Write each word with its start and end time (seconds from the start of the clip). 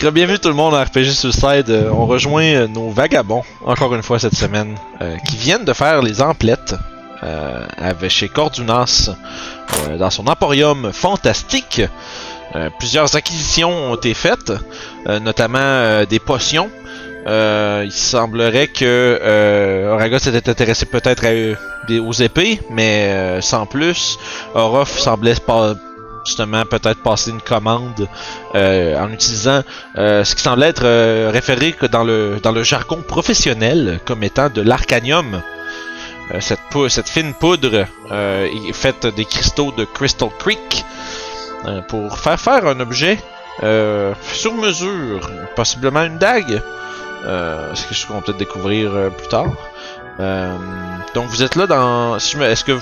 Bienvenue 0.00 0.38
tout 0.38 0.48
le 0.48 0.54
monde 0.54 0.74
à 0.74 0.84
RPG 0.84 1.10
Suicide. 1.10 1.68
Euh, 1.68 1.90
on 1.90 2.06
rejoint 2.06 2.44
euh, 2.44 2.66
nos 2.66 2.88
vagabonds, 2.88 3.42
encore 3.62 3.94
une 3.94 4.02
fois 4.02 4.18
cette 4.18 4.34
semaine, 4.34 4.74
euh, 5.02 5.16
qui 5.28 5.36
viennent 5.36 5.66
de 5.66 5.72
faire 5.74 6.00
les 6.00 6.22
emplettes 6.22 6.74
euh, 7.22 7.66
avec 7.76 8.10
chez 8.10 8.28
Cordunas 8.28 9.10
dans 9.98 10.08
son 10.08 10.26
emporium 10.28 10.92
fantastique. 10.92 11.82
Plusieurs 12.78 13.14
acquisitions 13.16 13.70
ont 13.70 13.94
été 13.94 14.14
faites, 14.14 14.52
notamment 15.06 16.04
des 16.04 16.18
potions. 16.18 16.70
Il 17.26 17.92
semblerait 17.92 18.66
que 18.68 19.88
Auraga 19.90 20.18
s'était 20.18 20.50
intéressé 20.50 20.84
peut-être 20.86 21.24
aux 21.98 22.12
épées, 22.12 22.60
mais 22.70 23.40
sans 23.40 23.64
plus. 23.64 24.18
Orof 24.54 24.98
semblait 24.98 25.36
pas 25.36 25.74
justement 26.24 26.64
peut-être 26.64 27.02
passer 27.02 27.30
une 27.30 27.40
commande 27.40 28.08
euh, 28.54 28.98
en 28.98 29.10
utilisant 29.12 29.62
euh, 29.98 30.24
ce 30.24 30.34
qui 30.34 30.42
semble 30.42 30.62
être 30.62 30.84
euh, 30.84 31.30
référé 31.32 31.72
que 31.72 31.86
dans 31.86 32.04
le 32.04 32.38
dans 32.42 32.52
le 32.52 32.62
jargon 32.62 33.02
professionnel 33.06 34.00
comme 34.04 34.22
étant 34.22 34.48
de 34.48 34.62
l'arcanium. 34.62 35.42
Euh, 36.32 36.40
cette, 36.40 36.60
cette 36.88 37.08
fine 37.08 37.34
poudre 37.34 37.86
euh, 38.10 38.46
est 38.46 38.72
faite 38.72 39.06
des 39.06 39.24
cristaux 39.24 39.72
de 39.76 39.84
Crystal 39.84 40.28
Creek 40.38 40.84
euh, 41.66 41.82
pour 41.82 42.18
faire 42.18 42.40
faire 42.40 42.66
un 42.66 42.80
objet 42.80 43.18
sur 44.32 44.54
mesure, 44.54 45.30
possiblement 45.54 46.02
une 46.02 46.16
dague. 46.16 46.62
C'est 47.22 47.82
quelque 47.82 47.94
chose 47.94 48.06
qu'on 48.06 48.20
peut-être 48.22 48.38
découvrir 48.38 48.90
plus 49.16 49.28
tard. 49.28 49.52
Donc 51.14 51.26
vous 51.28 51.42
êtes 51.42 51.54
là 51.54 51.66
dans. 51.66 52.18
je 52.18 52.38
Est-ce 52.42 52.64
que 52.64 52.72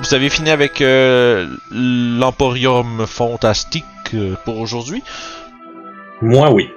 vous 0.00 0.14
avez 0.14 0.28
fini 0.28 0.50
avec 0.50 0.80
euh, 0.80 1.46
l'Emporium 1.70 3.06
Fantastique 3.06 3.84
euh, 4.14 4.34
pour 4.44 4.58
aujourd'hui? 4.58 5.02
Moi, 6.22 6.50
oui. 6.52 6.70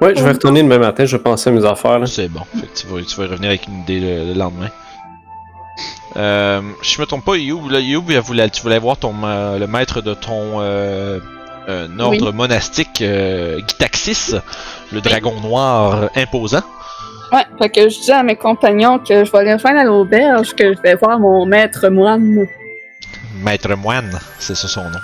Ouais, 0.00 0.14
je 0.14 0.22
vais 0.22 0.32
retourner 0.32 0.62
demain 0.62 0.78
matin, 0.78 1.06
je 1.06 1.16
vais 1.16 1.22
penser 1.22 1.50
à 1.50 1.52
mes 1.52 1.64
affaires. 1.64 1.98
Là. 1.98 2.06
C'est 2.06 2.28
bon. 2.28 2.42
Fait 2.60 2.66
que 2.66 2.76
tu 2.78 2.86
vas, 2.86 3.02
tu 3.02 3.16
vas 3.16 3.26
revenir 3.28 3.48
avec 3.48 3.66
une 3.66 3.80
idée 3.80 4.00
le, 4.00 4.32
le 4.32 4.38
lendemain. 4.38 4.68
Euh, 6.16 6.60
si 6.82 6.94
je 6.94 7.00
me 7.00 7.06
trompe 7.06 7.24
pas, 7.24 7.36
Youb, 7.36 7.68
là, 7.70 8.48
tu 8.48 8.62
voulais 8.62 8.78
voir 8.78 8.96
ton, 8.96 9.12
ma- 9.12 9.58
le 9.58 9.66
maître 9.66 10.00
de 10.00 10.14
ton 10.14 10.60
euh, 10.60 11.18
euh, 11.68 11.88
ordre 11.98 12.32
monastique, 12.32 13.02
euh, 13.02 13.58
Gitaxis, 13.66 14.34
le 14.92 15.00
dragon 15.00 15.40
noir 15.40 16.10
imposant? 16.16 16.62
Ouais, 17.32 17.44
fait 17.58 17.68
que 17.70 17.88
je 17.88 18.00
dis 18.00 18.12
à 18.12 18.22
mes 18.22 18.36
compagnons 18.36 18.98
que 18.98 19.24
je 19.24 19.32
vais 19.32 19.44
les 19.44 19.54
rejoindre 19.54 19.80
à 19.80 19.84
l'auberge, 19.84 20.54
que 20.54 20.74
je 20.74 20.80
vais 20.80 20.94
voir 20.94 21.18
mon 21.18 21.44
maître 21.44 21.88
moine. 21.88 22.46
Maître 23.42 23.74
moine, 23.74 24.18
c'est 24.38 24.54
ça 24.54 24.68
son 24.68 24.84
nom. 24.84 24.98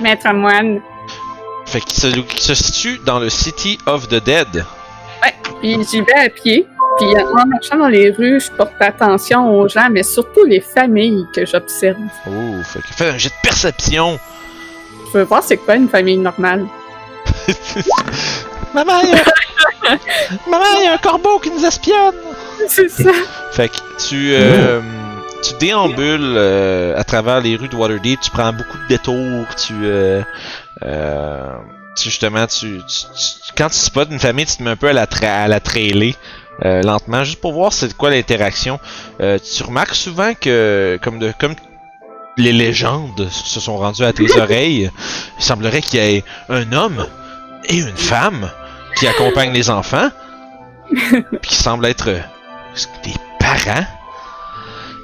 Maître 0.00 0.32
moine. 0.32 0.80
Fait 1.64 1.80
qu'il 1.80 1.98
se, 1.98 2.06
qu'il 2.08 2.40
se 2.40 2.54
situe 2.54 2.98
dans 3.04 3.18
le 3.18 3.30
City 3.30 3.78
of 3.86 4.08
the 4.08 4.22
Dead. 4.22 4.64
Puis 5.60 5.78
j'y 5.90 6.00
vais 6.02 6.26
à 6.26 6.28
pied. 6.28 6.66
Puis 6.98 7.08
en 7.08 7.46
marchant 7.46 7.76
dans 7.76 7.88
les 7.88 8.10
rues, 8.10 8.40
je 8.40 8.50
porte 8.52 8.72
attention 8.80 9.58
aux 9.58 9.68
gens, 9.68 9.88
mais 9.90 10.02
surtout 10.02 10.44
les 10.44 10.60
familles 10.60 11.26
que 11.34 11.44
j'observe. 11.44 11.98
Oh, 12.26 12.62
fait 12.62 12.80
que 12.80 12.86
fais 12.88 13.08
un 13.10 13.18
jet 13.18 13.28
de 13.28 13.34
perception. 13.42 14.18
Je 15.12 15.18
veux 15.18 15.24
voir 15.24 15.42
c'est 15.42 15.56
quoi 15.56 15.76
une 15.76 15.88
famille 15.88 16.18
normale. 16.18 16.66
Maman. 18.74 19.02
Maman, 20.48 20.64
il 20.80 20.84
y 20.84 20.86
a 20.88 20.94
un 20.94 20.98
corbeau 20.98 21.38
qui 21.38 21.50
nous 21.50 21.64
espionne. 21.64 22.14
C'est 22.68 22.88
ça. 22.90 23.10
Fait 23.52 23.68
que 23.68 23.76
tu, 24.08 24.32
euh, 24.34 24.80
tu 25.42 25.54
déambules 25.58 26.34
euh, 26.36 26.98
à 26.98 27.04
travers 27.04 27.40
les 27.40 27.56
rues 27.56 27.68
de 27.68 27.76
Waterdeep, 27.76 28.20
tu 28.20 28.30
prends 28.30 28.52
beaucoup 28.52 28.78
de 28.78 28.86
détours, 28.88 29.46
tu, 29.56 29.74
euh, 29.84 30.22
euh, 30.84 31.52
tu 31.96 32.04
justement, 32.04 32.46
tu, 32.46 32.80
tu- 32.88 33.06
tu- 33.14 33.52
quand 33.56 33.68
tu 33.68 33.76
spots 33.78 34.04
une 34.10 34.18
famille, 34.18 34.46
tu 34.46 34.56
te 34.56 34.62
mets 34.62 34.70
un 34.70 34.76
peu 34.76 34.88
à 34.88 34.92
la, 34.92 35.06
tra- 35.06 35.44
à 35.44 35.48
la 35.48 35.60
trailer. 35.60 36.14
euh, 36.64 36.82
lentement, 36.82 37.22
juste 37.24 37.40
pour 37.40 37.52
voir 37.52 37.72
c'est 37.72 37.94
quoi 37.94 38.10
l'interaction. 38.10 38.80
Euh, 39.20 39.38
tu 39.38 39.62
remarques 39.62 39.94
souvent 39.94 40.32
que, 40.34 40.98
comme 41.02 41.18
de, 41.18 41.32
comme 41.38 41.54
les 42.38 42.52
légendes 42.52 43.28
se 43.30 43.60
sont 43.60 43.76
rendues 43.76 44.04
à 44.04 44.12
tes 44.12 44.38
oreilles, 44.40 44.90
il 45.38 45.44
semblerait 45.44 45.82
qu'il 45.82 46.00
y 46.00 46.16
ait 46.16 46.24
un 46.48 46.72
homme 46.72 47.06
et 47.68 47.76
une 47.76 47.96
femme 47.96 48.50
qui 48.96 49.06
accompagnent 49.06 49.52
les 49.52 49.70
enfants, 49.70 50.10
puis 50.90 51.50
qui 51.50 51.56
semblent 51.56 51.86
être 51.86 52.08
euh, 52.10 52.20
des 53.04 53.14
parents. 53.38 53.84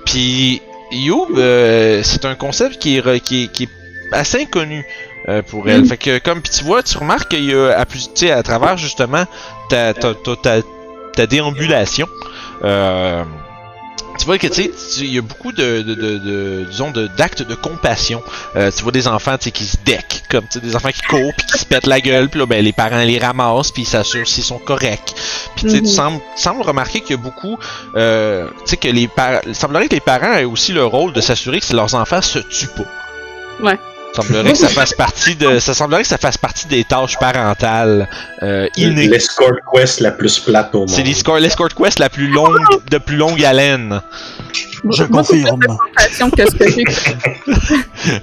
Puis 0.06 0.60
Youb, 0.90 1.28
euh, 1.38 2.02
c'est 2.02 2.24
un 2.24 2.34
concept 2.34 2.78
qui 2.78 2.96
est, 2.98 3.20
qui 3.20 3.44
est, 3.44 3.48
qui 3.52 3.64
est 3.64 3.68
assez 4.12 4.42
inconnu 4.42 4.84
euh, 5.28 5.42
pour 5.42 5.68
elle. 5.68 5.82
Mm. 5.82 5.86
Fait 5.86 5.96
que 5.96 6.18
comme 6.18 6.40
puis 6.42 6.52
tu 6.52 6.64
vois, 6.64 6.82
tu 6.82 6.98
remarques 6.98 7.28
qu'il 7.30 7.44
y 7.44 7.54
a 7.54 7.78
à 7.78 7.86
plus, 7.86 8.12
tu 8.12 8.26
sais, 8.26 8.32
à 8.32 8.42
travers 8.42 8.76
justement 8.76 9.24
ta 9.68 9.94
ta, 9.94 10.14
ta, 10.14 10.36
ta- 10.36 10.62
ta 11.14 11.26
déambulation. 11.26 12.06
Euh, 12.64 13.24
tu 14.18 14.26
vois 14.26 14.38
que 14.38 14.46
tu 14.46 14.54
sais, 14.54 14.70
il 15.00 15.12
y 15.12 15.18
a 15.18 15.22
beaucoup 15.22 15.52
de, 15.52 15.82
de, 15.82 15.94
de, 15.94 16.18
de- 16.18 16.66
disons 16.70 16.90
de 16.90 17.06
d'actes 17.08 17.42
de 17.42 17.54
compassion. 17.54 18.22
Euh, 18.56 18.70
tu 18.74 18.82
vois 18.82 18.92
des 18.92 19.08
enfants 19.08 19.36
tu 19.38 19.44
sais 19.44 19.50
qui 19.50 19.64
se 19.64 19.76
deckent, 19.84 20.22
comme 20.30 20.44
tu 20.44 20.58
sais, 20.58 20.60
des 20.60 20.76
enfants 20.76 20.90
qui 20.90 21.02
courent 21.02 21.32
puis 21.36 21.46
qui 21.46 21.58
se 21.58 21.64
pètent 21.64 21.86
la 21.86 22.00
gueule, 22.00 22.28
puis 22.28 22.38
là 22.40 22.46
ben 22.46 22.62
les 22.64 22.72
parents 22.72 22.98
les 23.02 23.18
ramassent 23.18 23.70
puis 23.72 23.82
ils 23.82 23.86
s'assurent 23.88 24.28
s'ils 24.28 24.44
sont 24.44 24.58
corrects. 24.58 25.14
Puis 25.56 25.64
tu 25.64 25.70
sais, 25.70 25.76
Mhm. 25.80 25.86
tu 25.86 25.92
sembles, 25.92 26.20
tu 26.36 26.42
sembles 26.42 26.62
remarquer 26.62 27.00
qu'il 27.00 27.10
y 27.10 27.14
a 27.14 27.22
beaucoup, 27.22 27.58
euh, 27.96 28.46
tu 28.64 28.70
sais 28.70 28.76
que 28.76 28.88
les 28.88 29.08
parents, 29.08 29.40
il 29.46 29.54
semblerait 29.54 29.88
que 29.88 29.94
les 29.94 30.00
parents 30.00 30.34
aient 30.34 30.44
aussi 30.44 30.72
le 30.72 30.84
rôle 30.84 31.12
de 31.12 31.20
s'assurer 31.20 31.60
que 31.60 31.74
leurs 31.74 31.94
enfants 31.94 32.22
se 32.22 32.38
tuent 32.38 32.68
pas. 32.76 33.64
Ouais. 33.66 33.78
Semblerait 34.14 34.52
que 34.52 34.58
ça 34.58 34.68
fasse 34.68 34.92
partie 34.92 35.36
de, 35.36 35.58
ça 35.58 35.72
semblerait 35.72 36.02
que 36.02 36.08
ça 36.08 36.18
fasse 36.18 36.36
partie 36.36 36.66
des 36.66 36.84
tâches 36.84 37.18
parentales 37.18 38.08
euh, 38.42 38.68
innées. 38.76 39.08
L'escort 39.08 39.52
quest 39.72 40.00
la 40.00 40.10
plus 40.10 40.38
plate 40.38 40.74
au 40.74 40.80
monde. 40.80 40.90
C'est 40.90 41.02
l'escort, 41.02 41.38
quest 41.38 41.98
la 41.98 42.10
plus 42.10 42.28
longue, 42.28 42.58
de 42.90 42.98
plus 42.98 43.16
longue 43.16 43.42
haleine. 43.42 44.00
Je 44.90 45.04
Beaucoup 45.04 45.18
confirme. 45.18 45.58
plus 45.60 45.68
de 45.68 45.76
compassion 45.76 46.30
que 46.30 46.44
ce 46.44 46.54
que 46.56 46.70
j'ai. 46.70 46.84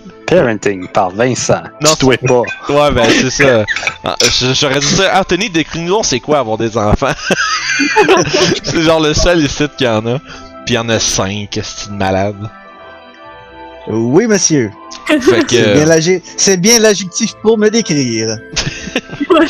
Parenting 0.28 0.88
par 0.90 1.10
Vincent. 1.10 1.64
Non, 1.82 1.96
tu 1.96 2.06
pas. 2.06 2.42
Ouais, 2.70 2.92
ben 2.92 3.10
c'est 3.10 3.32
ça. 3.32 3.66
Ah, 4.04 4.16
J'aurais 4.54 4.80
dit 4.80 4.86
ça. 4.86 5.20
Anthony, 5.20 5.50
décris-nous 5.50 6.04
c'est 6.04 6.20
quoi 6.20 6.40
avoir 6.40 6.58
des 6.58 6.78
enfants? 6.78 7.14
c'est 8.64 8.82
genre 8.84 9.00
le 9.00 9.16
seul 9.16 9.44
ici 9.44 9.66
qu'il 9.76 9.88
y 9.88 9.90
en 9.90 10.06
a. 10.06 10.20
Puis 10.66 10.70
il 10.70 10.74
y 10.76 10.78
en 10.78 10.90
a 10.90 11.00
cinq, 11.00 11.60
c'est 11.64 11.90
une 11.90 11.98
malade? 11.98 12.48
Oui, 13.88 14.28
monsieur. 14.28 14.70
Fait 15.10 15.20
C'est 15.22 15.46
bien 15.48 15.64
que, 15.86 15.90
l'adje- 15.90 16.22
C'est 16.38 16.58
bien 16.58 16.80
l'adjectif 16.80 17.34
pour 17.42 17.58
me 17.58 17.70
décrire. 17.70 18.38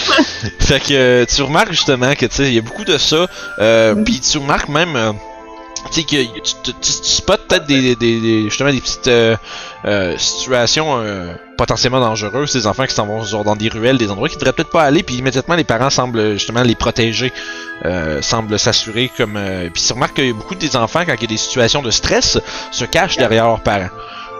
fait 0.59 0.79
que 0.79 0.93
euh, 0.93 1.25
tu 1.25 1.41
remarques 1.41 1.71
justement 1.71 2.13
que 2.15 2.25
tu 2.25 2.35
sais, 2.35 2.47
il 2.47 2.53
y 2.53 2.57
a 2.59 2.61
beaucoup 2.61 2.85
de 2.85 2.97
ça. 2.97 3.27
Euh. 3.59 3.95
Puis 4.03 4.19
tu 4.19 4.37
remarques 4.37 4.69
même, 4.69 4.95
euh, 4.95 5.11
tu 5.91 6.01
sais, 6.01 6.03
que 6.03 6.39
tu, 6.41 6.53
tu, 6.63 6.71
spots 6.81 7.33
peut-être 7.47 7.65
des, 7.67 7.95
des, 7.95 8.19
des- 8.19 8.43
justement 8.45 8.71
des 8.71 8.81
petites 8.81 9.07
euh, 9.07 9.35
euh, 9.85 10.15
situations 10.17 10.97
euh, 11.01 11.33
potentiellement 11.57 11.99
dangereuses, 11.99 12.53
des 12.53 12.67
enfants 12.67 12.85
qui 12.85 12.93
s'en 12.95 13.05
vont 13.05 13.23
genre 13.23 13.43
dans 13.43 13.55
des 13.55 13.69
ruelles, 13.69 13.97
des 13.97 14.09
endroits 14.11 14.29
qui 14.29 14.35
devraient 14.37 14.53
peut-être 14.53 14.71
pas 14.71 14.83
aller, 14.83 15.03
puis 15.03 15.15
immédiatement 15.15 15.55
les 15.55 15.63
parents 15.63 15.89
semblent 15.89 16.33
justement 16.33 16.61
les 16.63 16.75
protéger, 16.75 17.31
euh, 17.85 18.21
semblent 18.21 18.57
s'assurer 18.59 19.11
comme. 19.17 19.35
Euh, 19.37 19.69
puis 19.73 19.83
tu 19.85 19.93
remarques 19.93 20.15
que 20.17 20.31
beaucoup 20.33 20.55
des 20.55 20.75
enfants 20.75 21.01
quand 21.05 21.13
il 21.15 21.21
y 21.21 21.25
a 21.25 21.27
des 21.27 21.37
situations 21.37 21.81
de 21.81 21.91
stress 21.91 22.37
se 22.71 22.85
cachent 22.85 23.17
derrière 23.17 23.45
leurs 23.47 23.61
parents. 23.63 23.89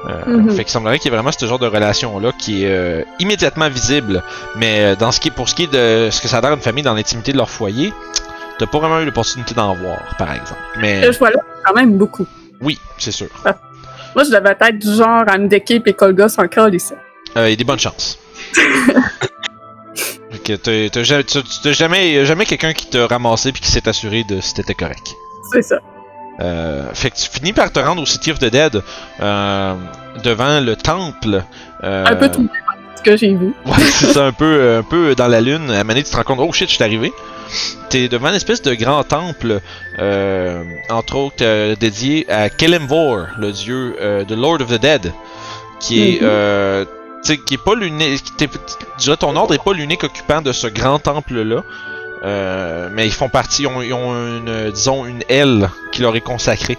Euh, 0.08 0.24
Mhm. 0.26 0.52
Fait 0.52 0.64
qu'il 0.64 0.72
semblerait 0.72 0.98
qu'il 0.98 1.12
y 1.12 1.14
ait 1.14 1.18
vraiment 1.18 1.32
ce 1.32 1.46
genre 1.46 1.60
de 1.60 1.68
relation 1.68 2.20
là 2.20 2.32
qui 2.40 2.64
est 2.64 2.70
euh, 2.72 3.04
immédiatement 3.20 3.68
visible, 3.70 4.24
mais 4.56 4.80
euh, 4.94 4.96
dans 4.96 5.12
ce 5.12 5.20
qui 5.20 5.28
est 5.28 5.32
pour 5.32 5.50
ce 5.50 5.56
qui 5.56 5.64
est 5.64 5.72
de 5.74 6.10
ce 6.10 6.22
que 6.22 6.28
ça 6.30 6.38
a 6.38 6.42
l'air 6.42 6.54
une 6.54 6.62
famille 6.62 6.84
dans 6.84 6.94
l'intimité 6.94 7.34
de 7.34 7.38
leur 7.38 7.50
foyer, 7.50 7.94
t'as 8.58 8.66
pas 8.66 8.80
vraiment 8.80 9.00
eu 9.02 9.06
l'opportunité 9.06 9.54
d'en 9.54 9.74
voir, 9.76 10.00
par 10.18 10.30
exemple. 10.34 10.60
Mais 10.80 11.12
Je 11.12 11.18
vois 11.20 11.32
là 11.32 11.40
quand 11.66 11.74
même 11.74 11.98
beaucoup. 11.98 12.26
oui, 12.62 12.80
c'est 12.98 13.12
sûr. 13.12 13.28
Moi, 14.16 14.24
je 14.24 14.30
devais 14.32 14.56
être 14.60 14.80
du 14.80 14.94
genre 14.96 15.24
à 15.28 15.38
me 15.38 15.48
que 15.94 16.06
le 16.06 16.14
gosse 16.14 16.40
encore 16.40 16.74
ici. 16.74 16.94
Euh, 17.38 17.48
Il 17.48 17.52
y 17.52 17.54
a 17.54 17.56
des 17.58 17.64
bonnes 17.64 17.80
chances. 17.80 18.18
Que 20.44 20.56
t'as- 20.56 20.90
jamais, 21.74 22.26
jamais 22.26 22.46
quelqu'un 22.46 22.74
qui 22.74 22.88
t'a 22.90 23.06
ramassé 23.08 23.52
puis 23.52 23.62
qui 23.62 23.70
s'est 23.70 23.88
assuré 23.88 24.24
de 24.24 24.40
si 24.42 24.54
t'étais 24.54 24.74
correct. 24.74 25.14
C'est 25.52 25.62
ça. 25.62 25.80
Euh, 26.42 26.86
fait 26.94 27.12
que 27.12 27.18
tu 27.18 27.30
finis 27.30 27.54
par 27.54 27.72
te 27.72 27.80
rendre 27.80 28.02
au 28.02 28.06
City 28.06 28.32
of 28.32 28.40
the 28.40 28.46
Dead 28.46 28.82
euh, 29.22 29.74
devant 30.24 30.60
le 30.62 30.76
temple. 30.76 31.44
euh, 31.84 32.06
Un 32.06 32.16
peu 32.16 32.30
tout 32.30 32.48
ce 32.96 33.02
que 33.04 33.18
j'ai 33.18 33.34
vu. 33.36 33.54
Ouais, 33.66 33.74
c'est 33.80 34.14
ça, 34.14 34.26
un 34.28 34.32
peu, 34.32 34.78
un 34.80 34.84
peu 34.84 35.16
dans 35.16 35.28
la 35.28 35.42
lune. 35.42 35.70
À 35.72 35.84
donné, 35.84 36.04
tu 36.04 36.12
te 36.12 36.16
rends 36.16 36.24
compte, 36.24 36.40
oh 36.42 36.52
shit, 36.54 36.70
je 36.70 36.76
suis 36.76 36.84
arrivé. 36.84 37.12
T'es 37.90 38.08
devant 38.08 38.30
une 38.30 38.36
espèce 38.36 38.62
de 38.62 38.74
grand 38.76 39.04
temple, 39.04 39.60
entre 40.90 41.16
autres 41.16 41.74
dédié 41.76 42.30
à 42.32 42.50
Kelemvor, 42.50 43.26
le 43.38 43.52
dieu 43.52 43.96
de 44.28 44.36
Lord 44.36 44.62
of 44.62 44.68
the 44.70 44.80
Dead, 44.80 45.12
qui 45.80 46.02
est, 46.16 46.22
Mhm. 46.22 46.28
euh, 46.30 46.86
tu 47.24 47.34
sais, 47.34 47.38
qui 47.38 47.56
est 47.56 47.64
pas 47.64 47.74
l'unique, 47.76 48.24
ton 49.20 49.36
ordre 49.36 49.54
est 49.56 49.64
pas 49.64 49.74
l'unique 49.74 50.04
occupant 50.04 50.42
de 50.42 50.52
ce 50.52 50.68
grand 50.68 51.00
temple 51.00 51.42
là. 51.42 51.64
Euh, 52.24 52.90
mais 52.92 53.06
ils 53.08 53.14
font 53.14 53.30
partie, 53.30 53.62
ils 53.64 53.68
ont, 53.68 53.82
ils 53.82 53.94
ont 53.94 54.14
une, 54.14 54.72
disons, 54.72 55.06
une 55.06 55.24
aile 55.30 55.70
qui 55.92 56.02
leur 56.02 56.16
est 56.16 56.22
consacrée. 56.22 56.78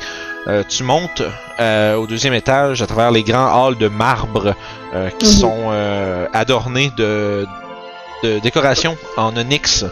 Euh, 0.48 0.62
tu 0.68 0.82
montes 0.84 1.22
euh, 1.60 1.94
au 1.96 2.06
deuxième 2.06 2.34
étage 2.34 2.82
à 2.82 2.86
travers 2.86 3.10
les 3.10 3.22
grands 3.22 3.66
halls 3.66 3.76
de 3.78 3.88
marbre 3.88 4.54
qui 5.18 5.26
Mhm. 5.26 5.32
sont 5.40 6.28
adornés 6.32 6.90
de 6.96 7.46
de 8.22 8.38
décoration 8.40 8.98
en 9.16 9.34
onyx. 9.36 9.86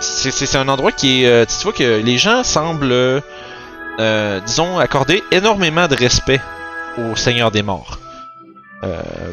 C'est- 0.00 0.56
un 0.56 0.68
endroit 0.68 0.92
qui 0.92 1.24
est. 1.24 1.46
tu 1.46 1.64
vois 1.64 1.72
que 1.72 2.00
les 2.00 2.16
gens 2.18 2.44
semblent, 2.44 3.22
disons, 4.46 4.78
accorder 4.78 5.22
énormément 5.32 5.88
de 5.88 5.96
respect 5.96 6.40
au 6.98 7.16
Seigneur 7.16 7.50
des 7.50 7.62
Morts. 7.62 7.98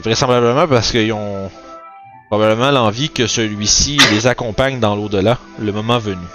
Vraisemblablement 0.04 0.68
parce 0.68 0.92
qu'ils 0.92 1.12
ont 1.14 1.52
probablement 2.30 2.72
l'envie 2.72 3.10
que 3.10 3.28
celui-ci 3.28 4.00
les 4.12 4.28
accompagne 4.28 4.80
dans 4.80 4.96
l'au-delà, 4.96 5.38
le 5.60 5.72
moment 5.72 5.98
venu. 5.98 6.26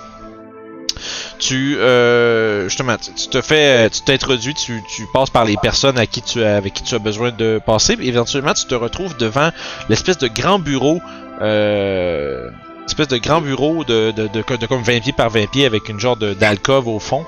Tu, 1.38 1.76
euh, 1.76 2.64
justement, 2.64 2.96
tu, 2.96 3.29
te 3.29 3.41
fais, 3.41 3.91
tu 3.91 4.00
t'introduis, 4.02 4.55
tu, 4.55 4.82
tu 4.88 5.06
passes 5.12 5.31
par 5.31 5.44
les 5.44 5.56
personnes 5.56 5.99
à 5.99 6.06
qui 6.06 6.23
tu 6.23 6.43
as, 6.43 6.56
avec 6.56 6.75
qui 6.75 6.82
tu 6.82 6.94
as 6.94 6.99
besoin 6.99 7.31
de 7.32 7.61
passer, 7.64 7.96
éventuellement 8.00 8.55
tu 8.55 8.67
te 8.67 8.75
retrouves 8.75 9.17
devant 9.17 9.50
l'espèce 9.88 10.19
de 10.19 10.29
grand 10.29 10.58
bureau, 10.58 11.00
euh, 11.43 12.50
espèce 12.87 13.08
de 13.08 13.19
grand 13.19 13.41
bureau 13.41 13.85
de, 13.85 14.12
de, 14.12 14.29
de, 14.29 14.56
de 14.56 14.67
comme 14.67 14.82
20 14.82 15.00
pieds 15.00 15.12
par 15.12 15.31
20 15.31 15.50
pieds 15.50 15.67
avec 15.67 15.88
une 15.88 16.00
genre 16.00 16.17
d'alcôve 16.17 16.88
au 16.88 16.99
fond. 16.99 17.25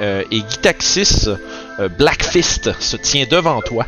Euh, 0.00 0.24
et 0.30 0.38
Gitaxis 0.38 1.28
euh, 1.78 1.88
Blackfist 1.88 2.80
se 2.80 2.96
tient 2.96 3.26
devant 3.30 3.60
toi 3.60 3.86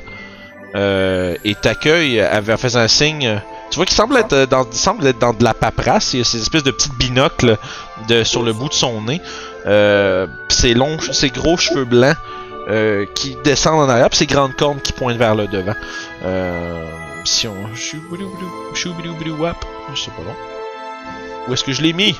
euh, 0.76 1.34
et 1.44 1.55
t'accueille 1.55 2.23
en 2.23 2.56
faisant 2.56 2.81
un 2.81 2.88
signe. 2.88 3.40
Tu 3.76 3.81
vois 3.81 3.84
qu'il 3.84 3.94
semble 3.94 4.17
être 4.17 4.32
euh, 4.32 4.46
dans, 4.46 4.64
il 4.64 4.78
semble 4.78 5.06
être 5.06 5.19
dans 5.19 5.34
de 5.34 5.44
la 5.44 5.52
paperasse. 5.52 6.14
Il 6.14 6.20
y 6.20 6.23
a 6.23 6.25
ces 6.25 6.40
espèces 6.40 6.62
de 6.62 6.70
petites 6.70 6.94
binocles 6.94 7.58
de, 8.08 8.25
sur 8.25 8.43
le 8.43 8.55
bout 8.55 8.70
de 8.70 8.73
son 8.73 9.02
nez. 9.02 9.20
Euh, 9.67 10.26
ses 10.49 10.73
longs, 10.73 10.99
ses 10.99 11.28
gros 11.28 11.58
cheveux 11.58 11.84
blancs 11.84 12.17
euh, 12.70 13.05
qui 13.14 13.37
descendent 13.44 13.81
en 13.81 13.88
arrière, 13.90 14.08
puis 14.08 14.17
ses 14.17 14.26
grandes 14.26 14.56
cornes 14.56 14.81
qui 14.81 14.94
pointent 14.94 15.19
vers 15.19 15.34
le 15.34 15.46
devant. 15.46 15.75
Euh, 16.25 16.87
si 17.26 17.46
on. 17.49 17.55
Wap. 19.38 19.67
Je 19.93 20.00
sais 20.00 20.11
pas 20.11 20.23
non. 20.23 20.37
Où 21.46 21.52
est-ce 21.52 21.62
que 21.62 21.73
je 21.73 21.82
l'ai 21.82 21.93
mis? 21.93 22.17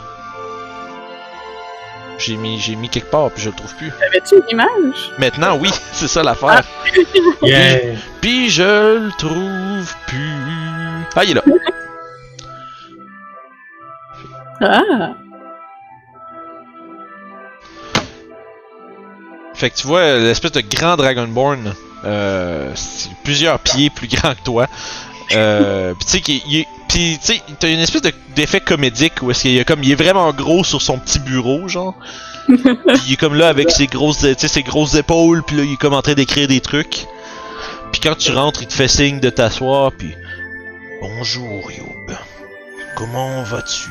J'ai 2.19 2.37
mis, 2.37 2.61
j'ai 2.61 2.77
mis 2.77 2.91
quelque 2.91 3.11
part, 3.11 3.31
puis 3.31 3.43
je 3.43 3.49
le 3.49 3.57
trouve 3.57 3.75
plus. 3.77 3.91
Avais-tu 4.09 4.35
une 4.35 4.51
image? 4.51 5.11
Maintenant, 5.19 5.57
oui, 5.57 5.71
c'est 5.95 6.09
ça 6.09 6.23
l'affaire. 6.23 6.65
Yeah. 7.43 7.97
Puis 8.21 8.51
je 8.51 8.63
le 9.05 9.11
trouve 9.19 9.95
plus. 10.07 10.76
Ah, 11.17 11.25
il 11.25 11.31
est 11.31 11.35
là. 11.35 11.43
Ah! 14.61 15.15
Fait 19.55 19.71
que 19.71 19.77
tu 19.77 19.87
vois 19.87 20.19
l'espèce 20.19 20.53
de 20.53 20.61
grand 20.61 20.97
Dragonborn, 20.97 21.73
euh, 22.05 22.71
plusieurs 23.25 23.59
pieds 23.61 23.89
plus 23.89 24.07
grand 24.09 24.35
que 24.35 24.43
toi. 24.45 24.67
Euh, 25.35 25.95
pis 25.95 26.05
tu 26.05 26.11
sais 26.13 26.21
qu'il 26.21 26.41
il 26.47 26.57
est- 26.61 26.67
pis 26.89 27.19
tu 27.19 27.33
sais 27.33 27.43
t'as 27.59 27.69
une 27.69 27.81
espèce 27.81 28.03
de- 28.03 28.13
d'effet 28.37 28.61
comédique 28.61 29.15
où 29.23 29.31
est-ce 29.31 29.43
qu'il 29.43 29.57
est 29.59 29.65
comme 29.65 29.83
il 29.83 29.91
est 29.91 29.95
vraiment 29.97 30.31
gros 30.33 30.63
sur 30.63 30.83
son 30.83 30.99
petit 30.99 31.19
bureau 31.19 31.67
genre. 31.69 31.95
Pis 32.49 33.01
il 33.09 33.13
est 33.15 33.17
comme 33.17 33.35
là 33.35 33.49
avec 33.49 33.71
ses 33.71 33.87
grosses 33.89 34.19
tu 34.19 34.35
sais 34.39 34.47
ses 34.49 34.63
grosses 34.63 34.95
épaules 34.95 35.43
puis 35.43 35.57
là 35.57 35.65
il 35.65 35.73
est 35.73 35.77
comme 35.77 35.95
en 35.95 36.03
train 36.03 36.15
d'écrire 36.15 36.47
des 36.49 36.61
trucs. 36.61 37.07
Puis 37.93 38.01
quand 38.03 38.17
tu 38.17 38.31
rentres, 38.31 38.61
il 38.63 38.69
te 38.69 38.75
fait 38.75 38.89
signe 38.89 39.19
de 39.21 39.31
t'asseoir 39.31 39.91
puis 39.93 40.15
bonjour 41.01 41.71
Youb. 41.71 42.11
Comment 42.97 43.43
vas-tu? 43.43 43.91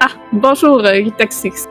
Ah, 0.00 0.08
bonjour, 0.32 0.84
euh, 0.84 0.94
Gitaxix. 1.02 1.66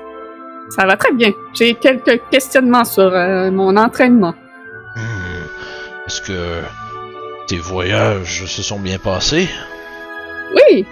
Ça 0.69 0.85
va 0.85 0.95
très 0.97 1.11
bien. 1.13 1.31
J'ai 1.53 1.73
quelques 1.75 2.21
questionnements 2.29 2.83
sur 2.85 3.03
euh, 3.13 3.49
mon 3.49 3.75
entraînement. 3.77 4.35
Hmm, 4.95 6.05
Est-ce 6.07 6.21
que 6.21 6.61
tes 7.47 7.57
voyages 7.57 8.45
se 8.45 8.61
sont 8.61 8.79
bien 8.79 8.97
passés? 8.99 9.49
Oui! 10.55 10.85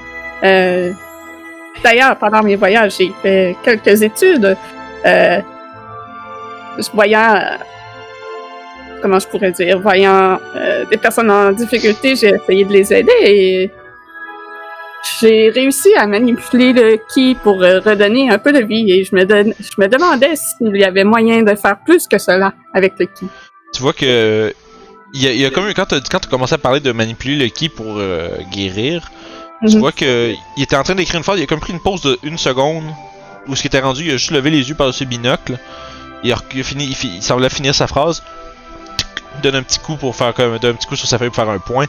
Euh, 0.43 0.91
D'ailleurs, 1.83 2.15
pendant 2.17 2.41
mes 2.41 2.55
voyages, 2.55 2.95
j'ai 2.97 3.11
fait 3.21 3.55
quelques 3.63 4.01
études. 4.01 4.57
Euh, 5.05 5.41
voyant... 6.93 7.35
euh, 7.35 7.57
Comment 9.01 9.19
je 9.19 9.27
pourrais 9.27 9.51
dire? 9.51 9.79
Voyant 9.79 10.39
euh, 10.55 10.85
des 10.91 10.97
personnes 10.97 11.29
en 11.31 11.51
difficulté, 11.51 12.15
j'ai 12.15 12.29
essayé 12.29 12.65
de 12.65 12.73
les 12.73 12.93
aider 12.93 13.11
et 13.23 13.71
j'ai 15.19 15.49
réussi 15.49 15.93
à 15.95 16.05
manipuler 16.07 16.73
le 16.73 16.97
ki 17.13 17.35
pour 17.43 17.61
euh, 17.63 17.79
redonner 17.79 18.29
un 18.29 18.37
peu 18.39 18.51
de 18.51 18.59
vie 18.63 18.91
et 18.91 19.03
je 19.03 19.15
me, 19.15 19.21
je 19.21 19.75
me 19.81 19.87
demandais 19.87 20.35
s'il 20.35 20.75
y 20.75 20.83
avait 20.83 21.03
moyen 21.03 21.43
de 21.43 21.55
faire 21.55 21.77
plus 21.85 22.07
que 22.07 22.17
cela 22.17 22.53
avec 22.73 22.93
le 22.99 23.05
ki. 23.05 23.25
Tu 23.73 23.81
vois 23.81 23.93
que 23.93 24.53
il 25.13 25.23
y 25.23 25.27
a, 25.27 25.31
il 25.31 25.39
y 25.39 25.45
a 25.45 25.49
comme 25.51 25.71
quand 25.73 25.85
tu 25.85 25.95
as 25.95 26.19
commencé 26.29 26.53
à 26.55 26.57
parler 26.57 26.79
de 26.81 26.91
manipuler 26.91 27.37
le 27.37 27.47
ki 27.47 27.69
pour 27.69 27.95
euh, 27.97 28.29
guérir, 28.51 29.09
tu 29.67 29.75
Mhm. 29.75 29.79
vois 29.79 29.91
que 29.91 30.33
il 30.57 30.63
était 30.63 30.75
en 30.75 30.83
train 30.83 30.93
d'écrire 30.93 31.17
une 31.17 31.23
phrase, 31.23 31.39
il 31.39 31.43
a 31.43 31.47
comme 31.47 31.59
pris 31.59 31.73
une 31.73 31.79
pause 31.79 32.01
de 32.01 32.19
une 32.23 32.37
seconde 32.37 32.83
où 33.47 33.55
ce 33.55 33.61
qui 33.61 33.67
était 33.67 33.79
rendu, 33.79 34.03
il 34.03 34.09
a 34.11 34.17
juste 34.17 34.29
levé 34.31 34.49
les 34.51 34.69
yeux 34.69 34.75
par 34.75 34.85
dessus 34.87 35.05
le 35.05 35.09
binocle. 35.09 35.57
Il 36.23 36.31
a, 36.31 36.35
il 36.53 36.59
a 36.59 36.63
fini, 36.63 36.85
il, 36.85 36.95
fi- 36.95 37.11
il 37.15 37.23
semblait 37.23 37.49
finir 37.49 37.73
sa 37.73 37.87
phrase. 37.87 38.21
Donne 39.43 39.55
un 39.55 39.63
petit 39.63 39.79
coup 39.79 39.95
pour 39.95 40.15
faire 40.15 40.33
comme 40.33 40.57
donne 40.59 40.71
un 40.71 40.75
petit 40.75 40.87
coup 40.87 40.95
sur 40.95 41.07
sa 41.07 41.17
feuille 41.17 41.29
pour 41.29 41.35
faire 41.43 41.49
un 41.49 41.59
point. 41.59 41.85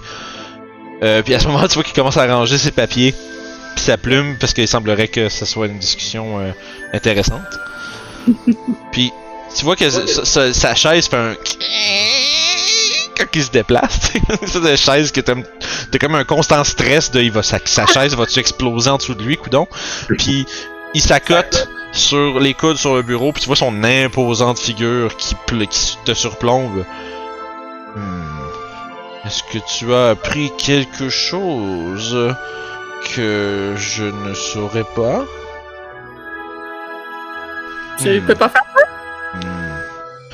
Euh, 1.02 1.22
puis 1.22 1.34
à 1.34 1.38
ce 1.40 1.46
moment, 1.46 1.66
tu 1.68 1.74
vois 1.74 1.84
qu'il 1.84 1.94
commence 1.94 2.16
à 2.16 2.26
ranger 2.26 2.58
ses 2.58 2.70
papiers 2.72 3.14
puis 3.74 3.84
sa 3.84 3.96
plume 3.96 4.36
parce 4.40 4.52
qu'il 4.52 4.66
semblerait 4.66 5.08
que 5.08 5.28
ce 5.28 5.44
soit 5.46 5.66
une 5.66 5.78
discussion 5.78 6.40
euh, 6.40 6.50
intéressante. 6.92 7.40
puis 8.92 9.12
tu 9.56 9.64
vois 9.64 9.76
que 9.76 9.88
sa, 9.88 10.24
sa- 10.24 10.52
sa 10.52 10.74
chaise 10.74 11.06
fait 11.08 11.16
un 11.16 11.34
quand 13.16 13.26
il 13.34 13.42
se 13.42 13.50
déplace. 13.50 13.98
C'est 14.46 14.58
une 14.58 14.76
chaise 14.76 15.10
que 15.12 15.20
t'as 15.20 15.34
comme 16.00 16.14
un 16.14 16.24
constant 16.24 16.62
stress 16.64 17.10
de 17.10 17.20
il 17.20 17.30
va 17.32 17.42
sa, 17.42 17.58
sa 17.64 17.86
chaise 17.86 18.14
va-tu 18.14 18.38
exploser 18.38 18.90
en 18.90 18.96
dessous 18.96 19.14
de 19.14 19.22
lui, 19.22 19.36
coudon? 19.36 19.66
Puis 20.18 20.46
il 20.94 21.00
s'accote 21.00 21.68
sur 21.92 22.38
les 22.38 22.54
coudes 22.54 22.76
sur 22.76 22.94
le 22.94 23.02
bureau, 23.02 23.32
puis 23.32 23.40
tu 23.42 23.46
vois 23.46 23.56
son 23.56 23.82
imposante 23.82 24.58
figure 24.58 25.16
qui, 25.16 25.34
qui 25.70 25.96
te 26.04 26.14
surplombe. 26.14 26.84
Hmm. 27.94 29.26
Est-ce 29.26 29.42
que 29.44 29.58
tu 29.66 29.92
as 29.94 30.10
appris 30.10 30.50
quelque 30.58 31.08
chose 31.08 32.34
que 33.14 33.74
je 33.76 34.04
ne 34.04 34.34
saurais 34.34 34.84
pas? 34.96 35.24
Tu 37.98 38.20
Hmm. 38.20 38.26
peux 38.26 38.34
pas 38.34 38.48
faire 38.48 38.62
Hmm. 39.34 39.40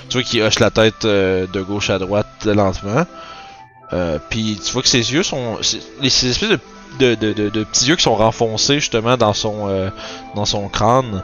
Tu 0.08 0.18
vois 0.18 0.22
qu'il 0.22 0.42
hoche 0.42 0.58
la 0.60 0.70
tête 0.70 1.04
euh, 1.04 1.46
de 1.52 1.60
gauche 1.60 1.90
à 1.90 1.98
droite 1.98 2.44
lentement. 2.44 3.04
Euh, 3.92 4.18
Puis 4.30 4.60
tu 4.64 4.72
vois 4.72 4.82
que 4.82 4.88
ses 4.88 5.12
yeux 5.12 5.22
sont. 5.22 5.58
Ces 5.62 5.78
espèces 6.30 6.48
de, 6.50 6.58
de, 6.98 7.14
de, 7.16 7.32
de- 7.32 7.48
de 7.48 7.64
petits 7.64 7.86
yeux 7.86 7.96
qui 7.96 8.02
sont 8.04 8.14
renfoncés 8.14 8.74
justement 8.76 9.16
dans 9.16 9.32
son, 9.32 9.68
euh, 9.68 9.90
dans 10.36 10.44
son 10.44 10.68
crâne. 10.68 11.22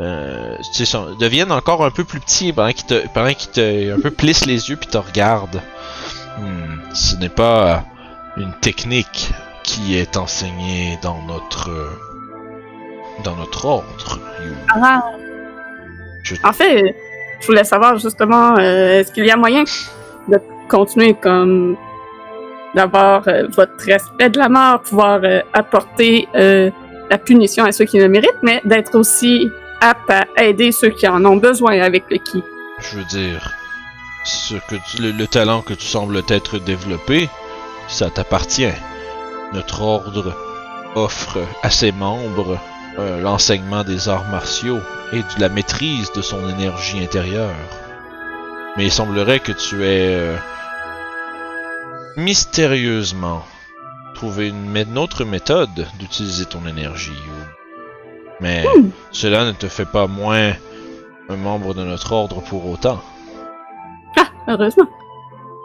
Euh, 0.00 0.56
sont- 0.62 1.14
deviennent 1.20 1.52
encore 1.52 1.84
un 1.84 1.90
peu 1.90 2.04
plus 2.04 2.18
petits 2.18 2.52
pendant 2.52 2.72
qu'il 2.72 2.86
te, 2.86 3.06
pendant 3.08 3.32
qu'il 3.34 3.50
te 3.50 3.94
un 3.94 4.00
peu 4.00 4.10
plisse 4.10 4.46
les 4.46 4.70
yeux 4.70 4.76
puis 4.76 4.88
te 4.88 4.96
regarde. 4.98 5.60
Hmm, 6.38 6.94
ce 6.94 7.16
n'est 7.16 7.28
pas 7.28 7.84
une 8.38 8.52
technique 8.60 9.30
qui 9.62 9.96
est 9.96 10.16
enseignée 10.16 10.98
dans 11.02 11.20
notre 11.28 11.68
dans 13.24 13.36
notre 13.36 13.66
ordre. 13.66 14.18
Ah. 14.74 15.02
Je- 16.24 16.36
En 16.42 16.52
fait, 16.52 16.96
je 17.40 17.46
voulais 17.46 17.64
savoir 17.64 17.98
justement, 17.98 18.56
euh, 18.58 19.00
est-ce 19.00 19.12
qu'il 19.12 19.26
y 19.26 19.30
a 19.30 19.36
moyen 19.36 19.64
de 20.28 20.38
continuer 20.68 21.14
comme 21.14 21.76
d'avoir 22.74 23.28
euh, 23.28 23.46
votre 23.50 23.84
respect 23.84 24.30
de 24.30 24.38
la 24.38 24.48
mort, 24.48 24.80
pouvoir 24.80 25.20
euh, 25.22 25.40
apporter 25.52 26.26
la 26.34 27.18
punition 27.18 27.64
à 27.64 27.72
ceux 27.72 27.84
qui 27.84 27.98
le 27.98 28.08
méritent, 28.08 28.42
mais 28.42 28.62
d'être 28.64 28.94
aussi 28.98 29.50
apte 29.82 30.10
à 30.10 30.24
aider 30.42 30.72
ceux 30.72 30.90
qui 30.90 31.06
en 31.08 31.24
ont 31.24 31.36
besoin 31.36 31.80
avec 31.80 32.04
le 32.10 32.18
ki. 32.18 32.42
Je 32.78 32.98
veux 32.98 33.04
dire, 33.04 33.52
ce 34.24 34.54
que 34.54 34.76
le, 35.00 35.10
le 35.10 35.26
talent 35.26 35.60
que 35.60 35.74
tu 35.74 35.86
sembles 35.86 36.22
être 36.28 36.58
développé, 36.58 37.28
ça 37.88 38.08
t'appartient. 38.08 38.72
Notre 39.52 39.82
ordre 39.82 40.34
offre 40.94 41.38
à 41.62 41.70
ses 41.70 41.92
membres 41.92 42.58
euh, 42.98 43.20
l'enseignement 43.20 43.84
des 43.84 44.08
arts 44.08 44.28
martiaux 44.28 44.80
et 45.12 45.18
de 45.18 45.40
la 45.40 45.48
maîtrise 45.48 46.12
de 46.12 46.22
son 46.22 46.48
énergie 46.48 47.02
intérieure. 47.02 47.54
Mais 48.76 48.84
il 48.84 48.92
semblerait 48.92 49.40
que 49.40 49.52
tu 49.52 49.82
aies 49.84 50.14
euh, 50.14 50.36
mystérieusement 52.16 53.44
trouvé 54.14 54.48
une 54.48 54.98
autre 54.98 55.24
méthode 55.24 55.86
d'utiliser 55.98 56.44
ton 56.44 56.66
énergie. 56.66 57.12
Mais 58.42 58.64
cela 59.12 59.44
ne 59.44 59.52
te 59.52 59.68
fait 59.68 59.84
pas 59.86 60.06
moins 60.06 60.52
un 61.28 61.36
membre 61.36 61.74
de 61.74 61.84
notre 61.84 62.12
ordre 62.12 62.40
pour 62.42 62.68
autant. 62.68 63.00
Ah, 64.18 64.26
heureusement. 64.48 64.88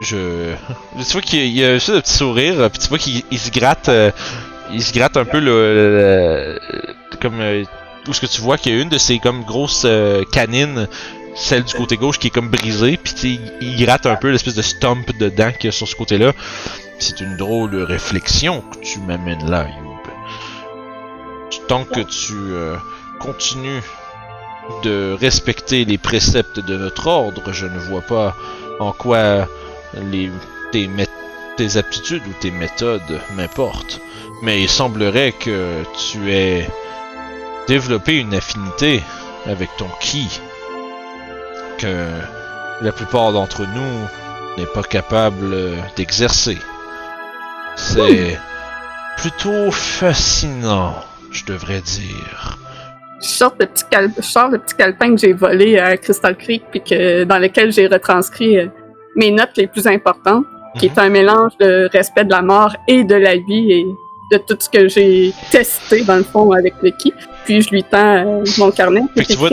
Je. 0.02 0.54
Tu 0.98 1.12
vois 1.14 1.22
qu'il 1.22 1.48
y 1.48 1.66
a 1.66 1.72
un 1.74 1.78
petit 1.78 2.14
sourire, 2.14 2.70
puis 2.70 2.80
tu 2.80 2.88
vois 2.90 2.98
qu'il 3.00 3.24
il 3.32 3.40
se 3.40 3.52
gratte. 3.52 3.90
euh, 3.90 4.12
il 4.72 4.84
se 4.84 4.94
gratte 4.94 5.18
un 5.18 5.26
peu 5.26 5.40
le. 5.40 5.50
le- 5.52 6.60
comme. 7.20 7.40
euh, 7.42 7.64
où 8.08 8.14
ce 8.14 8.22
que 8.22 8.26
tu 8.26 8.40
vois 8.42 8.58
qu'il 8.58 8.74
y 8.74 8.80
a 8.80 8.82
une 8.82 8.88
de 8.90 8.98
ces 8.98 9.20
comme 9.20 9.44
grosses 9.44 9.84
euh, 9.86 10.24
canines, 10.32 10.88
celle 11.36 11.64
du 11.64 11.74
côté 11.74 11.98
gauche 11.98 12.20
qui 12.20 12.28
est 12.28 12.30
comme 12.30 12.50
brisée, 12.50 12.98
puis 12.98 13.40
il, 13.60 13.76
gratte 13.84 14.06
un 14.06 14.16
peu 14.16 14.30
l'espèce 14.32 14.56
de 14.56 14.62
stump 14.62 15.12
dedans 15.20 15.52
qu'il 15.52 15.66
y 15.66 15.68
a 15.68 15.72
sur 15.72 15.88
ce 15.88 15.96
côté-là. 15.96 16.32
C'est 17.00 17.20
une 17.20 17.36
drôle 17.36 17.72
de 17.72 17.82
réflexion 17.82 18.62
que 18.62 18.78
tu 18.80 19.00
m'amènes 19.00 19.50
là. 19.50 19.68
Tant 21.68 21.84
que 21.84 22.00
tu 22.00 22.34
euh, 22.34 22.78
continues 23.20 23.84
de 24.84 25.16
respecter 25.20 25.86
les 25.86 25.98
préceptes 25.98 26.60
de 26.60 26.78
notre 26.78 27.08
ordre, 27.08 27.52
je 27.52 27.66
ne 27.66 27.78
vois 27.78 28.02
pas 28.02 28.36
en 28.80 28.92
quoi 28.92 29.48
les, 29.94 30.30
tes, 30.72 31.78
aptitudes 31.78 32.24
ou 32.28 32.34
tes 32.40 32.52
méthodes 32.52 33.22
m'importent. 33.36 34.00
Mais 34.44 34.62
il 34.62 34.70
semblerait 34.70 35.32
que 35.32 35.84
tu 35.98 36.32
aies 36.32 36.70
développé 37.68 38.18
une 38.18 38.34
affinité 38.34 39.02
avec 39.46 39.70
ton 39.78 39.90
ki 40.00 40.40
que 41.78 42.08
la 42.82 42.92
plupart 42.92 43.34
d'entre 43.34 43.62
nous 43.66 44.08
n'est 44.58 44.72
pas 44.74 44.84
capable 44.84 45.56
d'exercer. 45.96 46.58
C'est 47.76 48.40
plutôt 49.18 49.72
fascinant, 49.72 50.96
je 51.32 51.46
devrais 51.46 51.82
dire. 51.82 52.58
Je 53.22 53.28
sors 53.28 53.54
le 53.60 53.66
petit, 53.66 53.84
cal- 53.90 54.12
je 54.16 54.22
sors 54.22 54.50
le 54.50 54.60
petit 54.60 54.76
calepin 54.76 55.16
que 55.16 55.18
j'ai 55.22 55.34
volé 55.34 55.80
à 55.80 55.98
Crystal 55.98 56.38
Creek, 56.38 56.64
puis 56.72 56.82
que, 56.82 57.24
dans 57.24 57.40
lequel 57.40 57.72
j'ai 57.72 57.88
retranscrit 57.88 58.58
euh, 58.60 58.68
mes 59.16 59.32
notes 59.32 59.52
les 59.58 59.68
plus 59.68 59.88
importantes, 59.88 60.46
qui 60.78 60.86
est 60.88 60.98
un 61.00 61.10
mélange 61.10 61.54
de 61.60 61.90
respect 61.92 62.26
de 62.26 62.32
la 62.32 62.44
mort 62.44 62.76
et 62.88 63.04
de 63.04 63.16
la 63.16 63.36
vie 63.36 63.72
et 63.72 63.86
de 64.32 64.38
tout 64.38 64.56
ce 64.60 64.70
que 64.70 64.88
j'ai 64.88 65.34
testé, 65.50 66.04
dans 66.04 66.18
le 66.18 66.24
fond, 66.24 66.52
avec 66.52 66.76
ki. 67.00 67.14
Puis 67.46 67.62
je 67.62 67.70
lui 67.72 67.84
tends 67.84 67.98
euh, 68.42 68.44
mon 68.60 68.70
carnet, 68.70 69.02
qui 69.16 69.26
tu 69.26 69.34
vois- 69.34 69.50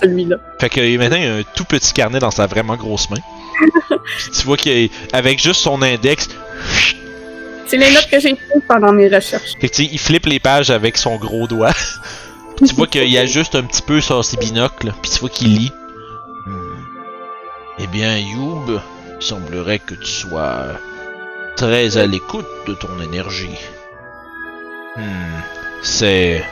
celui-là. 0.00 0.36
Fait 0.58 0.68
que 0.70 0.96
maintenant, 0.96 1.16
il 1.16 1.24
y 1.24 1.26
a 1.28 1.34
un 1.36 1.42
tout 1.54 1.64
petit 1.64 1.92
carnet 1.92 2.18
dans 2.20 2.30
sa 2.30 2.46
vraiment 2.46 2.76
grosse 2.76 3.10
main. 3.10 3.16
Puis 4.18 4.30
tu 4.30 4.46
vois 4.46 4.56
qu'avec 4.56 5.38
juste 5.42 5.60
son 5.60 5.82
index, 5.82 6.28
C'est 7.66 7.76
les 7.76 7.90
notes 7.90 8.08
que 8.10 8.20
j'ai 8.20 8.34
prises 8.34 8.62
pendant 8.68 8.92
mes 8.92 9.08
recherches. 9.08 9.52
fait 9.60 9.68
que, 9.68 9.74
tu 9.74 9.84
sais, 9.84 9.90
il 9.92 9.98
flippe 9.98 10.26
les 10.26 10.38
pages 10.38 10.70
avec 10.70 10.96
son 10.96 11.16
gros 11.16 11.46
doigt. 11.46 11.72
Puis 12.56 12.66
tu 12.68 12.74
vois 12.74 12.86
qu'il 12.86 13.08
y 13.08 13.18
a 13.18 13.26
juste 13.26 13.54
un 13.54 13.62
petit 13.62 13.82
peu 13.82 14.00
sur 14.00 14.24
ses 14.24 14.36
binocles. 14.36 14.92
Puis 15.02 15.10
tu 15.10 15.18
vois 15.20 15.28
qu'il 15.28 15.54
lit. 15.54 15.72
Hmm. 16.46 16.76
Eh 17.78 17.86
bien, 17.88 18.16
Youb, 18.18 18.80
il 19.20 19.26
semblerait 19.26 19.78
que 19.80 19.94
tu 19.94 20.06
sois 20.10 20.58
très 21.56 21.96
à 21.96 22.06
l'écoute 22.06 22.46
de 22.66 22.74
ton 22.74 23.00
énergie. 23.02 23.58
Hmm. 24.96 25.40
C'est 25.82 26.44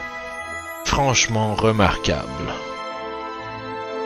franchement 0.85 1.55
remarquable. 1.55 2.53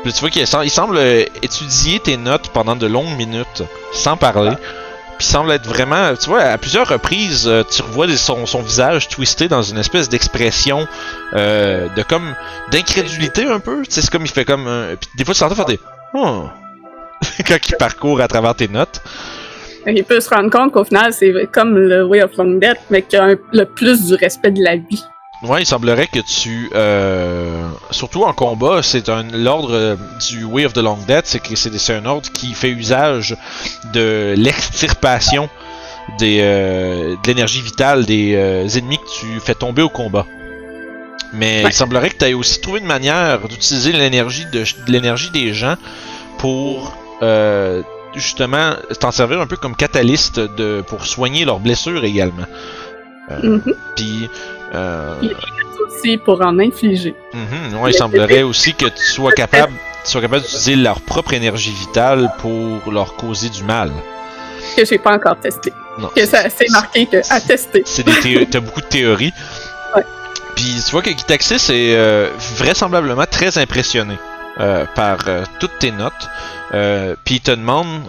Puis 0.04 0.12
tu 0.12 0.20
vois 0.20 0.30
qu'il 0.30 0.46
sem- 0.46 0.62
il 0.64 0.70
semble 0.70 0.98
étudier 1.42 1.98
tes 2.00 2.16
notes 2.16 2.50
pendant 2.50 2.76
de 2.76 2.86
longues 2.86 3.16
minutes, 3.16 3.62
sans 3.92 4.16
parler. 4.16 4.52
Puis 5.18 5.26
semble 5.26 5.50
être 5.50 5.66
vraiment, 5.66 6.14
tu 6.14 6.28
vois, 6.30 6.42
à 6.42 6.58
plusieurs 6.58 6.88
reprises, 6.88 7.48
euh, 7.48 7.64
tu 7.68 7.82
revois 7.82 8.06
son, 8.16 8.44
visage 8.62 9.08
twisté 9.08 9.48
dans 9.48 9.62
une 9.62 9.78
espèce 9.78 10.08
d'expression 10.08 10.86
euh, 11.34 11.88
de 11.96 12.02
comme 12.02 12.34
d'incrédulité 12.70 13.44
un 13.46 13.58
peu. 13.58 13.82
Tu 13.84 13.90
sais, 13.90 14.02
c'est 14.02 14.10
comme 14.10 14.24
il 14.24 14.30
fait 14.30 14.44
comme, 14.44 14.66
un- 14.68 14.94
puis 14.94 15.10
des 15.16 15.24
fois 15.24 15.34
tu 15.34 15.42
l'entends 15.42 15.56
faire 15.56 15.64
des, 15.64 15.80
oh, 16.14 16.44
quand 17.46 17.56
il 17.68 17.76
parcourt 17.76 18.20
à 18.20 18.28
travers 18.28 18.54
tes 18.54 18.68
notes. 18.68 19.02
Il 19.86 20.04
peut 20.04 20.20
se 20.20 20.28
rendre 20.28 20.50
compte 20.50 20.72
qu'au 20.72 20.84
final, 20.84 21.12
c'est 21.12 21.32
comme 21.50 21.76
le 21.76 22.04
Way 22.04 22.22
of 22.22 22.36
Long 22.36 22.58
Death, 22.58 22.78
mais 22.90 23.02
qu'il 23.02 23.18
y 23.18 23.22
a 23.22 23.34
le 23.52 23.64
plus 23.64 24.06
du 24.06 24.14
respect 24.14 24.50
de 24.50 24.62
la 24.62 24.76
vie. 24.76 25.02
Ouais, 25.42 25.62
il 25.62 25.66
semblerait 25.66 26.08
que 26.08 26.18
tu, 26.18 26.68
euh, 26.74 27.68
surtout 27.92 28.24
en 28.24 28.32
combat, 28.32 28.82
c'est 28.82 29.08
un 29.08 29.22
l'ordre 29.22 29.72
euh, 29.72 29.96
du 30.28 30.42
Way 30.44 30.66
of 30.66 30.72
the 30.72 30.78
Long 30.78 30.98
Death, 31.06 31.26
c'est 31.26 31.38
que 31.38 31.54
c'est 31.54 31.94
un 31.94 32.06
ordre 32.06 32.28
qui 32.32 32.54
fait 32.54 32.70
usage 32.70 33.36
de 33.92 34.34
l'extirpation 34.36 35.48
des 36.18 36.40
euh, 36.42 37.14
de 37.22 37.28
l'énergie 37.28 37.60
vitale 37.60 38.04
des 38.04 38.34
euh, 38.34 38.66
ennemis 38.68 38.98
que 38.98 39.20
tu 39.20 39.40
fais 39.40 39.54
tomber 39.54 39.82
au 39.82 39.88
combat. 39.88 40.26
Mais 41.32 41.62
Ouais. 41.62 41.70
il 41.70 41.74
semblerait 41.74 42.10
que 42.10 42.16
tu 42.16 42.24
aies 42.24 42.34
aussi 42.34 42.60
trouvé 42.60 42.80
une 42.80 42.86
manière 42.86 43.46
d'utiliser 43.46 43.92
l'énergie 43.92 44.46
de, 44.46 44.60
de 44.64 44.90
l'énergie 44.92 45.30
des 45.30 45.52
gens 45.54 45.76
pour 46.38 46.96
justement 48.14 48.72
t'en 48.98 49.12
servir 49.12 49.40
un 49.40 49.46
peu 49.46 49.56
comme 49.56 49.76
catalyste 49.76 50.40
de 50.40 50.82
pour 50.84 51.06
soigner 51.06 51.44
leurs 51.44 51.60
blessures 51.60 52.04
également. 52.04 52.46
Mhm. 53.42 53.74
Puis 53.96 54.30
euh, 54.74 55.14
Aussi 55.86 56.16
pour 56.18 56.40
en 56.40 56.58
infliger. 56.58 57.14
Ouais, 57.80 57.90
il 57.90 57.94
semblerait 57.94 58.42
aussi 58.42 58.74
que 58.74 58.86
tu 58.86 59.02
sois 59.02 59.32
capable, 59.32 59.72
tu 60.04 60.10
sois 60.10 60.20
capable 60.20 60.42
d'utiliser 60.42 60.76
leur 60.76 61.00
propre 61.00 61.34
énergie 61.34 61.72
vitale 61.72 62.30
pour 62.38 62.90
leur 62.92 63.14
causer 63.14 63.48
du 63.48 63.64
mal. 63.64 63.90
Que 64.76 64.84
j'ai 64.84 64.98
pas 64.98 65.14
encore 65.14 65.38
testé. 65.40 65.72
Non. 65.98 66.08
Que 66.14 66.24
ça 66.26 66.48
c'est 66.48 66.70
marqué 66.70 67.06
que 67.06 67.16
à 67.32 67.40
tester. 67.40 67.82
C'est 67.84 68.04
des 68.04 68.46
t'as 68.46 68.60
beaucoup 68.60 68.80
de 68.80 68.86
théories. 68.86 69.32
Ouais. 69.96 70.04
Puis 70.54 70.82
tu 70.84 70.90
vois 70.92 71.02
que 71.02 71.10
Gitaxis 71.10 71.70
est 71.70 71.94
euh, 71.96 72.30
vraisemblablement 72.56 73.26
très 73.30 73.58
impressionné 73.58 74.18
euh, 74.60 74.84
par 74.94 75.18
euh, 75.26 75.44
toutes 75.60 75.78
tes 75.78 75.92
notes. 75.92 76.28
Puis 77.24 77.36
il 77.36 77.40
te 77.40 77.50
demande, 77.52 78.02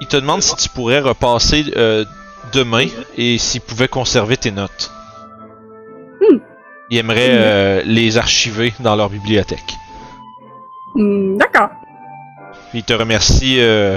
il 0.00 0.06
te 0.06 0.16
demande 0.16 0.42
si 0.42 0.56
tu 0.56 0.68
pourrais 0.68 1.00
repasser 1.00 1.72
demain 2.52 2.86
et 3.16 3.38
s'il 3.38 3.60
pouvait 3.60 3.88
conserver 3.88 4.36
tes 4.36 4.50
notes. 4.50 4.90
Hmm. 6.20 6.38
Il 6.90 6.98
aimerait 6.98 7.30
euh, 7.30 7.82
les 7.84 8.16
archiver 8.18 8.72
dans 8.80 8.96
leur 8.96 9.10
bibliothèque. 9.10 9.76
Hmm, 10.94 11.36
D'accord. 11.36 11.68
Il 12.74 12.82
te 12.82 12.92
remercie, 12.92 13.60
euh, 13.60 13.96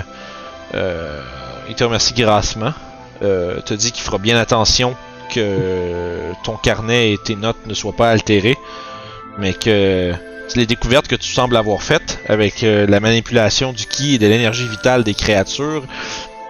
euh, 0.75 1.22
il 1.70 1.75
te 1.75 1.84
remercie 1.84 2.13
grassement. 2.13 2.74
Euh, 3.22 3.60
te 3.62 3.74
dit 3.74 3.91
qu'il 3.91 4.03
fera 4.03 4.17
bien 4.17 4.38
attention 4.38 4.96
que 5.34 6.31
ton 6.43 6.55
carnet 6.58 7.13
et 7.13 7.17
tes 7.17 7.36
notes 7.36 7.67
ne 7.67 7.74
soient 7.74 7.96
pas 7.96 8.10
altérées, 8.10 8.58
mais 9.38 9.53
que 9.53 10.13
les 10.55 10.65
découvertes 10.65 11.08
que 11.08 11.15
tu 11.15 11.31
sembles 11.31 11.55
avoir 11.55 11.81
faites 11.81 12.20
avec 12.27 12.62
la 12.63 13.00
manipulation 13.00 13.72
du 13.72 13.86
ki 13.86 14.15
et 14.15 14.17
de 14.17 14.27
l'énergie 14.27 14.67
vitale 14.67 15.03
des 15.03 15.13
créatures, 15.13 15.84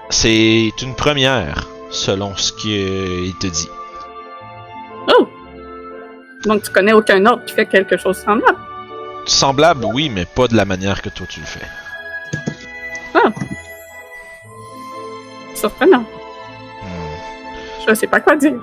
c'est 0.09 0.71
une 0.81 0.95
première, 0.95 1.67
selon 1.91 2.35
ce 2.37 2.51
qu'il 2.53 3.35
te 3.39 3.47
dit. 3.47 3.69
Oh! 5.07 5.27
Donc 6.45 6.63
tu 6.63 6.71
connais 6.71 6.93
aucun 6.93 7.23
autre 7.27 7.45
qui 7.45 7.53
fait 7.53 7.65
quelque 7.67 7.97
chose 7.97 8.17
de 8.19 8.23
semblable. 8.23 8.57
Semblable, 9.27 9.85
oui, 9.93 10.09
mais 10.09 10.25
pas 10.25 10.47
de 10.47 10.55
la 10.55 10.65
manière 10.65 11.01
que 11.01 11.09
toi 11.09 11.27
tu 11.29 11.39
le 11.39 11.45
fais. 11.45 11.65
Surprenant. 15.55 15.99
Hmm. 16.81 17.87
Je 17.87 17.93
sais 17.93 18.07
pas 18.07 18.19
quoi 18.19 18.35
dire. 18.35 18.53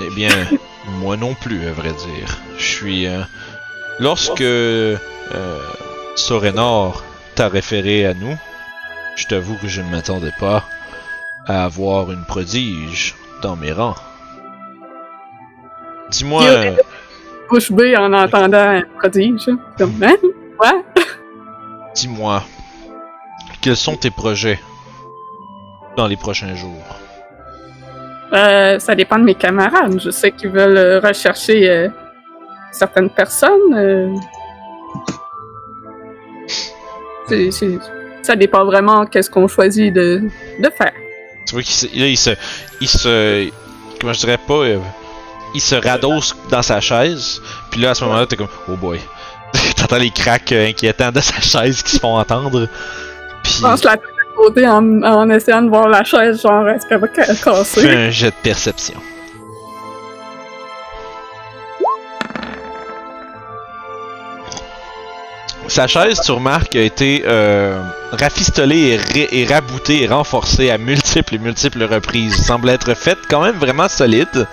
Eh 0.00 0.10
bien, 0.14 0.28
moi 1.00 1.16
non 1.16 1.34
plus, 1.34 1.66
à 1.66 1.72
vrai 1.72 1.92
dire. 1.92 2.38
Je 2.58 2.64
suis. 2.64 3.06
euh, 3.06 3.22
Lorsque 3.98 4.40
euh, 4.40 4.96
Sorenor 6.16 7.04
t'a 7.34 7.48
référé 7.48 8.04
à 8.06 8.14
nous, 8.14 8.36
je 9.16 9.26
t'avoue 9.26 9.56
que 9.56 9.68
je 9.68 9.80
ne 9.80 9.90
m'attendais 9.90 10.32
pas 10.40 10.64
à 11.46 11.64
avoir 11.64 12.10
une 12.12 12.24
prodige 12.24 13.14
dans 13.42 13.56
mes 13.56 13.72
rangs. 13.72 13.94
Dis-moi, 16.10 16.42
euh, 16.44 16.76
Bouche 17.48 17.72
bée 17.72 17.96
en 17.96 18.12
entendant 18.12 18.58
un 18.58 18.82
prodige. 18.98 19.48
Comme, 19.78 19.92
hein? 20.02 20.14
Ouais? 20.60 20.84
dis-moi, 21.94 22.42
quels 23.60 23.76
sont 23.76 23.96
tes 23.96 24.10
projets 24.10 24.60
dans 25.96 26.06
les 26.06 26.16
prochains 26.16 26.54
jours? 26.54 26.96
Euh, 28.32 28.78
ça 28.78 28.94
dépend 28.94 29.18
de 29.18 29.24
mes 29.24 29.34
camarades. 29.34 30.00
Je 30.00 30.10
sais 30.10 30.30
qu'ils 30.32 30.50
veulent 30.50 30.76
euh, 30.76 31.00
rechercher 31.00 31.68
euh, 31.68 31.88
certaines 32.70 33.10
personnes. 33.10 33.74
euh. 33.74 34.14
Ça 38.22 38.36
dépend 38.36 38.64
vraiment 38.64 39.06
qu'est-ce 39.06 39.30
qu'on 39.30 39.48
choisit 39.48 39.92
de, 39.92 40.22
de 40.58 40.70
faire. 40.70 40.92
Tu 41.46 41.52
vois 41.54 41.62
qu'il 41.62 41.74
se, 41.74 41.86
là, 41.86 42.06
il 42.06 42.16
se, 42.18 42.30
il 42.80 42.88
se, 42.88 43.48
comment 44.00 44.12
je 44.12 44.20
dirais 44.20 44.38
pas, 44.38 44.54
euh, 44.54 44.78
il 45.54 45.60
se 45.60 45.74
radosse 45.74 46.34
dans 46.50 46.62
sa 46.62 46.80
chaise. 46.80 47.40
Puis 47.70 47.80
là, 47.80 47.90
à 47.90 47.94
ce 47.94 48.04
moment-là, 48.04 48.26
t'es 48.26 48.36
comme, 48.36 48.48
oh 48.68 48.76
boy. 48.76 49.00
T'entends 49.76 49.96
les 49.98 50.10
cracks 50.10 50.52
euh, 50.52 50.68
inquiétants 50.68 51.12
de 51.12 51.20
sa 51.20 51.40
chaise 51.40 51.82
qui 51.82 51.92
se 51.92 51.98
font 52.00 52.16
entendre. 52.18 52.68
Puis 53.42 53.54
Je 53.58 53.62
penche 53.62 53.82
la 53.84 53.92
tête 53.96 54.02
de 54.02 54.36
côté 54.36 54.66
en, 54.66 55.02
en 55.02 55.28
essayant 55.30 55.62
de 55.62 55.68
voir 55.68 55.88
la 55.88 56.04
chaise, 56.04 56.40
genre, 56.42 56.66
est-ce 56.68 56.86
qu'elle 56.86 57.00
va 57.00 57.08
ca- 57.14 57.34
fais 57.34 57.44
casser? 57.44 57.88
un 57.96 58.10
jet 58.10 58.30
de 58.30 58.34
perception. 58.42 58.94
Sa 65.72 65.86
chaise, 65.86 66.20
tu 66.20 66.32
remarques, 66.32 66.76
a 66.76 66.82
été 66.82 67.22
euh, 67.26 67.82
rafistolée 68.10 68.88
et, 68.90 68.96
ra- 68.98 69.28
et 69.32 69.46
raboutée 69.46 70.02
et 70.02 70.06
renforcée 70.06 70.70
à 70.70 70.76
multiples 70.76 71.36
et 71.36 71.38
multiples 71.38 71.84
reprises. 71.84 72.44
Semble 72.44 72.68
être 72.68 72.92
faite 72.92 73.20
quand 73.30 73.40
même 73.42 73.56
vraiment 73.56 73.88
solide. 73.88 74.46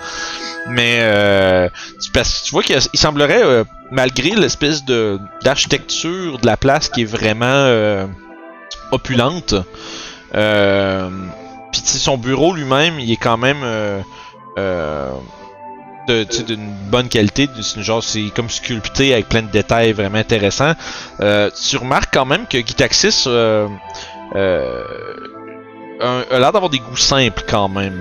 Mais 0.68 1.00
euh, 1.00 1.68
tu, 2.00 2.10
tu 2.10 2.50
vois 2.52 2.62
qu'il 2.62 2.78
il 2.94 2.98
semblerait, 2.98 3.42
euh, 3.44 3.64
malgré 3.90 4.30
l'espèce 4.30 4.82
de 4.86 5.18
d'architecture 5.44 6.38
de 6.38 6.46
la 6.46 6.56
place 6.56 6.88
qui 6.88 7.02
est 7.02 7.10
vraiment 7.18 7.44
euh, 7.44 8.06
opulente, 8.90 9.54
Puis 10.32 11.82
son 11.84 12.16
bureau 12.16 12.54
lui-même, 12.54 12.98
il 12.98 13.12
est 13.12 13.16
quand 13.16 13.36
même 13.36 13.62
d'une 16.46 16.72
bonne 16.90 17.08
qualité. 17.08 17.48
C'est 17.62 17.82
genre, 17.82 18.02
c'est 18.02 18.30
comme 18.34 18.50
sculpté 18.50 19.12
avec 19.12 19.28
plein 19.28 19.42
de 19.42 19.50
détails 19.50 19.92
vraiment 19.92 20.18
intéressants. 20.18 20.74
Euh, 21.20 21.50
tu 21.50 21.76
remarques 21.76 22.12
quand 22.12 22.26
même 22.26 22.46
que 22.46 22.58
Gitaxis 22.58 23.24
euh, 23.26 23.68
euh, 24.34 24.82
a, 26.00 26.38
l'air 26.38 26.52
d'avoir 26.52 26.70
des 26.70 26.78
goûts 26.78 26.96
simples 26.96 27.44
quand 27.48 27.68
même. 27.68 28.00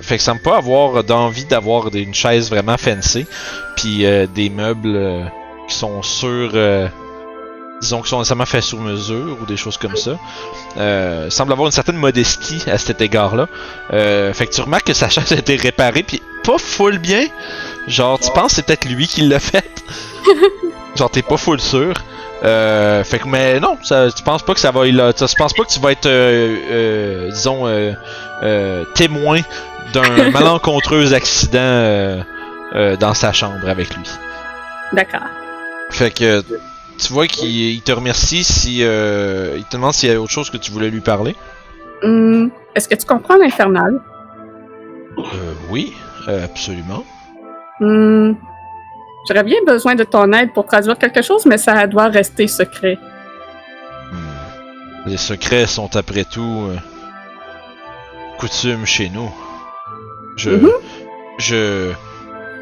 Fait 0.00 0.16
que 0.16 0.22
ça 0.22 0.32
me 0.32 0.38
pas 0.38 0.58
avoir 0.58 1.02
d'envie 1.02 1.44
d'avoir 1.44 1.92
une 1.92 2.14
chaise 2.14 2.50
vraiment 2.50 2.76
fancy, 2.76 3.26
puis 3.74 4.04
des 4.32 4.48
meubles 4.48 5.28
qui 5.66 5.74
sont 5.74 6.02
sur, 6.02 6.52
disons 7.80 8.00
qui 8.00 8.08
sont 8.08 8.18
nécessairement 8.18 8.46
faits 8.46 8.62
sur 8.62 8.80
mesure 8.80 9.38
ou 9.42 9.44
des 9.44 9.56
choses 9.56 9.76
comme 9.76 9.96
ça. 9.96 10.20
Euh, 10.76 11.30
semble 11.30 11.50
avoir 11.50 11.66
une 11.66 11.72
certaine 11.72 11.96
modestie 11.96 12.62
à 12.70 12.78
cet 12.78 13.00
égard-là. 13.00 13.48
Fait 13.90 14.46
que 14.46 14.52
tu 14.52 14.60
remarques 14.60 14.86
que 14.86 14.94
sa 14.94 15.08
chaise 15.08 15.32
a 15.32 15.36
été 15.36 15.56
réparée, 15.56 16.04
puis 16.04 16.22
pas 16.46 16.58
full 16.58 16.98
bien. 16.98 17.26
Genre, 17.88 18.18
tu 18.18 18.30
penses 18.30 18.48
que 18.52 18.56
c'est 18.56 18.66
peut-être 18.66 18.84
lui 18.88 19.06
qui 19.06 19.22
l'a 19.22 19.40
fait? 19.40 19.84
Genre, 20.96 21.10
t'es 21.10 21.22
pas 21.22 21.36
full 21.36 21.60
sûr. 21.60 21.92
Euh, 22.44 23.02
fait 23.04 23.18
que, 23.18 23.28
mais 23.28 23.60
non, 23.60 23.76
ça, 23.82 24.10
tu 24.10 24.22
penses 24.22 24.42
pas 24.42 24.54
que 24.54 24.60
ça 24.60 24.70
va. 24.70 24.86
Il 24.86 25.00
a- 25.00 25.12
tu 25.12 25.24
penses 25.36 25.52
pas 25.54 25.64
que 25.64 25.70
tu 25.72 25.80
vas 25.80 25.92
être, 25.92 26.06
euh, 26.06 26.56
euh, 26.70 27.30
disons, 27.30 27.66
témoin 28.94 29.40
d'un 29.92 30.30
malencontreux 30.30 31.12
accident 31.14 32.22
dans 33.00 33.14
sa 33.14 33.32
chambre 33.32 33.68
avec 33.68 33.94
lui. 33.96 34.04
D'accord. 34.92 35.20
Fait 35.90 36.10
que 36.10 36.42
tu 36.98 37.12
vois 37.12 37.26
qu'il 37.26 37.48
il 37.50 37.80
te 37.82 37.92
remercie 37.92 38.44
si 38.44 38.78
il 38.78 38.84
te 38.84 39.72
demande 39.76 39.92
s'il 39.94 40.10
y 40.10 40.12
a 40.14 40.20
autre 40.20 40.32
chose 40.32 40.50
que 40.50 40.56
tu 40.56 40.70
voulais 40.72 40.90
lui 40.90 41.00
parler. 41.00 41.34
Hum, 42.02 42.50
Est-ce 42.74 42.88
que 42.88 42.94
tu 42.94 43.06
comprends 43.06 43.36
l'infernal? 43.36 44.00
Euh, 45.18 45.22
oui, 45.70 45.94
euh, 46.28 46.44
absolument. 46.44 47.04
Hum, 47.80 48.36
J'aurais 49.28 49.42
bien 49.42 49.58
besoin 49.66 49.96
de 49.96 50.04
ton 50.04 50.32
aide 50.32 50.52
pour 50.52 50.66
traduire 50.66 50.96
quelque 50.96 51.20
chose, 51.20 51.46
mais 51.46 51.58
ça 51.58 51.86
doit 51.88 52.06
rester 52.06 52.46
secret. 52.46 52.96
Hmm. 54.12 55.08
Les 55.10 55.16
secrets 55.16 55.66
sont 55.66 55.96
après 55.96 56.22
tout 56.24 56.68
euh, 56.70 56.76
coutume 58.38 58.86
chez 58.86 59.08
nous. 59.10 59.28
Je, 60.36 60.50
Mhm. 60.50 60.70
je 61.38 61.92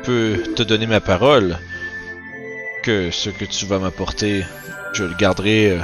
peux 0.05 0.43
te 0.57 0.63
donner 0.63 0.87
ma 0.87 1.01
parole 1.01 1.59
que 2.83 3.11
ce 3.11 3.29
que 3.31 3.45
tu 3.45 3.67
vas 3.67 3.79
m'apporter, 3.79 4.45
je 4.95 5.05
le 5.05 5.15
garderai, 5.15 5.73
euh, 5.73 5.79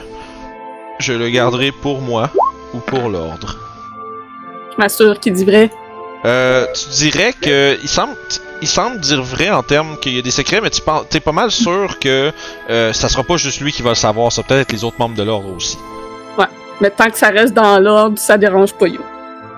je 0.99 1.13
le 1.13 1.29
garderai 1.31 1.73
pour 1.73 2.01
moi 2.01 2.31
ou 2.73 2.79
pour 2.79 3.09
l'ordre. 3.11 3.59
Je 4.73 4.77
m'assure 4.79 5.19
qu'il 5.21 5.35
dit 5.35 5.45
vrai. 5.45 5.71
Euh, 6.25 6.67
tu 6.75 6.89
dirais 6.91 7.33
que 7.33 7.79
il 7.83 7.89
semble, 7.89 8.15
il 8.61 8.69
semble 8.69 9.01
dire 9.01 9.23
vrai 9.23 9.51
en 9.51 9.63
termes 9.63 9.99
qu'il 10.01 10.15
y 10.15 10.19
a 10.19 10.23
des 10.23 10.31
secrets, 10.31 10.61
mais 10.61 10.71
tu 10.71 10.83
penses, 10.83 11.07
t'es 11.09 11.21
pas 11.21 11.33
mal 11.33 11.51
sûr 11.51 11.99
que 11.99 12.31
euh, 12.69 12.93
ça 12.93 13.09
sera 13.09 13.23
pas 13.23 13.37
juste 13.37 13.61
lui 13.61 13.73
qui 13.73 13.83
va 13.83 13.91
le 13.91 13.95
savoir, 13.95 14.31
ça 14.31 14.43
peut-être 14.43 14.61
être 14.61 14.73
les 14.73 14.85
autres 14.85 14.99
membres 14.99 15.17
de 15.17 15.23
l'ordre 15.23 15.55
aussi. 15.55 15.79
Mais 16.81 16.91
tant 16.91 17.11
que 17.11 17.19
ça 17.19 17.29
reste 17.29 17.53
dans 17.53 17.79
l'ordre, 17.79 18.19
ça 18.19 18.39
dérange 18.39 18.73
pas 18.73 18.87
You. 18.89 19.03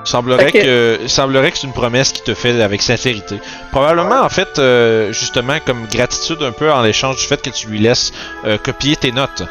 Il 0.04 0.10
semblerait 0.10 0.50
que, 0.50 0.98
il 1.00 1.08
semblerait 1.08 1.52
que 1.52 1.58
c'est 1.58 1.68
une 1.68 1.72
promesse 1.72 2.10
qui 2.10 2.22
te 2.22 2.34
fait 2.34 2.60
avec 2.60 2.82
sincérité. 2.82 3.40
Probablement, 3.70 4.22
en 4.22 4.28
fait, 4.28 4.58
euh, 4.58 5.12
justement, 5.12 5.58
comme 5.64 5.86
gratitude 5.86 6.42
un 6.42 6.50
peu 6.50 6.72
en 6.72 6.82
l'échange 6.82 7.16
du 7.16 7.22
fait 7.22 7.40
que 7.40 7.50
tu 7.50 7.68
lui 7.68 7.78
laisses 7.78 8.12
euh, 8.44 8.58
copier 8.58 8.96
tes 8.96 9.12
notes, 9.12 9.44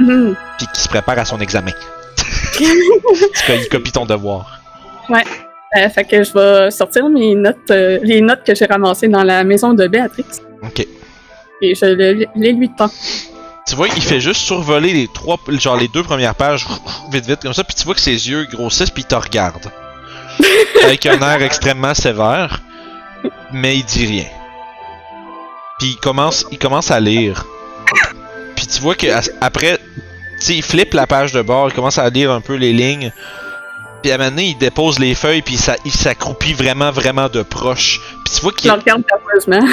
Mhm. 0.00 0.36
puis 0.58 0.66
qu'il 0.66 0.82
se 0.82 0.88
prépare 0.88 1.18
à 1.18 1.24
son 1.24 1.40
examen. 1.40 1.72
Parce 2.16 3.42
qu'il 3.46 3.68
copie 3.70 3.92
ton 3.92 4.04
devoir. 4.04 4.60
Euh, 5.76 5.88
fait 5.90 6.04
que 6.04 6.22
je 6.24 6.32
vais 6.32 6.70
sortir 6.70 7.08
mes 7.08 7.34
notes, 7.34 7.70
euh, 7.70 7.98
les 8.02 8.20
notes 8.20 8.42
que 8.44 8.54
j'ai 8.54 8.64
ramassées 8.66 9.08
dans 9.08 9.22
la 9.24 9.44
maison 9.44 9.74
de 9.74 9.86
Béatrix. 9.86 10.24
Ok. 10.62 10.86
Et 11.62 11.74
je 11.74 11.84
le- 11.86 12.26
les 12.34 12.52
lui 12.52 12.70
tends. 12.76 12.90
Tu 13.68 13.74
vois, 13.74 13.88
il 13.88 14.02
fait 14.02 14.20
juste 14.20 14.40
survoler 14.42 14.92
les 14.92 15.08
trois, 15.12 15.38
genre 15.48 15.76
les 15.76 15.88
deux 15.88 16.02
premières 16.04 16.34
pages, 16.36 16.64
vite 17.10 17.26
vite 17.26 17.40
comme 17.42 17.52
ça, 17.52 17.64
puis 17.64 17.74
tu 17.74 17.84
vois 17.84 17.94
que 17.94 18.00
ses 18.00 18.28
yeux 18.30 18.46
grossissent, 18.50 18.90
puis 18.90 19.02
il 19.02 19.06
te 19.06 19.14
regarde. 19.16 19.70
Avec 20.84 21.04
un 21.06 21.18
air 21.20 21.42
extrêmement 21.42 21.92
sévère, 21.94 22.62
mais 23.52 23.76
il 23.78 23.84
dit 23.84 24.06
rien. 24.06 24.26
Puis 25.78 25.88
il 25.90 25.96
commence, 25.96 26.46
il 26.52 26.58
commence 26.58 26.90
à 26.90 27.00
lire. 27.00 27.44
Puis 28.54 28.66
tu 28.66 28.80
vois 28.80 28.94
que 28.94 29.06
après, 29.40 29.78
tu 30.40 30.46
sais, 30.46 30.54
il 30.54 30.62
flippe 30.62 30.94
la 30.94 31.06
page 31.06 31.32
de 31.32 31.42
bord, 31.42 31.68
il 31.68 31.74
commence 31.74 31.98
à 31.98 32.08
lire 32.08 32.30
un 32.30 32.40
peu 32.40 32.54
les 32.54 32.72
lignes. 32.72 33.12
Puis 34.06 34.12
à 34.12 34.14
un 34.14 34.18
moment 34.18 34.30
donné, 34.30 34.44
il 34.50 34.56
dépose 34.58 35.00
les 35.00 35.16
feuilles, 35.16 35.42
puis 35.42 35.56
ça, 35.56 35.74
il 35.84 35.90
s'accroupit 35.90 36.52
vraiment, 36.52 36.92
vraiment 36.92 37.28
de 37.28 37.42
proche. 37.42 38.00
Puis 38.24 38.34
tu 38.36 38.40
vois 38.40 38.52
qu'il 38.52 38.70
regarde 38.70 39.02
nerveusement. 39.10 39.66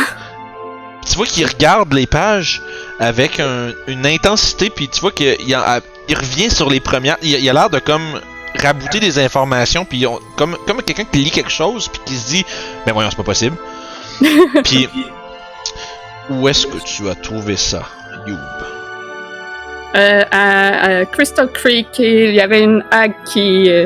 tu 1.08 1.16
vois 1.18 1.28
qu'il 1.28 1.46
regarde 1.46 1.94
les 1.94 2.08
pages 2.08 2.60
avec 3.00 3.40
un- 3.40 3.74
une 3.86 4.08
intensité, 4.08 4.72
puis 4.72 4.88
tu 4.90 5.02
vois 5.02 5.12
qu'il 5.12 5.36
il 5.46 5.56
en- 5.56 5.62
il 6.10 6.18
revient 6.18 6.50
sur 6.50 6.68
les 6.72 6.80
premières. 6.80 7.18
Il, 7.22 7.30
il 7.30 7.48
a 7.48 7.54
l'air 7.54 7.70
de 7.70 7.78
comme 7.78 8.02
rabouter 8.60 9.00
des 9.00 9.20
informations, 9.20 9.86
puis 9.86 10.08
on- 10.08 10.20
comme, 10.36 10.58
comme 10.66 10.82
quelqu'un 10.82 11.04
qui 11.06 11.20
lit 11.20 11.30
quelque 11.30 11.52
chose, 11.52 11.88
puis 11.90 12.02
qui 12.04 12.16
se 12.16 12.26
dit 12.30 12.46
Mais 12.88 12.92
voyons, 12.92 13.12
c'est 13.12 13.18
pas 13.18 13.22
possible. 13.22 13.56
puis 14.64 14.90
où 16.32 16.48
est-ce 16.48 16.66
que 16.66 16.78
tu 16.84 17.08
as 17.08 17.14
trouvé 17.14 17.56
ça, 17.56 17.84
Youb? 18.26 18.40
Euh, 19.96 20.24
à, 20.32 20.86
à 21.02 21.06
Crystal 21.06 21.48
Creek, 21.52 22.00
il 22.00 22.34
y 22.34 22.42
avait 22.42 22.62
une 22.64 22.84
hague 22.90 23.14
qui, 23.32 23.70
euh, 23.70 23.86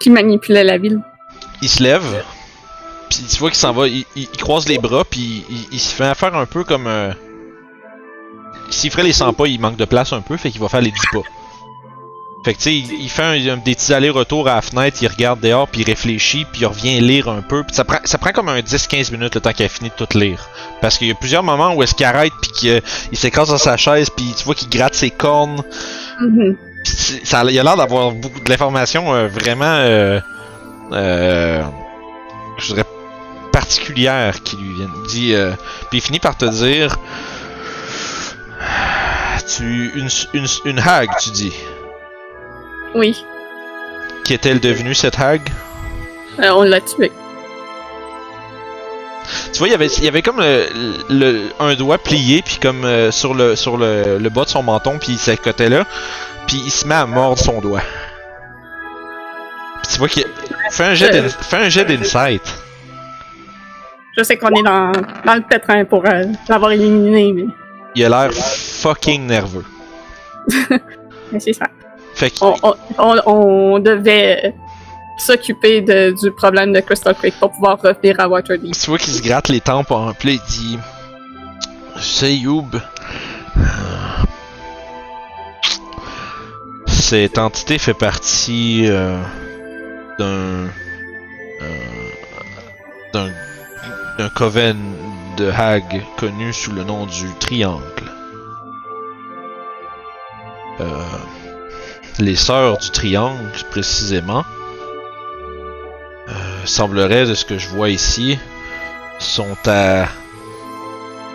qui, 0.00 0.10
manipulait 0.10 0.64
la 0.64 0.78
ville. 0.78 1.00
Il 1.62 1.68
se 1.68 1.82
lève, 1.82 2.24
puis 3.10 3.20
tu 3.28 3.36
vois 3.38 3.50
qu'il 3.50 3.58
s'en 3.58 3.72
va, 3.72 3.86
il, 3.88 4.04
il- 4.16 4.28
il 4.32 4.38
croise 4.38 4.66
les 4.68 4.78
bras, 4.78 5.04
puis 5.04 5.44
il, 5.50 5.66
il 5.72 5.80
se 5.80 5.94
fait 5.94 6.14
faire 6.14 6.34
un 6.34 6.46
peu 6.46 6.64
comme. 6.64 6.86
euh, 6.86 7.12
S'il 8.70 8.90
ferait 8.90 9.02
les 9.02 9.12
100 9.12 9.32
pas, 9.34 9.46
il 9.46 9.60
manque 9.60 9.76
de 9.76 9.84
place 9.84 10.12
un 10.12 10.20
peu, 10.20 10.36
fait 10.36 10.50
qu'il 10.50 10.60
va 10.60 10.68
faire 10.68 10.80
les 10.80 10.90
10 10.92 11.00
pas. 11.12 11.20
Fait 12.42 12.54
que 12.54 12.58
tu 12.58 12.64
sais, 12.64 12.74
il, 12.74 13.02
il 13.02 13.10
fait 13.10 13.22
un- 13.22 13.52
un- 13.54 13.56
des 13.58 13.74
petits 13.74 13.92
allers-retours 13.92 14.48
à 14.48 14.54
la 14.54 14.62
fenêtre, 14.62 14.96
il 15.02 15.08
regarde 15.08 15.40
dehors, 15.40 15.68
puis 15.68 15.82
il 15.82 15.84
réfléchit, 15.84 16.46
puis 16.50 16.62
il 16.62 16.66
revient 16.66 16.98
lire 17.00 17.28
un 17.28 17.42
peu. 17.42 17.62
Puis 17.64 17.74
ça 17.76 17.84
prend, 17.84 17.98
ça 18.04 18.16
prend 18.16 18.30
comme 18.32 18.48
un 18.48 18.60
10-15 18.60 19.12
minutes 19.12 19.34
le 19.34 19.40
temps 19.42 19.52
qu'il 19.52 19.66
a 19.66 19.68
fini 19.68 19.90
de 19.90 19.94
tout 20.06 20.16
lire. 20.18 20.48
Parce 20.80 20.96
qu'il 20.96 21.08
y 21.08 21.10
a 21.10 21.14
plusieurs 21.14 21.42
moments 21.42 21.74
où 21.74 21.82
est-ce 21.82 21.94
qu'il 21.94 22.06
arrête, 22.06 22.32
puis 22.40 22.50
qu'il 22.52 22.82
il 23.12 23.18
s'écrase 23.18 23.48
dans 23.50 23.58
sa 23.58 23.76
chaise, 23.76 24.08
puis 24.08 24.32
tu 24.34 24.44
vois 24.44 24.54
qu'il 24.54 24.70
gratte 24.70 24.94
ses 24.94 25.10
cornes. 25.10 25.62
Mhm. 26.20 26.56
Ça, 26.84 27.42
il 27.48 27.58
a 27.58 27.62
l'air 27.62 27.76
d'avoir 27.76 28.12
beaucoup 28.12 28.40
de 28.40 28.48
l'information 28.48 29.12
euh, 29.14 29.28
vraiment, 29.28 29.64
euh, 29.66 30.20
euh, 30.92 31.62
je 32.58 32.66
dirais, 32.68 32.84
particulière 33.52 34.42
qui 34.42 34.56
lui 34.56 34.74
vient. 34.74 34.90
Dit, 35.08 35.34
puis 35.90 35.98
il 35.98 36.00
finit 36.00 36.20
par 36.20 36.36
te 36.36 36.44
dire, 36.46 36.96
tu, 39.56 39.90
une, 39.94 40.08
une, 40.32 40.46
une 40.64 40.78
hague, 40.78 41.10
tu 41.20 41.30
dis. 41.30 41.52
Oui, 42.94 43.24
Qu'est-elle 44.24 44.60
devenue 44.60 44.94
cette 44.94 45.18
hague? 45.18 45.48
on 46.38 46.62
l'a 46.62 46.80
tué. 46.80 47.10
Tu 49.52 49.58
vois, 49.58 49.68
il 49.68 49.72
y 49.72 49.74
avait, 49.74 49.86
il 49.88 50.04
y 50.04 50.08
avait 50.08 50.22
comme 50.22 50.40
le, 50.40 50.66
le- 51.10 51.42
un 51.58 51.74
doigt 51.74 51.98
plié, 51.98 52.42
puis 52.42 52.58
comme 52.62 52.84
euh, 52.84 53.10
sur, 53.10 53.34
le, 53.34 53.56
sur 53.56 53.76
le, 53.76 54.18
le 54.18 54.28
bas 54.30 54.44
de 54.44 54.48
son 54.48 54.62
menton, 54.62 54.98
puis 54.98 55.18
ce 55.18 55.32
côté-là, 55.32 55.84
puis 56.46 56.62
il 56.64 56.70
se 56.70 56.86
met 56.86 56.94
à 56.94 57.06
mordre 57.06 57.38
son 57.38 57.60
doigt. 57.60 57.82
Puis 59.82 59.92
tu 59.92 59.98
vois 59.98 60.08
qu'il 60.08 60.24
fait 60.70 60.84
un 60.84 61.68
jet 61.68 61.84
d'insight. 61.84 62.42
Je 64.16 64.22
sais 64.24 64.36
qu'on 64.36 64.48
est 64.50 64.62
dans, 64.62 64.92
dans 65.24 65.34
le 65.34 65.42
pétrin 65.48 65.84
pour 65.84 66.04
euh, 66.06 66.24
l'avoir 66.48 66.72
éliminé, 66.72 67.32
mais, 67.32 67.44
Il 67.94 68.04
a 68.04 68.08
l'air 68.08 68.32
fucking 68.32 69.26
nerveux. 69.26 69.64
mais 71.32 71.40
c'est 71.40 71.52
ça. 71.52 71.66
Fait 72.14 72.32
On, 72.42 72.54
on, 73.26 73.78
devait 73.78 74.54
s'occuper 75.16 75.80
de- 75.80 76.14
du 76.20 76.32
problème 76.32 76.72
de 76.72 76.80
Crystal 76.80 77.14
Creek 77.14 77.34
pour 77.38 77.52
pouvoir 77.52 77.80
revenir 77.80 78.18
à 78.18 78.28
Waterdeep. 78.28 78.72
tu 78.72 78.90
vois 78.90 78.98
qu'il 78.98 79.14
se 79.14 79.22
gratte 79.22 79.48
les 79.48 79.60
tempes 79.60 79.90
en 79.90 80.12
plein, 80.12 80.32
il 80.32 80.40
dit 80.48 80.78
C'est 81.98 82.34
Youb. 82.34 82.76
Cette 87.10 87.38
entité 87.38 87.76
fait 87.78 87.92
partie 87.92 88.84
euh, 88.86 89.20
d'un 90.16 90.68
euh, 91.60 91.78
d'un 93.12 93.32
d'un 94.16 94.28
coven 94.28 94.78
de 95.36 95.50
Hag 95.50 96.04
connu 96.18 96.52
sous 96.52 96.70
le 96.70 96.84
nom 96.84 97.06
du 97.06 97.26
Triangle. 97.40 97.82
Euh, 100.78 100.86
les 102.20 102.36
sœurs 102.36 102.78
du 102.78 102.90
Triangle, 102.90 103.58
précisément, 103.72 104.44
semblerait 106.64 107.26
de 107.26 107.34
ce 107.34 107.44
que 107.44 107.58
je 107.58 107.66
vois 107.70 107.90
ici, 107.90 108.38
sont 109.18 109.56
à 109.66 110.06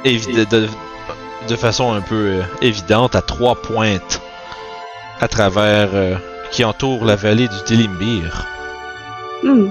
de, 0.06 1.56
façon 1.58 1.92
un 1.92 2.00
peu 2.02 2.44
évidente 2.62 3.14
à 3.16 3.22
trois 3.22 3.56
pointes 3.56 4.22
à 5.22 5.28
travers 5.28 5.90
euh, 5.94 6.16
qui 6.52 6.64
entoure 6.64 7.06
la 7.06 7.16
vallée 7.16 7.48
du 7.48 7.56
Dilimbir. 7.68 8.46
Hmm. 9.44 9.70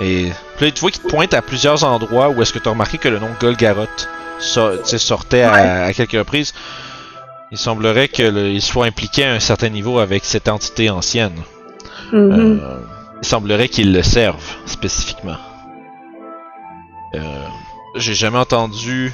Et 0.00 0.30
puis 0.56 0.66
là, 0.66 0.72
tu 0.72 0.80
vois 0.80 0.90
qu'il 0.90 1.02
te 1.02 1.08
pointe 1.08 1.34
à 1.34 1.42
plusieurs 1.42 1.84
endroits 1.84 2.28
où 2.30 2.42
est-ce 2.42 2.52
que 2.52 2.58
tu 2.58 2.68
as 2.68 2.72
remarqué 2.72 2.98
que 2.98 3.08
le 3.08 3.18
nom 3.18 3.28
Golgaroth 3.40 4.08
so- 4.40 4.84
sortait 4.84 5.42
à, 5.42 5.84
à 5.84 5.92
quelques 5.92 6.12
reprises. 6.12 6.52
Il 7.52 7.58
semblerait 7.58 8.08
qu'il 8.08 8.60
soit 8.60 8.86
impliqué 8.86 9.24
à 9.24 9.32
un 9.34 9.40
certain 9.40 9.68
niveau 9.68 9.98
avec 10.00 10.24
cette 10.24 10.48
entité 10.48 10.90
ancienne. 10.90 11.36
Mhm. 12.12 12.60
Euh, 12.62 12.78
il 13.22 13.26
semblerait 13.26 13.68
qu'il 13.68 13.92
le 13.92 14.02
serve 14.02 14.42
spécifiquement. 14.66 15.36
Euh, 17.14 17.20
J'ai 17.96 18.14
jamais 18.14 18.38
entendu 18.38 19.12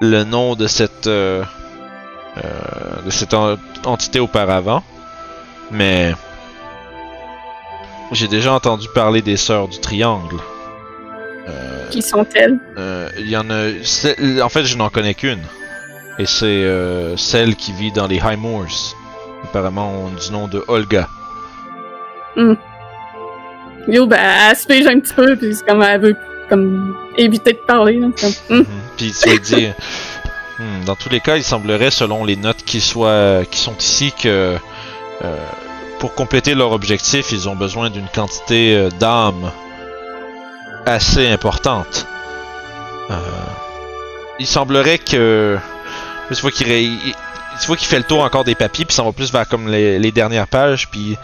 le 0.00 0.24
nom 0.24 0.56
de 0.56 0.66
cette 0.66 1.06
euh, 2.36 2.40
euh, 2.40 3.02
de 3.04 3.10
cette 3.10 3.34
en- 3.34 3.56
entité 3.84 4.20
auparavant, 4.20 4.82
mais 5.70 6.12
j'ai 8.12 8.28
déjà 8.28 8.52
entendu 8.52 8.88
parler 8.94 9.22
des 9.22 9.36
sœurs 9.36 9.68
du 9.68 9.78
Triangle. 9.80 10.36
Euh, 11.48 11.88
Qui 11.90 12.02
sont-elles? 12.02 12.58
euh, 12.78 13.08
Il 13.18 13.28
y 13.28 13.36
en 13.36 13.48
a. 13.50 13.68
En 14.42 14.48
fait, 14.48 14.64
je 14.64 14.76
n'en 14.76 14.88
connais 14.88 15.14
qu'une. 15.14 15.42
Et 16.18 16.26
c'est 16.26 16.64
celle 17.16 17.56
qui 17.56 17.72
vit 17.72 17.90
dans 17.92 18.06
les 18.06 18.16
High 18.16 18.38
Moors. 18.38 18.94
Apparemment, 19.44 20.08
du 20.10 20.32
nom 20.32 20.46
de 20.48 20.62
Olga. 20.68 21.08
Yo, 23.88 24.06
ben, 24.06 24.18
elle 24.50 24.56
se 24.56 24.66
pige 24.66 24.86
un 24.86 24.98
petit 25.00 25.12
peu, 25.12 25.36
puis 25.36 25.54
c'est 25.54 25.66
comme 25.66 25.82
elle 25.82 26.00
veut 26.00 26.16
comme, 26.48 26.96
éviter 27.18 27.52
de 27.52 27.58
parler. 27.66 27.98
Là. 27.98 28.08
C'est 28.16 28.46
comme, 28.48 28.60
hmm. 28.60 28.64
Puis 28.96 29.12
tu 29.22 29.28
vas 29.28 29.36
dire, 29.38 29.74
Hmm, 30.58 30.84
dans 30.84 30.94
tous 30.94 31.08
les 31.08 31.20
cas, 31.20 31.36
il 31.36 31.44
semblerait, 31.44 31.90
selon 31.90 32.24
les 32.24 32.36
notes 32.36 32.64
qui 32.64 32.78
qui 32.78 33.58
sont 33.58 33.76
ici, 33.78 34.12
que 34.12 34.56
euh, 35.22 35.36
pour 35.98 36.14
compléter 36.14 36.54
leur 36.54 36.72
objectif, 36.72 37.32
ils 37.32 37.48
ont 37.48 37.56
besoin 37.56 37.90
d'une 37.90 38.08
quantité 38.08 38.74
euh, 38.74 38.90
d'âmes 38.90 39.50
assez 40.86 41.28
importante. 41.28 42.06
Euh, 43.10 43.16
il 44.38 44.46
semblerait 44.46 44.98
que, 44.98 45.58
tu 46.28 46.40
vois 46.40 46.50
qu'il, 46.50 46.66
fait 47.78 47.98
le 47.98 48.04
tour 48.04 48.22
encore 48.22 48.44
des 48.44 48.54
papiers, 48.54 48.84
puis 48.84 48.94
ça 48.94 49.02
va 49.02 49.12
plus 49.12 49.32
vers 49.32 49.48
comme 49.48 49.68
les, 49.68 50.12
dernières 50.12 50.48
pages, 50.48 50.88
puis 50.88 51.16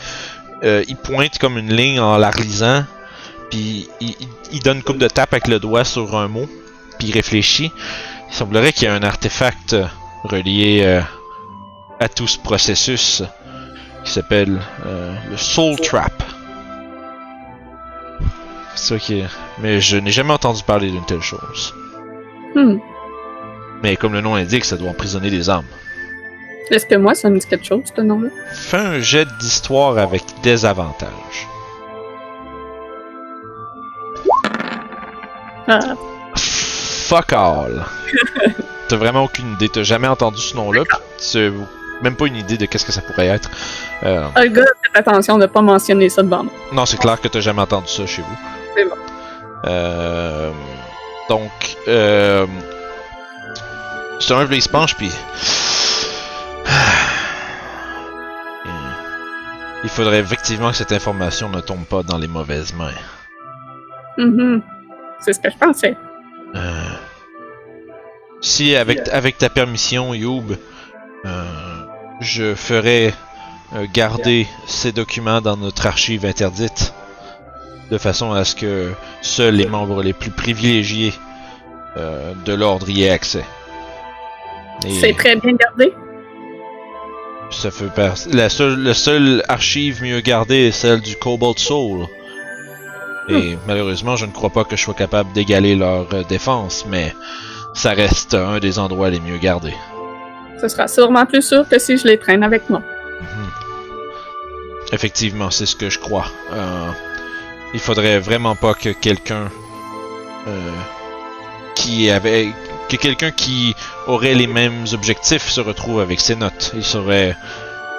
il 0.63 0.97
pointe 0.97 1.39
comme 1.39 1.59
une 1.59 1.73
ligne 1.73 2.01
en 2.01 2.17
la 2.17 2.31
relisant, 2.31 2.85
puis 3.51 3.89
il- 4.01 4.15
il 4.53 4.63
donne 4.63 4.79
une 4.79 4.83
coupe 4.83 4.99
de 4.99 5.09
tape 5.09 5.33
avec 5.33 5.49
le 5.49 5.59
doigt 5.59 5.85
sur 5.85 6.17
un 6.17 6.29
mot, 6.29 6.49
puis 6.99 7.09
il 7.09 7.13
réfléchit. 7.13 7.73
Il 8.31 8.37
semblerait 8.37 8.73
qu'il 8.73 8.85
y 8.85 8.87
a 8.87 8.95
un 8.95 9.03
artefact 9.03 9.75
euh, 9.75 9.85
relié 10.25 10.83
euh, 10.85 11.01
à 11.99 12.09
tout 12.09 12.27
ce 12.27 12.39
processus 12.39 13.23
qui 14.05 14.13
s'appelle 14.13 14.61
euh, 14.87 15.15
le 15.31 15.37
Soul 15.37 15.77
Trap. 15.81 16.23
C'est 18.75 18.95
ça 18.95 18.99
qui 18.99 19.21
est... 19.21 19.27
Mais 19.59 19.81
je 19.81 19.97
n'ai 19.97 20.13
jamais 20.13 20.33
entendu 20.33 20.63
parler 20.63 20.91
d'une 20.91 21.05
telle 21.05 21.21
chose. 21.21 21.75
Hmm. 22.55 22.79
Mais 23.83 23.97
comme 23.97 24.13
le 24.13 24.21
nom 24.21 24.37
indique, 24.37 24.65
ça 24.65 24.77
doit 24.77 24.91
emprisonner 24.91 25.31
des 25.31 25.51
âmes. 25.51 25.67
Est-ce 26.71 26.87
que 26.87 26.95
moi, 26.95 27.15
ça 27.15 27.29
me 27.31 27.39
dit 27.39 27.47
quelque 27.47 27.67
chose, 27.67 27.83
ce 27.95 28.01
nom-là? 28.01 28.29
Fais 28.55 28.77
un 28.77 29.01
jet 29.01 29.27
d'histoire 29.41 29.99
avec 29.99 30.23
des 30.43 30.65
avantages. 30.65 31.49
Ah, 35.67 35.95
Fuck 37.11 37.33
all. 37.33 37.85
T'as 38.89 38.97
vraiment 38.97 39.25
aucune 39.25 39.55
idée. 39.55 39.69
T'as 39.69 39.83
jamais 39.83 40.07
entendu 40.07 40.41
ce 40.41 40.55
nom-là. 40.55 40.85
Tu 41.19 41.51
même 42.03 42.15
pas 42.15 42.29
une 42.29 42.37
idée 42.37 42.57
de 42.57 42.67
qu'est-ce 42.67 42.85
que 42.85 42.93
ça 42.93 43.01
pourrait 43.01 43.27
être. 43.27 43.51
Euh, 44.05 44.29
Olga, 44.37 44.63
faites 44.81 45.09
attention 45.09 45.37
de 45.37 45.47
pas 45.47 45.61
mentionner 45.61 46.09
ça 46.09 46.23
devant 46.23 46.45
moi. 46.45 46.53
non, 46.73 46.87
c'est 46.87 46.99
clair 46.99 47.21
que 47.21 47.27
t'as 47.27 47.41
jamais 47.41 47.63
entendu 47.63 47.89
ça 47.89 48.07
chez 48.07 48.23
vous. 48.23 48.39
C'est 48.77 48.85
bon. 48.85 48.95
Euh, 49.65 50.53
donc, 51.29 51.51
euh, 51.89 52.47
là, 54.29 54.47
il 54.49 54.63
se 54.63 54.69
penche, 54.69 54.95
puis... 54.95 55.11
Il 59.83 59.91
faudrait 59.91 60.21
effectivement 60.21 60.71
que 60.71 60.77
cette 60.77 60.93
information 60.93 61.49
ne 61.49 61.61
tombe 61.61 61.87
pas 61.87 62.05
dans 62.05 62.19
les 62.19 62.29
mauvaises 62.29 62.73
mains. 62.73 62.95
Mhm. 64.17 64.63
C'est 65.19 65.33
ce 65.33 65.41
que 65.41 65.51
je 65.51 65.57
pensais. 65.57 65.97
Euh, 66.55 66.83
si, 68.41 68.75
avec, 68.75 69.09
avec 69.09 69.39
ta 69.39 69.49
permission, 69.49 70.15
Youb, 70.15 70.57
euh, 71.25 71.45
je 72.21 72.55
ferais 72.55 73.13
euh, 73.75 73.87
garder 73.93 74.47
ces 74.67 74.93
documents 74.93 75.41
dans 75.41 75.57
notre 75.57 75.87
archive 75.87 76.25
interdite, 76.25 76.93
de 77.91 77.99
façon 77.99 78.33
à 78.33 78.45
ce 78.45 78.55
que 78.55 78.93
seuls 79.21 79.55
les 79.57 79.67
membres 79.67 80.03
les 80.03 80.13
plus 80.13 80.31
privilégiés 80.31 81.13
euh, 81.97 82.33
de 82.45 82.53
l'ordre 82.55 82.89
y 82.89 83.05
aient 83.05 83.11
accès. 83.11 83.45
Et 84.87 84.95
C'est 84.99 85.13
très 85.13 85.37
bien 85.37 85.53
gardé. 85.53 85.93
ça 87.51 87.71
fait 87.71 87.93
par- 87.95 88.15
la 88.33 88.49
seule, 88.49 88.77
le 88.83 88.95
seul 88.95 89.45
archive 89.49 90.03
mieux 90.03 90.21
gardée 90.21 90.69
est 90.69 90.73
celle 90.73 91.01
du 91.01 91.17
Cobalt 91.17 91.59
Soul. 91.59 92.07
Et 93.31 93.59
malheureusement, 93.67 94.17
je 94.17 94.27
ne 94.27 94.33
crois 94.33 94.51
pas 94.51 94.65
que 94.65 94.77
je 94.77 94.83
sois 94.83 94.95
capable 94.95 95.33
d'égaler 95.33 95.77
leur 95.77 96.07
euh, 96.13 96.23
défense, 96.25 96.85
mais 96.89 97.15
ça 97.75 97.91
reste 97.91 98.35
un 98.35 98.59
des 98.59 98.79
endroits 98.79 99.11
les 99.11 99.21
mieux 99.21 99.39
gardés. 99.39 99.75
Ce 100.61 100.69
sera 100.69 100.89
sûrement 100.89 101.25
plus 101.27 101.43
sûr 101.43 101.69
que 101.69 101.79
si 101.79 101.97
je 101.97 102.07
les 102.07 102.19
traîne 102.19 102.43
avec 102.43 102.69
moi. 102.69 102.83
Mhm. 103.21 103.51
Effectivement, 104.93 105.51
c'est 105.51 105.67
ce 105.67 105.77
que 105.77 105.89
je 105.89 105.99
crois. 105.99 106.27
Euh, 106.53 106.91
il 107.73 107.81
faudrait 107.81 108.19
vraiment 108.19 108.57
pas 108.57 108.75
que 108.75 108.91
quelqu'un 108.91 109.49
euh, 110.49 110.71
qui 111.77 112.11
avait 112.11 112.49
que 112.89 112.97
quelqu'un 112.97 113.31
qui 113.31 113.77
aurait 114.09 114.35
les 114.35 114.49
mêmes 114.49 114.85
objectifs 114.93 115.49
se 115.49 115.61
retrouve 115.61 116.01
avec 116.01 116.19
ses 116.21 116.35
notes. 116.35 116.73
Il 116.75 116.83
serait 116.85 117.37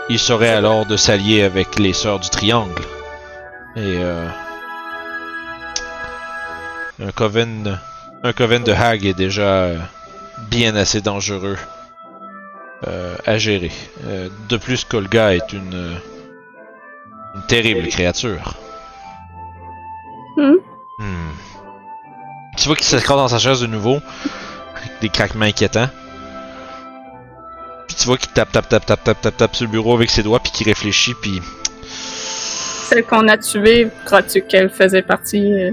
il 0.10 0.20
serait 0.20 0.50
alors 0.50 0.86
de 0.86 0.98
s'allier 0.98 1.44
avec 1.44 1.80
les 1.80 1.94
sœurs 1.94 2.20
du 2.20 2.30
triangle. 2.30 2.82
Et 3.78 4.00
euh, 4.00 4.28
un 7.02 7.12
coven 7.12 7.80
un 8.24 8.34
coven 8.34 8.64
de 8.64 8.72
Hag 8.72 9.06
est 9.06 9.14
déjà 9.14 9.42
euh, 9.42 9.78
bien 10.50 10.76
assez 10.76 11.02
dangereux 11.02 11.58
euh, 12.88 13.16
à 13.26 13.38
gérer. 13.38 13.72
Euh, 14.06 14.30
de 14.50 14.58
plus, 14.58 14.84
Kolga 14.86 15.34
est 15.36 15.54
une, 15.54 15.98
une 17.36 17.42
terrible 17.48 17.88
créature. 17.88 18.56
Hmm? 20.38 20.56
Hmm. 21.00 21.32
Tu 22.58 22.68
vois 22.68 22.76
qu'il 22.76 22.86
s'accroche 22.86 23.18
dans 23.18 23.28
sa 23.28 23.40
chaise 23.40 23.62
de 23.62 23.68
nouveau, 23.68 24.00
avec 24.76 24.92
des 25.02 25.10
craquements 25.10 25.46
inquiétants. 25.46 25.90
Puis 27.88 27.98
tu 27.98 28.06
vois 28.06 28.18
qu'il 28.18 28.32
tape, 28.32 28.52
tape, 28.52 28.70
tape, 28.70 28.86
tape, 28.86 29.04
tape, 29.04 29.22
tape, 29.22 29.38
tape 29.38 29.56
sur 29.56 29.66
le 29.66 29.72
bureau 29.72 29.96
avec 29.96 30.10
ses 30.10 30.24
doigts, 30.24 30.40
puis 30.40 30.52
qu'il 30.52 30.68
réfléchit, 30.68 31.14
puis 31.22 31.42
Celle 32.84 33.04
qu'on 33.04 33.28
a 33.28 33.38
tuée, 33.38 33.90
crois-tu 34.06 34.44
qu'elle 34.44 34.70
faisait 34.70 35.02
partie 35.02 35.54
euh, 35.54 35.72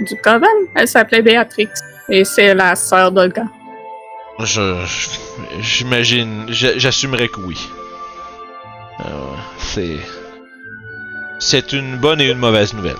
du 0.00 0.16
Coven? 0.16 0.48
Elle 0.74 0.88
s'appelait 0.88 1.22
Béatrix. 1.22 1.68
Et 2.08 2.24
c'est 2.24 2.54
la 2.54 2.74
sœur 2.76 3.12
d'Olga. 3.12 3.44
je, 4.40 4.84
je- 4.84 5.60
j'imagine, 5.60 6.46
j'a- 6.48 6.76
j'assumerais 6.78 7.28
que 7.28 7.40
oui. 7.40 7.58
Euh, 9.00 9.04
c'est, 9.58 9.98
c'est 11.38 11.72
une 11.72 11.96
bonne 11.96 12.20
et 12.20 12.28
une 12.30 12.38
mauvaise 12.38 12.74
nouvelle. 12.74 12.96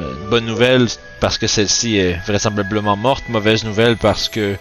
Euh, 0.00 0.12
une 0.22 0.28
bonne 0.30 0.46
nouvelle 0.46 0.86
parce 1.20 1.36
que 1.38 1.46
celle-ci 1.46 1.96
est 1.96 2.18
vraisemblablement 2.26 2.96
morte. 2.96 3.24
Mauvaise 3.28 3.64
nouvelle 3.64 3.96
parce 3.96 4.28
que 4.28 4.54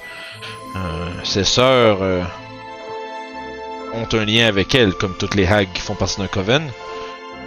euh, 0.75 1.09
ses 1.23 1.43
sœurs 1.43 1.99
euh, 2.01 2.23
ont 3.93 4.07
un 4.13 4.25
lien 4.25 4.47
avec 4.47 4.73
elle, 4.75 4.93
comme 4.93 5.15
toutes 5.17 5.35
les 5.35 5.45
hags 5.45 5.67
qui 5.73 5.81
font 5.81 5.95
partie 5.95 6.19
d'un 6.19 6.27
coven. 6.27 6.63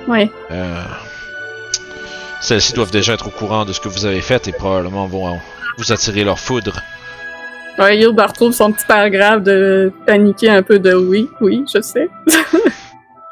Ouais. 0.07 0.31
Euh, 0.51 0.83
Celles-ci 2.41 2.73
doivent 2.73 2.91
déjà 2.91 3.15
être 3.15 3.29
au 3.29 3.31
courant 3.31 3.65
de 3.65 3.73
ce 3.73 3.81
que 3.81 3.89
vous 3.89 4.07
avez 4.07 4.21
fait 4.21 4.49
et 4.49 4.53
probablement 4.53 5.07
vont 5.07 5.39
vous 5.79 5.93
attirer 5.93 6.25
leur 6.25 6.39
foudre. 6.39 6.81
Ouais, 7.79 7.99
Yob 7.99 8.19
retrouve 8.19 8.53
son 8.53 8.73
petit 8.73 8.85
paragraphe 8.87 9.43
de 9.43 9.93
paniquer 10.07 10.51
un 10.51 10.63
peu 10.63 10.79
de 10.79 10.95
oui, 10.95 11.29
oui, 11.41 11.65
je 11.73 11.81
sais. 11.81 12.09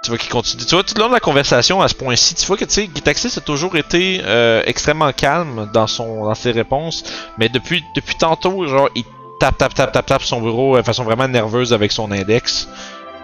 Tu 0.01 0.11
vois 0.11 0.19
qu'il 0.19 0.31
continue. 0.31 0.65
Tu 0.65 0.75
vois, 0.75 0.85
tout 0.85 0.95
le 0.95 1.01
long 1.03 1.09
de 1.09 1.13
la 1.13 1.21
conversation, 1.21 1.83
à 1.83 1.89
ce 1.89 1.95
point-ci, 1.95 2.37
tu 2.37 2.47
vois 2.47 2.57
que 2.57 2.65
tu 2.65 2.71
sais, 2.71 2.89
Gitaxis 2.95 3.37
a 3.37 3.41
toujours 3.41 3.77
été 3.77 4.21
euh, 4.25 4.63
extrêmement 4.65 5.13
calme 5.13 5.69
dans 5.75 5.89
son 5.89 6.25
dans 6.25 6.37
ses 6.37 6.53
réponses, 6.53 7.03
mais 7.37 7.49
depuis 7.49 7.83
depuis 7.97 8.15
tantôt, 8.15 8.65
genre, 8.69 8.89
il 8.95 9.03
tape 9.41 9.59
tape 9.59 9.75
tape 9.75 9.93
tape 9.93 10.07
tape 10.07 10.23
son 10.23 10.41
bureau 10.41 10.77
de 10.77 10.83
façon 10.83 11.03
vraiment 11.03 11.27
nerveuse 11.27 11.73
avec 11.73 11.91
son 11.91 12.13
index 12.13 12.69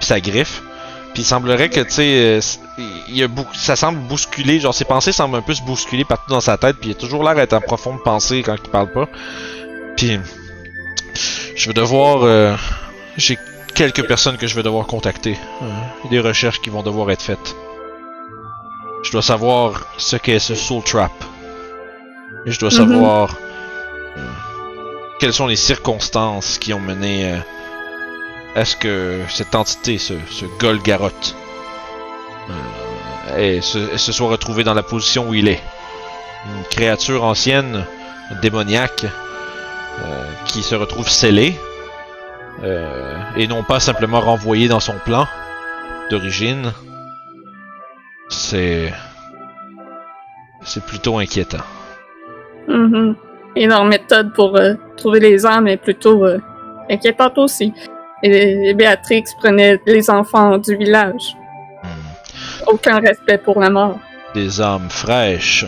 puis 0.01 0.07
sa 0.07 0.21
griffe. 0.21 0.63
Puis 1.15 1.23
il 1.23 1.27
semblerait 1.27 1.71
que 1.71 1.81
tu 1.81 1.91
sais, 1.91 2.41
euh, 2.41 2.41
ça 3.55 3.77
semble 3.77 4.01
bousculer, 4.01 4.59
genre 4.59 4.75
ses 4.75 4.85
pensées 4.85 5.13
semblent 5.13 5.37
un 5.37 5.43
peu 5.43 5.55
se 5.55 5.63
bousculer 5.63 6.05
partout 6.05 6.31
dans 6.31 6.41
sa 6.41 6.59
tête, 6.59 6.77
puis 6.81 6.91
il 6.91 6.93
a 6.93 6.97
toujours 6.97 7.23
l'air 7.23 7.37
d'être 7.37 7.53
en 7.53 7.61
profonde 7.61 8.03
pensée 8.03 8.43
quand 8.43 8.57
il 8.63 8.71
parle 8.71 8.91
pas. 8.91 9.07
Puis 9.97 10.19
je 11.55 11.69
vais 11.69 11.73
devoir, 11.75 12.25
euh, 12.25 12.57
j'ai 13.17 13.39
quelques 13.77 14.05
personnes 14.07 14.37
que 14.37 14.49
je 14.49 14.57
vais 14.57 14.65
devoir 14.65 14.87
contacter. 14.87 15.39
Euh, 15.63 15.67
des 16.11 16.19
recherches 16.19 16.61
qui 16.61 16.69
vont 16.71 16.83
devoir 16.83 17.11
être 17.13 17.23
faites. 17.23 17.55
Je 19.05 19.13
dois 19.13 19.23
savoir 19.23 19.87
ce 19.99 20.17
qu'est 20.17 20.41
ce 20.41 20.57
Soul 20.57 20.83
Trap. 20.83 21.13
Et 22.47 22.51
je 22.51 22.59
dois 22.59 22.71
Mhm. 22.71 22.77
savoir 22.77 23.37
quelles 25.21 25.33
sont 25.33 25.47
les 25.47 25.57
circonstances 25.57 26.59
qui 26.59 26.75
ont 26.75 26.81
mené 26.81 27.37
euh, 28.57 28.61
à 28.61 28.65
ce 28.65 28.77
que 28.77 29.21
cette 29.29 29.55
entité, 29.55 29.99
ce, 29.99 30.15
ce 30.31 30.45
euh, 33.37 33.61
se, 33.61 34.13
soit 34.13 34.29
retrouvé 34.29 34.65
dans 34.65 34.75
la 34.75 34.83
position 34.83 35.29
où 35.29 35.35
il 35.35 35.49
est? 35.49 35.63
Une 36.47 36.65
créature 36.71 37.25
ancienne, 37.25 37.85
démoniaque, 38.43 39.05
euh, 39.05 40.25
qui 40.47 40.63
se 40.63 40.75
retrouve 40.75 41.09
scellée, 41.09 41.59
euh, 42.63 43.17
et 43.37 43.47
non 43.47 43.63
pas 43.63 43.81
simplement 43.81 44.21
renvoyée 44.21 44.69
dans 44.69 44.81
son 44.81 44.95
plan 45.05 45.27
d'origine. 46.11 46.73
C'est. 48.29 48.93
C'est 50.63 50.85
plutôt 50.85 51.19
inquiétant. 51.19 51.65
Mhm. 52.69 53.17
Et 53.57 53.67
leur 53.67 53.85
méthode 53.85 54.33
pour 54.33 54.59
trouver 54.97 55.21
les 55.21 55.45
âmes 55.45 55.69
est 55.69 55.77
plutôt 55.77 56.25
euh, 56.25 56.39
inquiétante 56.91 57.39
aussi. 57.39 57.73
Et, 58.23 58.75
Béatrix 58.75 59.25
prenait 59.39 59.81
les 59.87 60.11
enfants 60.11 60.59
du 60.59 60.77
village. 60.77 61.37
Hmm. 61.83 62.69
Aucun 62.69 63.01
respect 63.01 63.39
pour 63.39 63.61
la 63.61 63.71
mort. 63.71 63.99
Des 64.35 64.61
âmes 64.61 64.91
fraîches. 64.91 65.67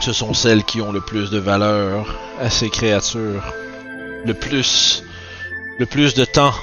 Ce 0.00 0.12
sont 0.12 0.32
celles 0.32 0.64
qui 0.64 0.80
ont 0.80 0.92
le 0.92 1.00
plus 1.00 1.30
de 1.30 1.38
valeur 1.38 2.18
à 2.40 2.48
ces 2.48 2.70
créatures. 2.70 3.52
Le 4.24 4.34
plus. 4.34 5.04
Le 5.78 5.86
plus 5.86 6.14
de 6.14 6.24
temps 6.24 6.54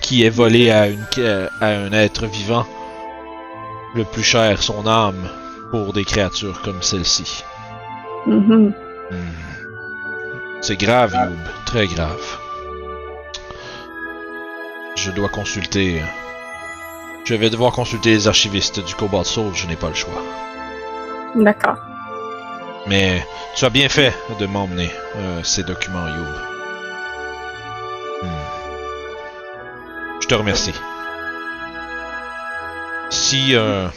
qui 0.00 0.24
est 0.24 0.30
volé 0.30 0.70
à, 0.70 0.88
une, 0.88 1.06
à 1.60 1.66
un 1.66 1.92
être 1.92 2.26
vivant. 2.26 2.66
Le 3.94 4.04
plus 4.04 4.22
cher 4.22 4.62
son 4.62 4.86
âme 4.86 5.28
pour 5.70 5.92
des 5.92 6.04
créatures 6.04 6.62
comme 6.62 6.82
celle-ci. 6.82 7.44
Mhm. 8.26 8.72
Hmm. 9.10 9.49
C'est 10.60 10.76
grave, 10.76 11.14
Youb. 11.14 11.38
Très 11.64 11.86
grave. 11.86 12.38
Je 14.96 15.10
dois 15.10 15.28
consulter. 15.28 16.02
Je 17.24 17.34
vais 17.34 17.48
devoir 17.48 17.72
consulter 17.72 18.10
les 18.10 18.28
archivistes 18.28 18.84
du 18.84 18.94
Cobalt 18.94 19.26
Soul, 19.26 19.54
je 19.54 19.66
n'ai 19.66 19.76
pas 19.76 19.88
le 19.88 19.94
choix. 19.94 20.22
D'accord. 21.34 21.78
Mais 22.86 23.24
tu 23.56 23.64
as 23.64 23.70
bien 23.70 23.88
fait 23.88 24.12
de 24.38 24.46
m'emmener 24.46 24.90
euh, 25.16 25.42
ces 25.42 25.62
documents, 25.62 26.06
Youb. 26.06 26.26
Hmm. 28.22 28.28
Je 30.20 30.26
te 30.26 30.34
remercie. 30.34 30.74
Si 33.10 33.54
euh, 33.54 33.88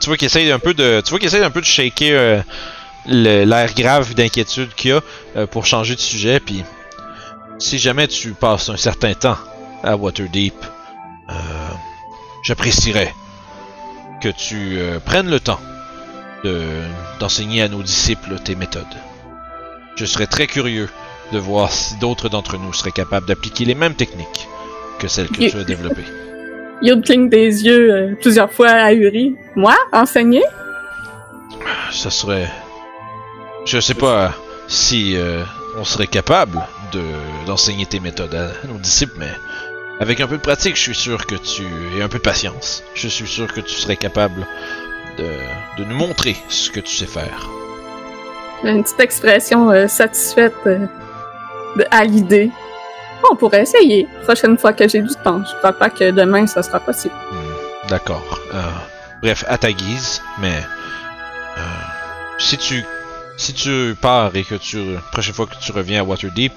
tu 0.00 0.06
vois 0.06 0.16
qu'il 0.16 0.26
essaye 0.26 0.52
un 0.52 0.58
peu 0.58 0.74
de, 0.74 1.00
tu 1.00 1.10
vois 1.10 1.18
qu'il 1.18 1.28
essaye 1.28 1.42
un 1.42 1.50
peu 1.50 1.60
de 1.60 1.66
shaker 1.66 2.12
euh, 2.12 2.42
l'air 3.06 3.74
grave 3.74 4.14
d'inquiétude 4.14 4.74
qu'il 4.74 4.90
y 4.90 4.94
a 4.94 5.00
euh, 5.36 5.46
pour 5.46 5.66
changer 5.66 5.94
de 5.94 6.00
sujet, 6.00 6.40
puis 6.40 6.64
si 7.58 7.78
jamais 7.78 8.08
tu 8.08 8.32
passes 8.32 8.68
un 8.68 8.76
certain 8.76 9.14
temps 9.14 9.36
à 9.82 9.96
Waterdeep, 9.96 10.54
euh, 11.30 11.32
j'apprécierais 12.42 13.14
que 14.22 14.28
tu 14.28 14.78
euh, 14.78 14.98
prennes 15.04 15.30
le 15.30 15.40
temps 15.40 15.60
de- 16.44 16.82
d'enseigner 17.20 17.62
à 17.62 17.68
nos 17.68 17.82
disciples 17.82 18.36
tes 18.42 18.54
méthodes. 18.54 18.84
Je 19.96 20.04
serais 20.06 20.26
très 20.26 20.46
curieux 20.46 20.88
de 21.32 21.38
voir 21.38 21.70
si 21.72 21.96
d'autres 21.98 22.28
d'entre 22.28 22.58
nous 22.58 22.72
seraient 22.72 22.90
capables 22.92 23.26
d'appliquer 23.26 23.64
les 23.64 23.74
mêmes 23.74 23.94
techniques 23.94 24.48
que 24.98 25.08
celles 25.08 25.28
que 25.28 25.42
Y- 25.42 25.50
tu 25.50 25.56
as 25.58 25.64
développées. 25.64 26.04
Youb 26.82 27.02
cligne 27.02 27.28
des 27.28 27.64
yeux 27.64 28.16
plusieurs 28.20 28.52
fois 28.52 28.68
ahuri. 28.70 29.36
Moi, 29.56 29.76
enseigner? 29.92 30.42
Ça 31.92 32.10
serait... 32.10 32.50
Je 33.64 33.80
sais 33.80 33.94
pas 33.94 34.32
si 34.68 35.16
euh, 35.16 35.42
on 35.76 35.84
serait 35.84 36.06
capable 36.06 36.58
de 36.92 37.02
d'enseigner 37.46 37.86
tes 37.86 38.00
méthodes 38.00 38.34
à 38.34 38.66
nos 38.66 38.78
disciples, 38.78 39.14
mais 39.18 39.30
avec 40.00 40.20
un 40.20 40.26
peu 40.26 40.36
de 40.36 40.42
pratique, 40.42 40.76
je 40.76 40.80
suis 40.82 40.94
sûr 40.94 41.26
que 41.26 41.34
tu... 41.34 41.62
et 41.96 42.02
un 42.02 42.08
peu 42.08 42.18
de 42.18 42.22
patience, 42.22 42.82
je 42.94 43.08
suis 43.08 43.26
sûr 43.26 43.52
que 43.52 43.60
tu 43.60 43.74
serais 43.74 43.96
capable 43.96 44.46
de, 45.18 45.24
de 45.78 45.84
nous 45.84 45.94
montrer 45.96 46.36
ce 46.48 46.70
que 46.70 46.80
tu 46.80 46.94
sais 46.94 47.06
faire. 47.06 47.48
Une 48.64 48.82
petite 48.82 49.00
expression 49.00 49.70
euh, 49.70 49.86
satisfaite 49.88 50.54
euh, 50.66 50.86
de- 51.76 51.86
à 51.90 52.04
l'idée. 52.04 52.50
On 53.30 53.36
pourrait 53.36 53.62
essayer. 53.62 54.06
Prochaine 54.24 54.58
fois 54.58 54.72
que 54.72 54.86
j'ai 54.88 55.00
du 55.00 55.14
temps. 55.22 55.42
Je 55.44 55.56
crois 55.58 55.72
pas 55.72 55.88
que 55.90 56.10
demain, 56.10 56.46
ça 56.46 56.62
sera 56.62 56.80
possible. 56.80 57.14
Hmm, 57.32 57.88
D'accord. 57.88 58.40
Euh, 58.52 58.60
bref, 59.22 59.44
à 59.48 59.56
ta 59.58 59.72
guise, 59.72 60.20
mais 60.40 60.60
si 62.38 62.58
tu 62.58 62.84
si 63.36 63.52
tu 63.52 63.96
pars 64.00 64.34
et 64.36 64.44
que 64.44 64.54
tu 64.54 64.78
prochaine 65.12 65.34
fois 65.34 65.46
que 65.46 65.56
tu 65.60 65.72
reviens 65.72 66.00
à 66.00 66.04
Waterdeep, 66.04 66.52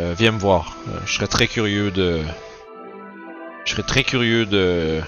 euh, 0.00 0.14
viens 0.16 0.32
me 0.32 0.38
voir. 0.38 0.76
Euh, 0.88 0.98
je 1.06 1.14
serais 1.14 1.26
très 1.26 1.46
curieux 1.46 1.90
de 1.90 2.22
je 3.64 3.72
serais 3.72 3.82
très 3.82 4.02
curieux 4.04 4.44
de 4.46 5.00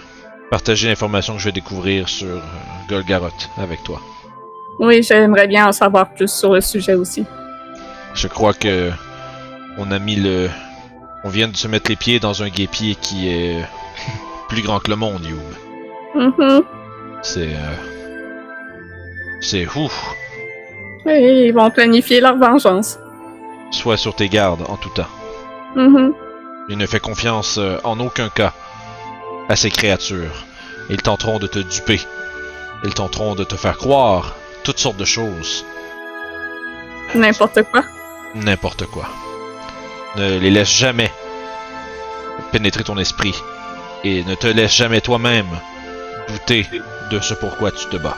partager 0.50 0.88
l'information 0.88 1.34
que 1.34 1.40
je 1.40 1.46
vais 1.46 1.52
découvrir 1.52 2.08
sur 2.08 2.28
euh, 2.28 2.40
Golgaroth 2.88 3.50
avec 3.58 3.82
toi. 3.82 4.00
Oui, 4.78 5.02
j'aimerais 5.02 5.46
bien 5.46 5.68
en 5.68 5.72
savoir 5.72 6.12
plus 6.12 6.30
sur 6.30 6.54
le 6.54 6.60
sujet 6.60 6.94
aussi. 6.94 7.24
Je 8.14 8.28
crois 8.28 8.54
que 8.54 8.90
on 9.78 9.90
a 9.90 9.98
mis 9.98 10.16
le 10.16 10.48
on 11.24 11.28
vient 11.28 11.48
de 11.48 11.56
se 11.56 11.66
mettre 11.66 11.90
les 11.90 11.96
pieds 11.96 12.20
dans 12.20 12.42
un 12.42 12.48
guépier 12.48 12.94
qui 12.94 13.28
est 13.28 13.64
plus 14.48 14.62
grand 14.62 14.78
que 14.78 14.90
le 14.90 14.96
monde, 14.96 15.24
Youb. 15.24 15.40
Mhm. 16.14 16.62
C'est 17.22 17.54
euh, 17.54 17.76
c'est 19.40 19.66
ouf. 19.76 20.14
Oui, 21.06 21.46
ils 21.46 21.52
vont 21.52 21.70
planifier 21.70 22.20
leur 22.20 22.36
vengeance. 22.36 22.98
Sois 23.70 23.96
sur 23.96 24.14
tes 24.14 24.28
gardes 24.28 24.64
en 24.68 24.76
tout 24.76 24.90
temps. 24.90 25.06
Mhm. 25.76 26.12
Il 26.68 26.78
ne 26.78 26.86
fait 26.86 27.00
confiance 27.00 27.58
euh, 27.58 27.78
en 27.84 28.00
aucun 28.00 28.28
cas 28.28 28.52
à 29.48 29.54
ces 29.54 29.70
créatures. 29.70 30.44
Ils 30.90 31.02
tenteront 31.02 31.38
de 31.38 31.46
te 31.46 31.60
duper. 31.60 32.00
Ils 32.84 32.94
tenteront 32.94 33.34
de 33.34 33.44
te 33.44 33.54
faire 33.54 33.76
croire 33.76 34.34
toutes 34.64 34.78
sortes 34.78 34.96
de 34.96 35.04
choses. 35.04 35.64
N'importe 37.14 37.62
quoi. 37.70 37.84
N'importe 38.34 38.86
quoi. 38.86 39.08
Ne 40.16 40.38
les 40.38 40.50
laisse 40.50 40.72
jamais 40.72 41.10
pénétrer 42.50 42.84
ton 42.84 42.98
esprit. 42.98 43.34
Et 44.02 44.24
ne 44.24 44.34
te 44.34 44.46
laisse 44.46 44.74
jamais 44.74 45.00
toi-même 45.00 45.46
douter 46.28 46.66
de 47.10 47.20
ce 47.20 47.34
pourquoi 47.34 47.70
tu 47.70 47.86
te 47.86 47.96
bats. 47.96 48.16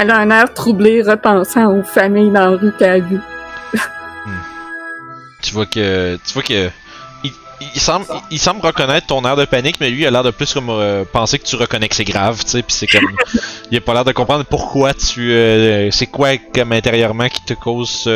Elle 0.00 0.10
a 0.10 0.16
un 0.16 0.30
air 0.30 0.54
troublé, 0.54 1.02
repensant 1.02 1.76
aux 1.76 1.82
familles 1.82 2.30
dans 2.30 2.52
la 2.52 2.56
rue 2.56 2.72
qu'elle 2.72 2.90
a 2.90 2.98
vues. 3.00 3.20
Tu 5.42 5.52
vois 5.52 5.66
que. 5.66 6.18
Tu 6.26 6.32
vois 6.32 6.42
que. 6.42 6.70
Il, 7.74 7.80
semble, 7.80 8.06
il, 8.30 8.38
semble 8.38 8.64
reconnaître 8.64 9.08
ton 9.08 9.22
air 9.26 9.36
de 9.36 9.44
panique, 9.44 9.76
mais 9.80 9.90
lui 9.90 10.00
il 10.00 10.06
a 10.06 10.10
l'air 10.10 10.22
de 10.22 10.30
plus 10.30 10.54
comme 10.54 10.70
euh, 10.70 11.04
penser 11.04 11.38
que 11.38 11.44
tu 11.44 11.56
reconnais 11.56 11.88
que 11.88 11.94
c'est 11.94 12.04
grave, 12.04 12.42
tu 12.42 12.48
sais, 12.52 12.62
puis 12.62 12.72
c'est 12.72 12.86
comme. 12.86 13.04
il 13.70 13.76
a 13.76 13.80
pas 13.82 13.92
l'air 13.92 14.06
de 14.06 14.12
comprendre 14.12 14.46
pourquoi 14.46 14.94
tu. 14.94 15.30
euh, 15.32 15.90
c'est 15.90 16.06
quoi 16.06 16.38
comme 16.54 16.72
intérieurement 16.72 17.28
qui 17.28 17.42
te 17.44 17.52
cause 17.52 18.08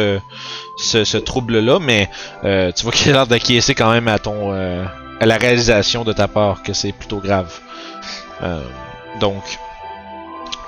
ce, 0.79 1.16
trouble-là, 1.18 1.79
mais 1.81 2.09
euh, 2.44 2.73
tu 2.73 2.85
vois 2.85 2.92
qu'il 2.92 3.11
a 3.11 3.12
l'air 3.12 3.27
d'acquiescer 3.27 3.75
quand 3.75 3.92
même 3.92 4.09
à 4.09 4.18
ton. 4.18 4.55
euh, 4.55 4.83
à 5.20 5.27
la 5.27 5.37
réalisation 5.37 6.05
de 6.05 6.14
ta 6.14 6.29
part 6.29 6.62
que 6.62 6.73
c'est 6.73 6.92
plutôt 6.92 7.18
grave. 7.18 7.53
Donc. 9.20 9.42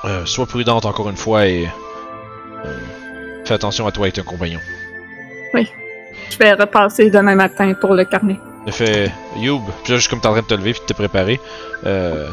Euh, 0.05 0.25
sois 0.27 0.47
prudente 0.47 0.85
encore 0.85 1.09
une 1.09 1.17
fois 1.17 1.47
et. 1.47 1.69
euh, 2.65 2.79
fais 3.45 3.55
attention 3.55 3.87
à 3.87 3.93
toi 3.93 4.09
et 4.09 4.13
ton 4.13 4.23
compagnon. 4.23 4.61
Je 6.29 6.39
vais 6.39 6.53
repasser 6.55 7.09
demain 7.09 7.37
matin 7.37 7.73
pour 7.75 7.95
le 7.95 8.05
carnet. 8.05 8.41
Il 8.67 8.73
fait 8.73 9.13
Youb, 9.37 9.63
puis 9.85 9.93
là, 9.93 9.99
juste 9.99 10.11
comme 10.11 10.21
t'es 10.21 10.27
en 10.27 10.33
train 10.33 10.43
de 10.43 10.47
te 10.47 10.55
lever 10.55 10.73
puis 10.73 10.81
de 10.83 10.87
te 10.87 10.93
préparer, 10.93 11.41
euh, 11.87 12.29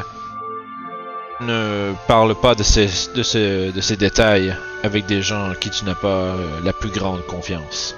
ne 1.40 1.92
parle 2.08 2.34
pas 2.34 2.56
de 2.56 2.64
ces, 2.64 2.88
de, 3.14 3.22
ces, 3.22 3.70
de 3.70 3.80
ces 3.80 3.96
détails 3.96 4.54
avec 4.82 5.06
des 5.06 5.22
gens 5.22 5.50
en 5.50 5.54
qui 5.54 5.70
tu 5.70 5.84
n'as 5.84 5.94
pas 5.94 6.34
la 6.64 6.72
plus 6.72 6.90
grande 6.90 7.24
confiance. 7.26 7.96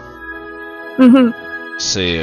Mhm. 0.98 1.32
C'est 1.78 2.20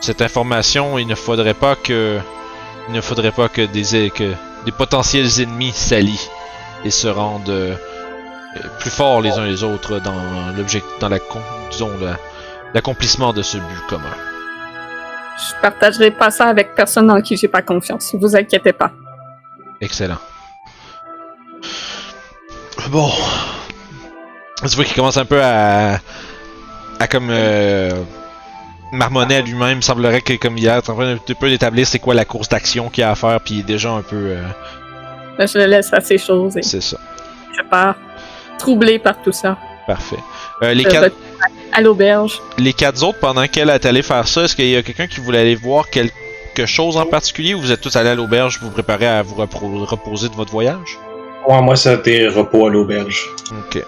cette 0.00 0.22
information, 0.22 0.96
il 0.96 1.06
ne 1.06 1.14
faudrait 1.14 1.54
pas 1.54 1.74
que 1.74 2.18
il 2.88 2.94
ne 2.94 3.00
faudrait 3.00 3.32
pas 3.32 3.48
que 3.48 3.62
des 3.62 4.10
que 4.10 4.32
des 4.64 4.72
potentiels 4.72 5.40
ennemis 5.40 5.72
s'allient 5.72 6.28
et 6.84 6.90
se 6.90 7.08
rendent 7.08 7.48
euh, 7.48 7.74
plus 8.78 8.90
forts 8.90 9.20
les 9.20 9.32
uns 9.32 9.44
les 9.46 9.62
autres 9.64 9.98
dans 10.00 10.14
l'objectif 10.56 10.90
dans 11.00 11.08
la 11.08 11.18
disons 11.70 11.90
la- 12.00 12.16
l'accomplissement 12.74 13.32
de 13.32 13.42
ce 13.42 13.56
but 13.58 13.86
commun. 13.88 14.14
Je 15.38 15.60
partagerai 15.62 16.10
pas 16.10 16.30
ça 16.30 16.46
avec 16.48 16.74
personne 16.74 17.10
en 17.10 17.20
qui 17.22 17.36
j'ai 17.36 17.48
pas 17.48 17.62
confiance. 17.62 18.14
Vous 18.14 18.36
inquiétez 18.36 18.72
pas. 18.72 18.92
Excellent. 19.80 20.18
Bon. 22.90 23.10
Tu 24.62 24.76
vois 24.76 24.84
qu'il 24.84 24.94
commence 24.94 25.16
un 25.16 25.24
peu 25.24 25.40
à, 25.42 25.98
à 26.98 27.06
comme 27.08 27.28
euh, 27.30 27.90
marmonner 28.92 29.36
à 29.36 29.40
lui-même, 29.40 29.82
semblerait 29.82 30.20
que 30.20 30.34
comme 30.34 30.56
hier, 30.58 30.76
est 30.76 30.88
en 30.90 30.94
train 30.94 31.12
un 31.12 31.16
petit 31.16 31.34
peu 31.34 31.48
d'établir 31.48 31.86
c'est 31.86 31.98
quoi 31.98 32.14
la 32.14 32.24
course 32.24 32.48
d'action 32.48 32.88
qu'il 32.88 33.02
y 33.02 33.04
a 33.04 33.10
à 33.10 33.14
faire, 33.14 33.40
puis 33.40 33.54
il 33.54 33.60
est 33.60 33.64
déjà 33.64 33.90
un 33.90 34.02
peu. 34.02 34.16
euh, 34.16 34.42
Ben, 35.38 35.46
je 35.46 35.58
le 35.58 35.66
laisse 35.66 35.92
à 35.92 36.00
ses 36.00 36.18
choses 36.18 36.56
et 36.56 36.62
c'est 36.62 36.80
ça. 36.82 36.96
je 37.56 37.62
pars 37.68 37.94
troublé 38.58 38.98
par 38.98 39.20
tout 39.22 39.32
ça. 39.32 39.56
Parfait. 39.86 40.16
Euh, 40.62 40.74
les, 40.74 40.84
quatre, 40.84 41.14
à 41.72 41.80
l'auberge. 41.80 42.40
les 42.58 42.72
quatre 42.72 43.02
autres, 43.02 43.18
pendant 43.18 43.46
qu'elle 43.46 43.70
est 43.70 43.86
allée 43.86 44.02
faire 44.02 44.28
ça, 44.28 44.42
est-ce 44.42 44.54
qu'il 44.54 44.68
y 44.68 44.76
a 44.76 44.82
quelqu'un 44.82 45.06
qui 45.06 45.20
voulait 45.20 45.40
aller 45.40 45.54
voir 45.56 45.88
quelque 45.88 46.66
chose 46.66 46.96
en 46.96 47.06
particulier 47.06 47.54
ou 47.54 47.60
vous 47.60 47.72
êtes 47.72 47.80
tous 47.80 47.96
allés 47.96 48.10
à 48.10 48.14
l'auberge 48.14 48.58
vous 48.60 48.66
vous 48.66 48.72
préparez 48.72 49.06
à 49.06 49.22
vous 49.22 49.34
repro- 49.36 49.84
reposer 49.84 50.28
de 50.28 50.34
votre 50.34 50.50
voyage? 50.52 50.98
Ouais, 51.48 51.60
moi, 51.62 51.74
ça 51.74 51.92
a 51.92 51.94
été 51.94 52.28
repos 52.28 52.66
à 52.66 52.70
l'auberge. 52.70 53.26
Ok. 53.50 53.82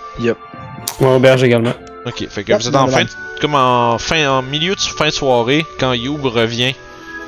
Moi, 1.01 1.17
auberge 1.17 1.43
également. 1.45 1.75
Ok, 2.07 2.27
fait 2.29 2.43
que 2.45 2.55
vous 2.55 2.67
êtes 2.69 2.75
en 2.75 2.89
fin, 2.89 3.05
de- 3.05 3.09
comme 3.41 3.55
en 3.55 3.99
fin, 3.99 4.29
en 4.29 4.43
milieu 4.43 4.75
de 4.75 4.81
fin 4.81 5.07
de 5.07 5.11
soirée, 5.11 5.67
quand 5.79 5.93
Youb 5.93 6.25
revient 6.25 6.75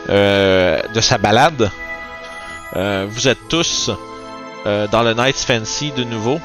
euh, 0.09 0.81
de 0.95 1.01
sa 1.01 1.19
balade. 1.19 1.71
Euh, 2.77 3.07
vous 3.09 3.29
êtes 3.29 3.49
tous 3.49 3.91
euh, 4.67 4.87
dans 4.89 5.03
le 5.03 5.15
Night's 5.15 5.45
Fancy 5.45 5.93
de 5.93 6.05
nouveau. 6.05 6.41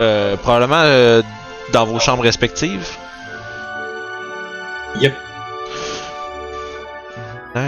Euh, 0.00 0.36
probablement 0.36 0.82
euh, 0.82 1.22
dans 1.72 1.84
vos 1.84 1.98
chambres 1.98 2.22
respectives. 2.22 2.88
Yep. 5.00 5.14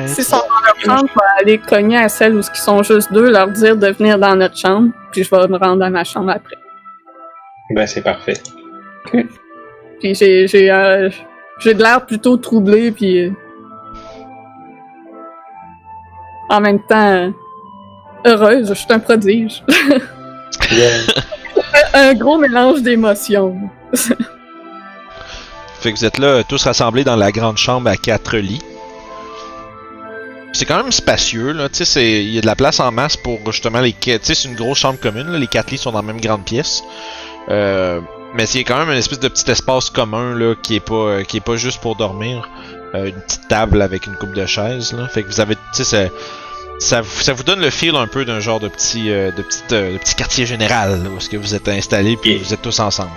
S'ils 0.06 0.24
sont 0.24 0.37
dans 0.37 0.64
leur 0.64 0.80
chambre, 0.80 1.11
je 1.11 1.14
vais 1.14 1.40
aller 1.40 1.58
cogner 1.58 1.98
à 1.98 2.08
celles 2.08 2.35
où 2.37 2.40
ils 2.40 2.61
sont 2.61 2.82
juste 2.82 3.12
deux, 3.12 3.30
leur 3.30 3.48
dire 3.48 3.76
de 3.76 3.88
venir 3.88 4.18
dans 4.18 4.37
notre 4.37 4.56
chambre, 4.56 4.90
puis 5.11 5.24
je 5.24 5.30
vais 5.30 5.48
me 5.48 5.58
rendre 5.58 5.85
à 5.85 5.90
ma 5.90 6.04
chambre 6.04 6.30
après. 6.30 6.56
Ben, 7.70 7.87
c'est 7.87 8.02
parfait. 8.02 8.35
Puis 10.02 10.14
j'ai 10.16 10.48
j'ai 10.48 10.68
euh, 10.70 11.08
j'ai 11.60 11.74
de 11.74 11.82
l'air 11.82 12.04
plutôt 12.04 12.36
troublé, 12.36 12.90
puis 12.90 13.20
euh, 13.20 13.30
en 16.50 16.60
même 16.60 16.80
temps 16.82 17.32
heureuse. 18.24 18.68
Je 18.68 18.74
suis 18.74 18.92
un 18.92 18.98
prodige. 18.98 19.62
Un 21.94 22.14
gros 22.14 22.38
mélange 22.38 22.82
d'émotions. 22.82 23.56
Fait 25.80 25.92
que 25.92 25.98
vous 25.98 26.04
êtes 26.04 26.18
là 26.18 26.26
euh, 26.26 26.42
tous 26.48 26.64
rassemblés 26.64 27.04
dans 27.04 27.16
la 27.16 27.30
grande 27.32 27.58
chambre 27.58 27.88
à 27.88 27.96
quatre 27.96 28.36
lits. 28.38 28.62
C'est 30.52 30.64
quand 30.64 30.82
même 30.82 30.92
spacieux, 30.92 31.52
là. 31.52 31.68
Tu 31.68 31.84
sais, 31.84 32.22
il 32.22 32.30
y 32.30 32.38
a 32.38 32.40
de 32.40 32.46
la 32.46 32.56
place 32.56 32.80
en 32.80 32.90
masse 32.92 33.16
pour 33.16 33.38
justement 33.50 33.80
les. 33.80 33.92
Tu 33.92 34.10
sais, 34.22 34.34
c'est 34.34 34.48
une 34.48 34.54
grosse 34.54 34.78
chambre 34.78 34.98
commune, 35.00 35.28
là. 35.28 35.38
Les 35.38 35.46
quatre 35.46 35.70
lits 35.70 35.78
sont 35.78 35.92
dans 35.92 36.00
la 36.00 36.06
même 36.06 36.20
grande 36.20 36.44
pièce. 36.44 36.82
Euh, 37.48 38.00
mais 38.35 38.45
a 38.45 38.59
quand 38.61 38.79
même 38.79 38.90
une 38.90 38.99
espèce 38.99 39.21
de 39.21 39.29
petit 39.29 39.51
espace 39.51 39.90
commun, 39.90 40.35
là, 40.37 40.55
qui 40.62 40.77
est 40.77 40.81
pas, 40.81 41.23
qui 41.25 41.38
est 41.38 41.40
pas 41.45 41.57
juste 41.57 41.81
pour 41.81 41.97
dormir. 41.97 42.49
Euh, 42.95 43.07
une 43.07 43.21
petite 43.23 43.49
table 43.49 43.81
avec 43.81 44.07
une 44.07 44.14
coupe 44.16 44.35
de 44.35 44.45
chaises, 44.45 44.92
là. 44.92 45.09
Fait 45.09 45.23
que 45.23 45.29
vous 45.29 45.40
avez, 45.40 45.55
tu 45.55 45.83
sais, 45.83 45.85
ça, 45.85 46.09
ça, 46.79 47.01
vous- 47.01 47.21
ça 47.23 47.33
vous 47.33 47.42
donne 47.42 47.61
le 47.61 47.71
feel 47.71 47.97
un 47.97 48.07
peu 48.07 48.25
d'un 48.27 48.38
genre 48.40 48.61
de 48.61 48.68
petit, 48.68 49.11
euh, 49.11 49.31
de 49.33 49.40
petit, 49.42 49.62
euh, 49.73 49.92
de 49.95 49.99
petit 49.99 50.14
quartier 50.14 50.45
général, 50.47 51.03
là, 51.03 51.09
où 51.11 51.16
est-ce 51.16 51.31
que 51.31 51.38
vous 51.38 51.55
êtes 51.55 51.68
installés 51.68 52.16
puis 52.21 52.33
Et- 52.33 52.38
vous 52.38 52.53
êtes 52.53 52.61
tous 52.62 52.81
ensemble. 52.81 53.11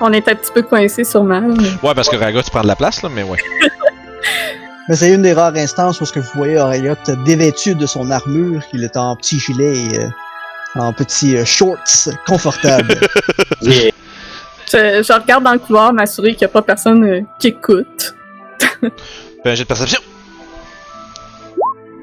On 0.00 0.12
est 0.12 0.28
un 0.28 0.34
petit 0.34 0.50
peu 0.52 0.62
coincés 0.62 1.04
sûrement. 1.04 1.40
mais- 1.40 1.68
Ouais, 1.88 1.94
parce 1.94 2.08
que 2.08 2.16
Raga, 2.16 2.42
tu 2.42 2.50
prends 2.50 2.62
de 2.62 2.66
la 2.66 2.76
place, 2.76 3.02
là, 3.02 3.08
mais 3.14 3.22
ouais. 3.22 3.38
Mais 4.88 4.94
c'est 4.94 5.12
une 5.12 5.22
des 5.22 5.32
rares 5.32 5.56
instances 5.56 6.00
où 6.00 6.04
ce 6.06 6.12
que 6.12 6.20
vous 6.20 6.30
voyez 6.36 6.58
Aureliot 6.60 6.94
dévêtu 7.24 7.74
de 7.74 7.86
son 7.86 8.08
armure, 8.12 8.64
qu'il 8.68 8.84
est 8.84 8.96
en 8.96 9.16
petit 9.16 9.40
gilet 9.40 9.76
et 9.76 9.98
euh, 9.98 10.08
en 10.78 10.92
petits 10.92 11.36
euh, 11.36 11.44
shorts 11.44 12.08
confortables. 12.26 12.98
Yeah. 13.62 13.90
Je, 14.70 15.02
je 15.02 15.12
regarde 15.12 15.44
dans 15.44 15.52
le 15.52 15.58
couloir, 15.58 15.92
m'assurer 15.92 16.30
qu'il 16.34 16.40
n'y 16.46 16.50
a 16.50 16.52
pas 16.52 16.62
personne 16.62 17.04
euh, 17.04 17.20
qui 17.38 17.48
écoute. 17.48 18.14
Fais 18.80 19.50
un 19.50 19.54
jet 19.54 19.62
de 19.62 19.68
perception. 19.68 20.00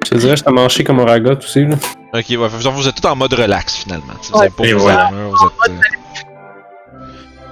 Je 0.05 0.09
te 0.12 0.15
dirais, 0.15 0.36
je 0.38 0.43
t'ai 0.43 0.51
manché 0.51 0.83
comme 0.83 0.99
un 0.99 1.05
ragot 1.05 1.36
aussi, 1.38 1.65
là. 1.65 1.75
Ok, 2.13 2.25
ouais, 2.29 2.36
vous, 2.38 2.88
êtes 2.88 3.01
tous 3.01 3.07
en 3.07 3.15
mode 3.15 3.33
relax 3.33 3.75
finalement. 3.77 4.13
Vous 4.21 4.33
Ouais. 4.39 4.45
avez 4.45 4.49
pas 4.55 4.63
Et 4.65 4.73
vos 4.73 4.79
voilà. 4.79 5.05
armures, 5.05 5.29
vous 5.29 5.47
êtes. 5.65 5.71
euh, 5.71 5.79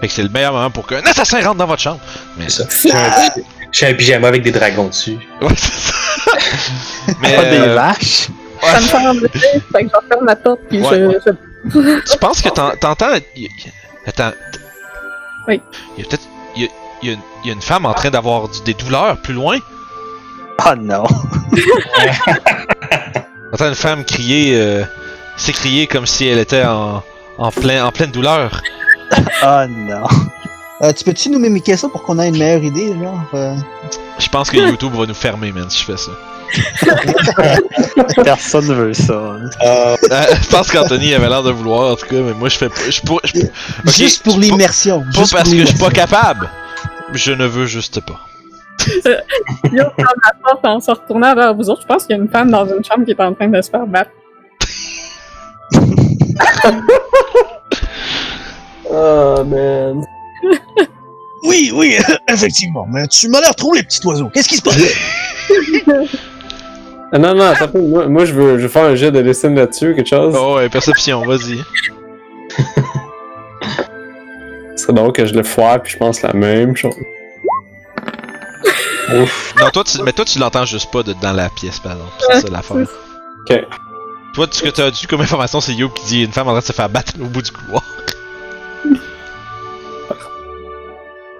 Fait 0.01 0.07
que 0.07 0.13
c'est 0.13 0.23
le 0.23 0.29
meilleur 0.29 0.53
moment 0.53 0.71
pour 0.71 0.87
qu'un 0.87 1.01
assassin 1.01 1.39
rentre 1.41 1.57
dans 1.57 1.67
votre 1.67 1.81
chambre. 1.81 1.99
Mais 2.37 2.49
C'est 2.49 2.69
ça. 2.69 2.89
J'ai 2.89 2.93
un, 2.93 3.43
j'ai 3.71 3.87
un 3.87 3.93
pyjama 3.93 4.27
avec 4.27 4.43
des 4.43 4.51
dragons 4.51 4.87
dessus. 4.87 5.17
Ouais, 5.41 5.47
c'est 5.55 5.71
ça. 5.71 5.93
Mais 7.21 7.35
Pas 7.35 7.43
des 7.45 7.57
euh, 7.59 7.75
vaches. 7.75 8.27
Ça 8.61 9.13
me 9.13 9.27
fait 9.27 9.29
fait 9.29 9.83
que 9.85 9.89
je 9.89 9.95
referme 9.95 10.25
la 10.25 10.35
porte, 10.35 10.59
puis 10.69 10.81
Ouais. 10.81 11.07
je, 11.25 11.25
je- 11.25 12.11
tu 12.11 12.17
penses 12.17 12.41
que 12.41 12.49
t'en- 12.49 12.71
t'entends. 12.79 13.13
Attends. 14.07 14.31
Oui. 15.47 15.61
Il 15.97 16.03
y 16.03 16.05
a 16.05 16.09
peut-être. 16.09 16.23
Il 16.55 16.63
y 16.63 16.65
a, 16.65 16.69
il 17.03 17.07
y 17.07 17.11
a 17.11 17.13
une- 17.15 17.21
il 17.43 17.47
y 17.47 17.49
a 17.51 17.53
une 17.53 17.61
femme 17.61 17.85
en 17.85 17.93
train 17.93 18.09
d'avoir 18.09 18.47
des 18.65 18.73
douleurs 18.73 19.17
plus 19.21 19.33
loin. 19.33 19.57
Oh 20.65 20.75
non. 20.77 21.03
T'entends 23.51 23.67
une 23.69 23.75
femme 23.75 24.05
crier. 24.05 24.55
Euh, 24.59 24.83
s'écrier 25.37 25.87
comme 25.87 26.05
si 26.05 26.27
elle 26.27 26.39
était 26.39 26.63
en, 26.65 27.03
en, 27.37 27.51
plein, 27.51 27.85
en 27.85 27.91
pleine 27.91 28.11
douleur. 28.11 28.61
Oh 29.43 29.61
non. 29.69 30.03
Euh, 30.83 30.93
tu 30.93 31.03
peux-tu 31.03 31.29
nous 31.29 31.39
mimiquer 31.39 31.77
ça 31.77 31.87
pour 31.89 32.03
qu'on 32.03 32.19
ait 32.19 32.29
une 32.29 32.37
meilleure 32.37 32.63
idée, 32.63 32.93
genre? 32.99 33.19
euh? 33.33 33.55
Je 34.19 34.27
pense 34.29 34.49
que 34.49 34.57
YouTube 34.57 34.93
va 34.93 35.05
nous 35.05 35.13
fermer, 35.13 35.51
man, 35.51 35.69
si 35.69 35.79
je 35.81 35.85
fais 35.85 35.97
ça. 35.97 36.11
Personne 38.23 38.65
veut 38.73 38.93
ça. 38.93 39.13
hein. 39.13 39.49
Euh, 39.63 39.95
Euh, 40.11 40.21
je 40.41 40.47
pense 40.49 40.69
qu'Anthony 40.71 41.13
avait 41.13 41.29
l'air 41.29 41.43
de 41.43 41.51
vouloir, 41.51 41.91
en 41.91 41.95
tout 41.95 42.05
cas, 42.07 42.15
mais 42.21 42.33
moi 42.33 42.49
je 42.49 42.57
fais 42.57 42.69
pas. 42.69 42.75
Je 42.89 43.01
pour- 43.01 43.21
je- 43.23 43.39
Ok, 43.41 43.93
Juste 43.93 44.23
pour 44.23 44.37
l'immersion. 44.39 45.01
Pas 45.13 45.19
juste 45.21 45.33
parce 45.33 45.49
que 45.49 45.57
je 45.57 45.65
suis 45.65 45.77
pas 45.77 45.89
capable. 45.91 46.49
Je 47.13 47.31
ne 47.33 47.45
veux 47.45 47.65
juste 47.65 47.99
pas. 48.01 48.19
Yo, 49.71 49.83
la 49.97 50.33
porte 50.43 50.65
en 50.65 50.79
se 50.79 50.89
retournant 50.91 51.35
vers 51.35 51.53
vous 51.53 51.69
autres. 51.69 51.81
Je 51.83 51.87
pense 51.87 52.05
qu'il 52.05 52.15
y 52.15 52.19
a 52.19 52.21
une 52.23 52.29
femme 52.29 52.49
dans 52.51 52.65
une 52.65 52.83
chambre 52.83 53.05
qui 53.05 53.11
est 53.11 53.21
en 53.21 53.33
train 53.33 53.47
de 53.47 53.61
se 53.61 53.69
faire 53.69 53.85
battre. 53.85 54.11
Oh, 58.93 59.43
man. 59.45 60.03
Oui, 61.43 61.71
oui, 61.73 61.97
effectivement. 62.27 62.85
Mais 62.91 63.07
tu 63.07 63.29
m'as 63.29 63.39
l'air 63.39 63.55
troublé, 63.55 63.83
petit 63.83 64.05
oiseau. 64.05 64.29
Qu'est-ce 64.33 64.49
qui 64.49 64.57
se 64.57 64.61
passe? 64.61 64.77
Ah, 67.13 67.17
non, 67.19 67.35
non, 67.35 67.43
attends, 67.43 67.77
moi, 67.77 68.07
moi 68.07 68.23
je, 68.23 68.33
veux, 68.33 68.57
je 68.57 68.63
veux 68.63 68.69
faire 68.69 68.85
un 68.85 68.95
jet 68.95 69.11
de 69.11 69.21
dessin 69.21 69.49
là-dessus, 69.53 69.93
quelque 69.95 70.07
chose. 70.07 70.33
Oh 70.39 70.55
ouais, 70.55 70.69
perception, 70.69 71.25
vas-y. 71.25 71.57
Ce 74.77 74.83
serait 74.83 74.93
drôle 74.93 75.11
que 75.11 75.25
je 75.25 75.33
le 75.33 75.43
foire, 75.43 75.81
puis 75.81 75.91
je 75.91 75.97
pense 75.97 76.21
la 76.21 76.31
même 76.33 76.75
chose. 76.77 76.95
ouf. 79.13 79.53
Non, 79.59 79.69
toi, 79.71 79.83
tu, 79.83 80.01
mais 80.03 80.13
toi, 80.13 80.23
tu 80.23 80.39
l'entends 80.39 80.63
juste 80.65 80.89
pas 80.89 81.03
de, 81.03 81.11
dans 81.21 81.33
la 81.33 81.49
pièce, 81.49 81.79
par 81.79 81.91
exemple. 81.93 82.13
C'est 82.29 82.41
ça 82.41 82.47
l'affaire. 82.49 82.77
Ok. 83.49 83.59
Toi, 84.33 84.47
ce 84.49 84.63
que 84.63 84.69
tu 84.69 84.79
as 84.81 84.91
dû 84.91 85.05
comme 85.07 85.19
information, 85.21 85.59
c'est 85.59 85.73
Yo 85.73 85.89
qui 85.89 86.05
dit 86.05 86.23
une 86.23 86.31
femme 86.31 86.47
en 86.47 86.51
train 86.51 86.61
de 86.61 86.65
se 86.65 86.71
faire 86.71 86.87
battre 86.87 87.11
au 87.21 87.25
bout 87.25 87.41
du 87.41 87.51
couloir. 87.51 87.83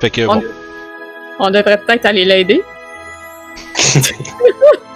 fait 0.02 0.10
que, 0.10 0.22
On, 0.28 0.36
bon. 0.36 0.44
on 1.40 1.50
devrait 1.50 1.78
peut-être 1.80 2.06
aller 2.06 2.26
l'aider. 2.26 2.62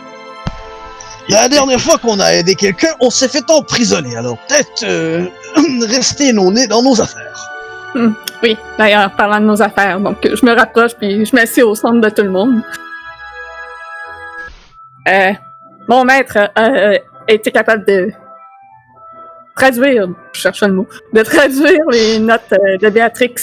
La 1.29 1.49
dernière 1.49 1.79
fois 1.79 1.97
qu'on 1.97 2.19
a 2.19 2.33
aidé 2.33 2.55
quelqu'un, 2.55 2.93
on 2.99 3.09
s'est 3.09 3.27
fait 3.27 3.49
emprisonner. 3.49 4.15
Alors 4.15 4.37
peut-être 4.47 4.83
euh, 4.83 5.25
rester 5.87 6.33
nos 6.33 6.51
dans 6.67 6.83
nos 6.83 7.01
affaires. 7.01 7.51
Oui, 8.43 8.57
d'ailleurs, 8.77 9.15
parlant 9.15 9.39
de 9.39 9.45
nos 9.45 9.61
affaires. 9.61 9.99
Donc, 9.99 10.17
je 10.23 10.45
me 10.45 10.53
rapproche 10.53 10.93
puis 10.95 11.25
je 11.25 11.35
m'assieds 11.35 11.63
au 11.63 11.75
centre 11.75 12.01
de 12.01 12.09
tout 12.09 12.23
le 12.23 12.29
monde. 12.29 12.61
Euh, 15.07 15.33
mon 15.87 16.03
maître 16.03 16.37
euh, 16.37 16.97
a 17.27 17.31
été 17.31 17.51
capable 17.51 17.85
de 17.85 18.11
traduire, 19.55 20.07
je 20.33 20.39
cherche 20.41 20.61
le 20.61 20.73
mot, 20.73 20.87
de 21.13 21.21
traduire 21.21 21.85
les 21.91 22.19
notes 22.19 22.41
euh, 22.53 22.77
de 22.77 22.89
Béatrix. 22.89 23.35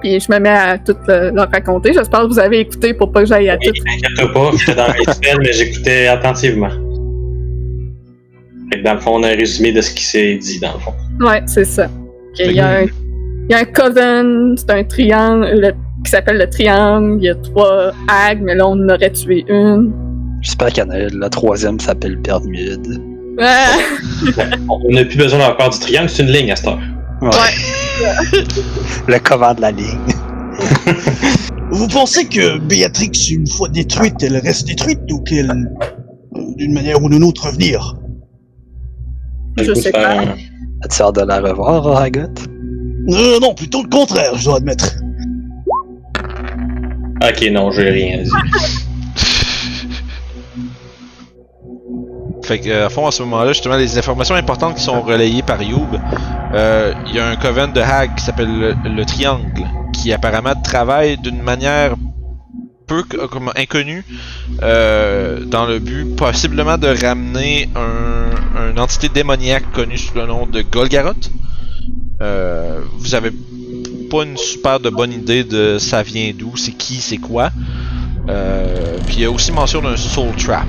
Puis 0.00 0.20
je 0.20 0.30
me 0.32 0.38
mets 0.38 0.48
à 0.50 0.78
tout 0.78 0.94
le- 1.08 1.30
leur 1.30 1.50
raconter. 1.50 1.92
J'espère 1.92 2.20
que 2.22 2.26
vous 2.28 2.38
avez 2.38 2.60
écouté 2.60 2.94
pour 2.94 3.10
pas 3.10 3.20
que 3.20 3.26
j'aille 3.26 3.48
à 3.50 3.56
tout. 3.56 3.70
T'inquiète 3.72 4.32
pas, 4.32 4.50
j'étais 4.56 4.74
dans 4.74 4.88
mes 4.92 5.04
spells, 5.12 5.38
mais 5.40 5.52
j'écoutais 5.52 6.06
attentivement. 6.06 6.70
Fait 8.72 8.78
que 8.80 8.84
dans 8.84 8.94
le 8.94 9.00
fond, 9.00 9.12
on 9.16 9.22
a 9.22 9.28
un 9.28 9.36
résumé 9.36 9.72
de 9.72 9.80
ce 9.80 9.92
qui 9.92 10.04
s'est 10.04 10.34
dit, 10.36 10.60
dans 10.60 10.72
le 10.74 10.78
fond. 10.80 10.92
Ouais, 11.20 11.42
c'est 11.46 11.64
ça. 11.64 11.88
Il 12.38 12.52
y, 12.52 12.60
a 12.60 12.68
un, 12.80 12.82
il 12.82 12.90
y 13.50 13.54
a 13.54 13.58
un 13.58 13.64
coven, 13.64 14.54
c'est 14.56 14.70
un 14.70 14.84
triangle 14.84 15.48
le- 15.60 15.72
qui 16.04 16.10
s'appelle 16.10 16.38
le 16.38 16.48
triangle. 16.48 17.16
Il 17.20 17.24
y 17.24 17.30
a 17.30 17.34
trois 17.34 17.90
hags, 18.08 18.40
mais 18.42 18.54
là 18.54 18.68
on 18.68 18.72
en 18.72 18.88
aurait 18.90 19.10
tué 19.10 19.44
une. 19.48 19.92
J'espère 20.42 20.68
qu'il 20.68 20.84
y 20.84 20.86
en 20.86 20.90
a 20.90 20.98
la 21.12 21.28
troisième 21.30 21.80
s'appelle 21.80 22.16
Bermude. 22.16 23.02
Ah! 23.40 23.72
On 24.68 24.92
n'a 24.92 25.04
plus 25.04 25.16
besoin 25.16 25.48
encore 25.48 25.70
du 25.70 25.78
triangle, 25.80 26.08
c'est 26.08 26.22
une 26.22 26.30
ligne 26.30 26.52
à 26.52 26.56
cette 26.56 26.68
heure. 26.68 26.78
Ouais. 27.22 27.30
Le 29.08 29.18
cover 29.18 29.54
de 29.56 29.60
la 29.60 29.70
ligne. 29.70 29.98
Vous 31.70 31.88
pensez 31.88 32.26
que 32.26 32.58
Béatrix, 32.58 33.30
une 33.30 33.46
fois 33.46 33.68
détruite, 33.68 34.22
elle 34.22 34.36
reste 34.38 34.66
détruite 34.66 35.00
ou 35.10 35.20
qu'elle, 35.20 35.50
euh, 35.50 36.54
d'une 36.56 36.72
manière 36.72 37.02
ou 37.02 37.10
d'une 37.10 37.24
autre, 37.24 37.46
revenir 37.46 37.96
Je 39.58 39.74
sais 39.74 39.90
pas. 39.90 40.22
As-tu 40.82 41.02
hâte 41.02 41.16
de 41.16 41.22
la 41.22 41.40
revoir, 41.40 41.84
Ragot? 41.84 42.20
Euh, 43.10 43.40
non, 43.40 43.54
plutôt 43.54 43.82
le 43.82 43.88
contraire, 43.88 44.36
je 44.36 44.44
dois 44.44 44.56
admettre. 44.56 44.96
Ok, 47.22 47.50
non, 47.50 47.70
j'ai 47.70 47.90
rien 47.90 48.22
dit. 48.22 48.30
Fait 52.48 52.62
euh, 52.66 52.86
à 52.86 52.88
fond, 52.88 53.06
à 53.06 53.10
ce 53.10 53.22
moment-là, 53.24 53.52
justement, 53.52 53.76
les 53.76 53.98
informations 53.98 54.34
importantes 54.34 54.76
qui 54.76 54.82
sont 54.82 55.02
relayées 55.02 55.42
par 55.42 55.62
Youb, 55.62 56.00
euh, 56.54 56.94
il 57.06 57.14
y 57.14 57.18
a 57.18 57.28
un 57.28 57.36
coven 57.36 57.74
de 57.74 57.80
Hag 57.82 58.14
qui 58.14 58.24
s'appelle 58.24 58.48
le, 58.58 58.74
le 58.88 59.04
Triangle, 59.04 59.66
qui 59.92 60.14
apparemment 60.14 60.54
travaille 60.54 61.18
d'une 61.18 61.42
manière 61.42 61.94
peu 62.86 63.02
comme 63.02 63.52
inconnue, 63.54 64.02
euh, 64.62 65.44
dans 65.44 65.66
le 65.66 65.78
but 65.78 66.16
possiblement 66.16 66.78
de 66.78 66.88
ramener 66.88 67.68
un, 67.76 68.70
une 68.70 68.80
entité 68.80 69.10
démoniaque 69.10 69.70
connue 69.74 69.98
sous 69.98 70.14
le 70.14 70.24
nom 70.24 70.46
de 70.46 70.62
Golgaroth. 70.62 71.30
Vous 72.96 73.14
avez 73.14 73.30
pas 74.08 74.22
une 74.22 74.38
super 74.38 74.80
de 74.80 74.88
bonne 74.88 75.12
idée 75.12 75.44
de 75.44 75.76
ça 75.78 76.02
vient 76.02 76.32
d'où, 76.34 76.56
c'est 76.56 76.72
qui, 76.72 76.94
c'est 77.02 77.18
quoi. 77.18 77.50
Puis 79.06 79.16
il 79.16 79.20
y 79.20 79.24
a 79.26 79.30
aussi 79.30 79.52
mention 79.52 79.82
d'un 79.82 79.98
Soul 79.98 80.34
Trap. 80.36 80.66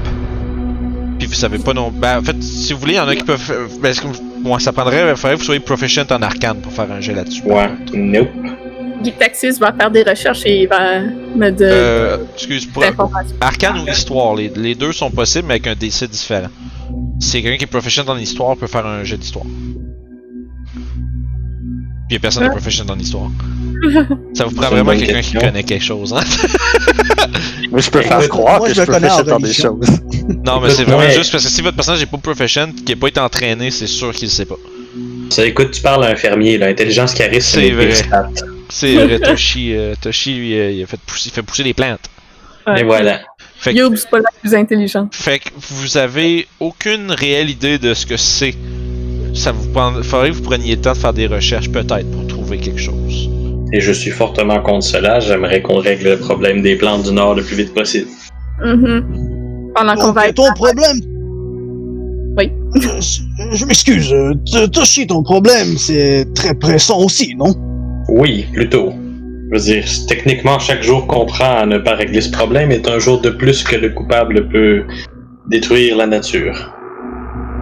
Puis 1.20 1.28
vous 1.28 1.34
savez 1.34 1.60
pas 1.60 1.74
non. 1.74 1.92
Ben, 1.92 2.20
en 2.20 2.24
fait, 2.24 2.42
si 2.42 2.74
vous 2.74 2.80
voulez, 2.80 2.94
il 2.94 2.98
y 2.98 3.00
en 3.00 3.08
a 3.08 3.16
qui 3.16 3.24
peuvent. 3.24 3.40
faire- 3.40 3.68
Ben, 3.82 3.94
comme- 3.96 4.14
moi, 4.42 4.60
ça 4.60 4.72
prendrait. 4.72 5.10
Il 5.10 5.16
faudrait 5.18 5.34
que 5.36 5.40
vous 5.40 5.46
soyez 5.46 5.60
proficient 5.60 6.06
en 6.12 6.22
arcane 6.22 6.58
pour 6.62 6.72
faire 6.72 6.90
un 6.92 7.02
jet 7.02 7.14
là-dessus. 7.14 7.44
Ouais, 7.44 7.70
nope. 7.94 8.30
Guy 9.04 9.14
Taxis 9.14 9.52
va 9.60 9.72
faire 9.74 9.92
des 9.92 10.04
recherches 10.04 10.46
et 10.46 10.64
il 10.64 10.68
va 10.68 11.00
me 11.02 11.50
donner 11.52 11.72
Euh, 11.72 12.18
excuse, 12.34 12.66
pour, 12.66 12.82
des 12.82 12.90
informations. 12.90 13.36
arcane 13.40 13.80
ou 13.80 13.88
histoire, 13.90 14.36
les, 14.36 14.52
les 14.56 14.76
deux 14.76 14.92
sont 14.92 15.10
possibles, 15.10 15.48
mais 15.48 15.54
avec 15.56 15.68
un 15.68 15.76
DC 15.76 16.06
différent. 16.10 16.50
Si 17.20 17.30
c'est 17.30 17.42
quelqu'un 17.42 17.58
qui 17.58 17.64
est 17.64 17.68
proficient 17.68 18.04
en 18.08 18.18
histoire, 18.18 18.58
peut 18.58 18.68
faire 18.68 18.86
un 18.86 19.04
jet 19.06 19.16
d'histoire. 19.18 19.46
Puis 22.10 22.16
il 22.16 22.18
y 22.18 22.18
a 22.18 22.22
personne 22.22 22.44
qui 22.44 22.50
est 22.50 22.52
proficient 22.54 22.90
en 22.90 22.98
histoire. 22.98 23.30
Ça 24.34 24.46
vous 24.46 24.56
prend 24.56 24.70
vraiment 24.70 24.98
quelqu'un 24.98 25.22
qui 25.22 25.34
connaît 25.34 25.62
quelque 25.62 25.84
chose, 25.84 26.12
hein? 26.12 26.24
Mais 27.72 27.82
je 27.84 27.92
peux 27.92 28.02
faire 28.02 28.28
croire 28.28 28.58
moi, 28.58 28.68
que 28.68 28.74
je 28.74 28.82
je 28.82 28.92
faire 28.92 29.24
dans 29.24 29.40
des 29.40 29.54
choses. 29.54 29.88
Non, 30.46 30.62
mais 30.62 30.70
c'est 30.70 30.84
vraiment 30.84 31.00
ouais. 31.00 31.12
juste 31.12 31.32
parce 31.32 31.44
que 31.44 31.50
si 31.50 31.62
votre 31.62 31.76
personnage 31.76 32.04
est 32.04 32.06
pas 32.06 32.18
proficient, 32.18 32.72
qui 32.86 32.92
est 32.92 32.96
pas 32.96 33.08
été 33.08 33.20
entraîné, 33.20 33.72
c'est 33.72 33.88
sûr 33.88 34.12
qu'il 34.14 34.28
le 34.28 34.32
sait 34.32 34.46
pas. 34.46 34.56
Ça, 35.32 35.44
écoute, 35.46 35.72
tu 35.72 35.82
parles 35.82 36.04
à 36.04 36.10
un 36.10 36.16
fermier, 36.16 36.58
là. 36.58 36.68
Intelligence, 36.68 37.14
charisme, 37.16 37.60
C'est 37.60 37.72
vrai. 37.72 37.94
C'est 38.70 38.94
vrai, 38.94 39.20
Toshi, 39.20 39.76
euh, 39.76 39.96
Toshi 40.00 40.36
lui, 40.36 40.60
euh, 40.60 40.72
il, 40.72 40.84
a 40.84 40.88
fait 40.88 41.00
pousser, 41.00 41.30
il 41.30 41.32
fait 41.32 41.42
pousser 41.42 41.64
des 41.64 41.74
plantes. 41.74 42.10
Et 42.78 42.84
voilà. 42.84 43.22
Fait 43.58 43.74
que, 43.74 43.80
Youb, 43.80 43.96
c'est 43.96 44.10
pas 44.10 44.20
la 44.20 44.30
plus 44.40 44.54
intelligente. 44.56 45.16
fait 45.16 45.40
que 45.40 45.50
vous 45.58 45.98
avez 45.98 46.48
aucune 46.60 47.12
réelle 47.12 47.50
idée 47.50 47.78
de 47.80 47.94
ce 47.94 48.06
que 48.06 48.18
c'est. 48.18 48.56
Ça 49.34 49.52
vous 49.52 49.68
prend, 49.70 49.92
faudrait 50.04 50.30
que 50.30 50.36
vous 50.36 50.44
preniez 50.44 50.76
le 50.76 50.82
temps 50.82 50.94
de 50.94 50.98
faire 50.98 51.14
des 51.14 51.28
recherches 51.28 51.70
peut-être 51.70 52.10
pour 52.12 52.28
trouver 52.28 52.58
quelque 52.58 52.80
chose. 52.80 53.30
Et 53.72 53.80
je 53.80 53.92
suis 53.92 54.12
fortement 54.12 54.60
contre 54.62 54.84
cela. 54.84 55.20
J'aimerais 55.20 55.62
qu'on 55.62 55.78
règle 55.78 56.10
le 56.10 56.18
problème 56.18 56.62
des 56.62 56.76
plantes 56.76 57.04
du 57.04 57.12
Nord 57.12 57.36
le 57.36 57.44
plus 57.44 57.56
vite 57.56 57.74
possible. 57.74 58.08
Mhm. 58.64 59.72
Pendant 59.76 59.96
qu'on 59.96 60.12
va 60.12 60.28
être. 60.28 60.36
ton 60.36 60.52
problème? 60.54 60.98
Oui. 62.38 62.52
Je, 62.76 63.22
je 63.54 63.66
m'excuse, 63.66 64.14
euh, 64.14 64.68
Toshi, 64.68 65.08
ton 65.08 65.24
problème, 65.24 65.78
c'est 65.78 66.26
très 66.36 66.54
pressant 66.54 67.00
aussi, 67.00 67.36
non? 67.36 67.54
Oui, 68.10 68.46
plutôt. 68.54 68.94
Je 69.52 69.58
veux 69.58 69.64
dire, 69.64 69.86
techniquement, 70.08 70.60
chaque 70.60 70.84
jour 70.84 71.08
qu'on 71.08 71.26
prend 71.26 71.58
à 71.58 71.66
ne 71.66 71.80
pas 71.80 71.96
régler 71.96 72.22
ce 72.22 72.30
problème 72.32 72.72
est 72.72 72.88
un 72.88 73.00
jour 73.00 73.20
de 73.22 73.30
plus 73.30 73.64
que 73.64 73.76
le 73.76 73.90
coupable 73.90 74.48
peut 74.50 74.84
détruire 75.48 75.98
la 75.98 76.06
nature. 76.06 76.72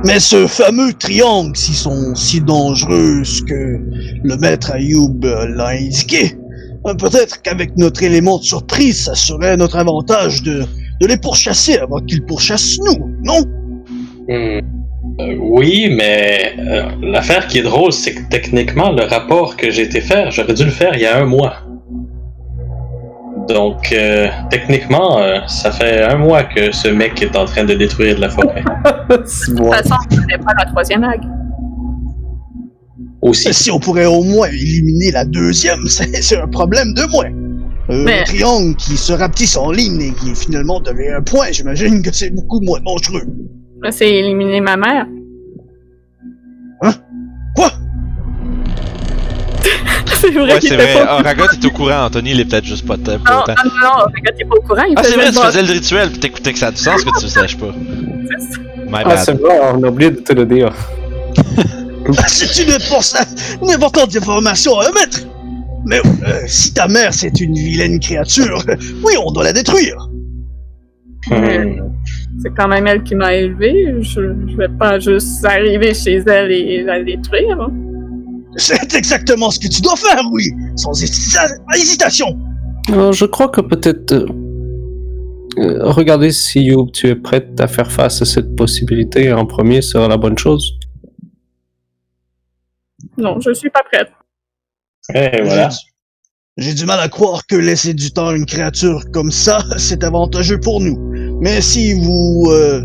Mais 0.06 0.20
ce 0.20 0.48
fameux 0.48 0.94
triangle, 0.94 1.56
s'ils 1.56 1.76
sont 1.76 2.16
si 2.16 2.40
dangereux 2.42 3.24
que 3.48 3.80
le 4.24 4.38
maître 4.38 4.72
Ayoub 4.72 5.20
l'a 5.24 5.70
indiqué, 5.70 6.38
euh, 6.86 6.94
peut-être 6.94 7.42
qu'avec 7.42 7.76
notre 7.78 8.04
élément 8.04 8.38
de 8.38 8.44
surprise, 8.44 9.06
ça 9.06 9.16
serait 9.16 9.58
notre 9.58 9.78
avantage 9.78 10.44
de, 10.44 10.64
de 11.02 11.08
les 11.08 11.18
pourchasser 11.18 11.78
avant 11.78 12.00
qu'ils 12.00 12.24
pourchassent 12.24 12.78
nous, 12.80 13.10
non? 13.24 13.42
Hmm. 14.30 14.62
Euh, 15.20 15.36
oui, 15.40 15.90
mais 15.90 16.54
euh, 16.60 16.84
l'affaire 17.02 17.48
qui 17.48 17.60
est 17.60 17.64
drôle, 17.64 17.92
c'est 17.92 18.14
que 18.14 18.30
techniquement, 18.30 18.92
le 18.92 19.04
rapport 19.04 19.58
que 19.58 19.72
j'ai 19.72 19.84
été 19.84 20.00
faire, 20.00 20.30
j'aurais 20.30 20.54
dû 20.54 20.66
le 20.66 20.72
faire 20.72 20.92
il 20.94 21.02
y 21.02 21.06
a 21.06 21.18
un 21.18 21.26
mois. 21.26 21.56
Donc, 23.50 23.92
euh, 23.94 24.28
techniquement, 24.50 25.20
euh, 25.20 25.40
ça 25.48 25.72
fait 25.72 26.02
un 26.04 26.18
mois 26.18 26.44
que 26.44 26.72
ce 26.72 26.88
mec 26.90 27.22
est 27.22 27.36
en 27.36 27.46
train 27.46 27.64
de 27.64 27.74
détruire 27.74 28.16
de 28.16 28.22
la 28.22 28.30
forêt. 28.30 28.64
Six 29.26 29.54
De 29.54 29.62
mois. 29.62 29.78
toute 29.78 29.88
façon, 29.90 30.02
ce 30.12 30.20
n'est 30.22 30.38
pas 30.38 30.54
la 30.58 30.66
troisième 30.66 31.02
vague. 31.02 31.22
Aussi. 33.22 33.54
Si 33.54 33.72
on 33.72 33.80
pourrait 33.80 34.06
au 34.06 34.22
moins 34.24 34.48
éliminer 34.48 35.12
la 35.12 35.26
deuxième, 35.26 35.80
c'est 35.88 36.14
c'est 36.22 36.38
un 36.38 36.48
problème 36.48 36.94
de 36.94 37.04
moins. 37.12 37.32
Euh, 37.90 38.04
Mais- 38.06 38.20
Un 38.22 38.24
triangle 38.26 38.76
qui 38.76 38.98
se 38.98 39.14
rapetisse 39.14 39.56
en 39.58 39.72
ligne 39.72 40.02
et 40.02 40.12
qui 40.14 40.36
finalement 40.36 40.80
devient 40.82 41.14
un 41.18 41.22
point, 41.22 41.48
j'imagine 41.52 42.02
que 42.02 42.14
c'est 42.14 42.30
beaucoup 42.32 42.60
moins 42.62 42.80
dangereux. 42.86 43.24
Là, 43.82 43.92
c'est 43.92 44.10
éliminer 44.10 44.60
ma 44.62 44.76
mère. 44.76 45.06
C'est 50.34 50.40
vrai 50.40 50.54
Ouais, 50.54 50.60
qu'il 50.60 50.70
c'est 50.70 50.76
était 50.76 50.94
vrai. 50.94 51.06
pas 51.06 51.22
Ah, 51.26 51.54
est 51.54 51.66
au 51.66 51.70
courant, 51.72 52.06
Anthony, 52.06 52.32
il 52.32 52.40
est 52.40 52.46
peut-être 52.46 52.66
juste 52.66 52.86
pas, 52.88 52.96
pas 52.98 53.12
Non, 53.18 53.18
non, 53.18 53.44
pas 53.46 54.56
au 54.58 54.62
courant. 54.62 54.84
Il 54.90 54.94
Ah, 54.98 55.02
c'est 55.04 55.16
vrai, 55.16 55.32
tu 55.32 55.38
faisais 55.40 55.62
le 55.64 55.72
rituel 55.74 56.10
pis 56.12 56.20
t'écoutais 56.20 56.54
que 56.54 56.60
ça 56.60 56.68
a 56.68 56.72
du 56.72 56.78
sens 56.78 57.04
que 57.04 57.10
tu 57.20 57.24
le 57.26 57.30
saches 57.30 57.58
pas. 57.58 57.74
My 58.90 59.04
Ah, 59.06 59.18
c'est 59.18 59.34
vrai, 59.40 59.60
on 59.74 59.84
a 59.84 59.88
oublié 59.90 60.12
de 60.12 60.18
te 60.18 60.34
le 60.34 60.46
dire. 60.46 60.72
C'est 62.28 62.64
une, 62.64 62.72
importance- 62.72 63.16
une 63.62 63.72
importante 63.72 64.16
information 64.16 64.80
à 64.80 64.92
mettre. 64.92 65.20
Mais 65.86 66.00
euh, 66.00 66.42
si 66.48 66.74
ta 66.74 66.88
mère 66.88 67.14
c'est 67.14 67.40
une 67.42 67.54
vilaine 67.54 68.00
créature, 68.00 68.62
oui, 69.04 69.14
on 69.26 69.32
doit 69.32 69.44
la 69.44 69.54
détruire. 69.54 69.96
Hmm. 71.30 71.82
C'est 72.42 72.54
quand 72.58 72.68
même 72.70 72.88
elle 72.88 73.04
qui 73.04 73.16
m'a 73.16 73.34
élevé. 73.34 73.96
Je, 74.02 74.22
je 74.50 74.56
vais 74.58 74.70
pas 74.80 75.00
juste 75.00 75.44
arriver 75.44 75.94
chez 75.94 76.22
elle 76.28 76.52
et 76.52 76.84
la 76.84 77.04
détruire. 77.04 77.60
hein. 77.60 77.72
C'est 78.56 78.94
exactement 78.96 79.52
ce 79.52 79.60
que 79.60 79.68
tu 79.68 79.82
dois 79.82 79.96
faire, 79.96 80.22
oui, 80.32 80.46
sans 80.76 80.92
hésita- 81.02 81.52
hésitation. 81.76 82.38
Alors, 82.90 83.14
je 83.14 83.26
crois 83.26 83.50
que 83.50 83.62
peut-être. 83.62 84.14
euh, 84.14 84.26
euh, 85.60 85.92
regarder 85.92 86.32
si 86.32 86.62
Youb, 86.62 86.92
tu 86.92 87.08
es 87.08 87.16
prête 87.16 87.60
à 87.60 87.68
faire 87.68 87.92
face 87.92 88.22
à 88.22 88.26
cette 88.26 88.56
possibilité 88.56 89.32
en 89.34 89.46
premier 89.46 89.82
sera 89.82 90.08
la 90.08 90.18
bonne 90.18 90.38
chose. 90.38 90.74
Non, 93.18 93.40
je 93.40 93.54
suis 93.54 93.70
pas 93.70 93.82
prête. 93.92 94.10
Et 95.16 95.42
voilà. 95.42 95.70
J'ai 96.58 96.74
du 96.74 96.86
mal 96.86 97.00
à 97.00 97.08
croire 97.08 97.46
que 97.48 97.56
laisser 97.56 97.94
du 97.94 98.12
temps 98.12 98.30
à 98.30 98.36
une 98.36 98.46
créature 98.46 99.04
comme 99.12 99.32
ça, 99.32 99.64
c'est 99.78 100.04
avantageux 100.04 100.60
pour 100.60 100.82
nous. 100.82 100.98
Mais 101.42 101.62
si 101.62 101.94
vous, 101.94 102.48
euh, 102.52 102.82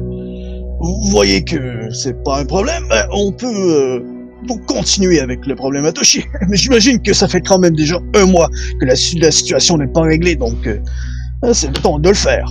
vous 0.81 1.03
voyez 1.11 1.43
que 1.45 1.91
c'est 1.91 2.23
pas 2.23 2.41
un 2.41 2.45
problème, 2.45 2.85
ben, 2.89 3.07
on 3.13 3.33
peut 3.33 3.47
euh, 3.47 4.01
donc 4.47 4.65
continuer 4.67 5.21
avec 5.21 5.47
le 5.47 5.55
problème 5.55 5.85
à. 5.87 6.25
Mais 6.49 6.57
j'imagine 6.57 7.01
que 7.01 7.13
ça 7.13 7.29
fait 7.29 7.41
quand 7.41 7.59
même 7.59 7.75
déjà 7.75 7.97
un 8.15 8.27
mois 8.27 8.49
que 8.81 8.87
la, 8.87 8.95
la 9.21 9.31
situation 9.31 9.79
n'est 9.79 9.87
pas 9.87 10.03
réglée, 10.03 10.37
donc 10.37 10.67
euh, 10.67 10.79
c'est 11.53 11.69
le 11.69 11.75
temps 11.75 11.99
de 11.99 12.09
le 12.09 12.15
faire. 12.15 12.47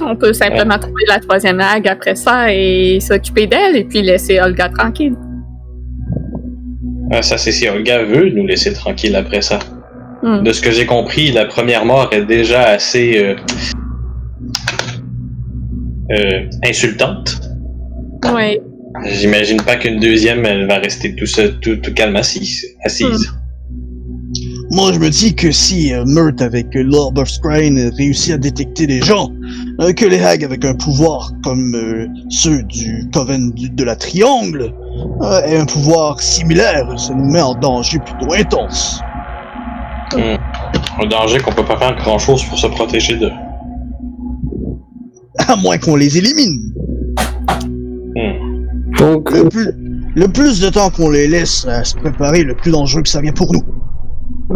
On 0.00 0.16
peut 0.16 0.32
simplement 0.32 0.78
trouver 0.78 1.04
la 1.08 1.18
troisième 1.20 1.56
vague 1.56 1.88
après 1.88 2.16
ça 2.16 2.52
et 2.52 2.98
s'occuper 3.00 3.46
d'elle 3.46 3.76
et 3.76 3.84
puis 3.84 4.02
laisser 4.02 4.40
Olga 4.40 4.68
tranquille. 4.68 5.14
Ah, 7.10 7.22
Ça, 7.22 7.38
c'est 7.38 7.52
si 7.52 7.68
Olga 7.68 8.02
veut 8.02 8.30
nous 8.30 8.46
laisser 8.46 8.72
tranquille 8.72 9.16
après 9.16 9.42
ça. 9.42 9.58
Hmm. 10.22 10.42
De 10.42 10.52
ce 10.52 10.60
que 10.60 10.70
j'ai 10.70 10.86
compris, 10.86 11.30
la 11.30 11.44
première 11.44 11.84
mort 11.84 12.08
est 12.12 12.24
déjà 12.24 12.62
assez 12.64 13.22
euh, 13.22 13.36
euh, 16.10 16.48
insultante. 16.64 17.40
Oui. 18.34 18.58
J'imagine 19.04 19.58
pas 19.58 19.76
qu'une 19.76 20.00
deuxième, 20.00 20.44
elle 20.46 20.66
va 20.66 20.78
rester 20.78 21.14
tout, 21.14 21.26
seul, 21.26 21.58
tout, 21.60 21.76
tout 21.76 21.92
calme 21.94 22.16
assise. 22.16 22.64
assise. 22.84 23.32
Moi, 24.72 24.92
je 24.92 24.98
me 24.98 25.10
dis 25.10 25.34
que 25.34 25.52
si 25.52 25.92
euh, 25.92 26.04
Murt 26.06 26.42
avec 26.42 26.74
euh, 26.74 26.82
l'Orb 26.82 27.18
of 27.18 27.28
Scrying 27.30 27.90
réussit 27.96 28.32
à 28.32 28.36
détecter 28.38 28.86
des 28.88 29.00
gens, 29.00 29.30
euh, 29.80 29.92
que 29.92 30.04
les 30.04 30.20
hags 30.20 30.42
avec 30.44 30.64
un 30.64 30.74
pouvoir 30.74 31.30
comme 31.44 31.74
euh, 31.76 32.06
ceux 32.30 32.62
du 32.64 33.08
Coven 33.12 33.52
du- 33.52 33.70
de 33.70 33.84
la 33.84 33.94
Triangle 33.94 34.72
aient 35.46 35.56
un 35.58 35.66
pouvoir 35.66 36.20
similaire, 36.20 36.84
ça 36.98 37.14
nous 37.14 37.30
met 37.30 37.40
en 37.40 37.54
danger 37.54 37.98
plutôt 38.00 38.32
intense. 38.32 39.00
Un 40.16 41.06
danger 41.06 41.38
qu'on 41.38 41.52
peut 41.52 41.64
pas 41.64 41.78
faire 41.78 41.96
grand 41.96 42.18
chose 42.18 42.42
pour 42.44 42.58
se 42.58 42.66
protéger 42.66 43.16
de. 43.16 43.30
À 45.46 45.54
moins 45.56 45.78
qu'on 45.78 45.96
les 45.96 46.16
élimine. 46.18 46.72
Donc, 49.06 49.30
Le 49.30 49.48
plus, 49.48 49.68
le 50.16 50.28
plus 50.28 50.60
de 50.60 50.68
temps 50.68 50.90
qu'on 50.90 51.10
les 51.10 51.28
laisse 51.28 51.64
à 51.66 51.84
se 51.84 51.94
préparer, 51.96 52.42
le 52.42 52.54
plus 52.56 52.72
dangereux 52.72 53.02
que 53.02 53.08
ça 53.08 53.20
vient 53.20 53.32
pour 53.32 53.52
nous. 53.52 53.62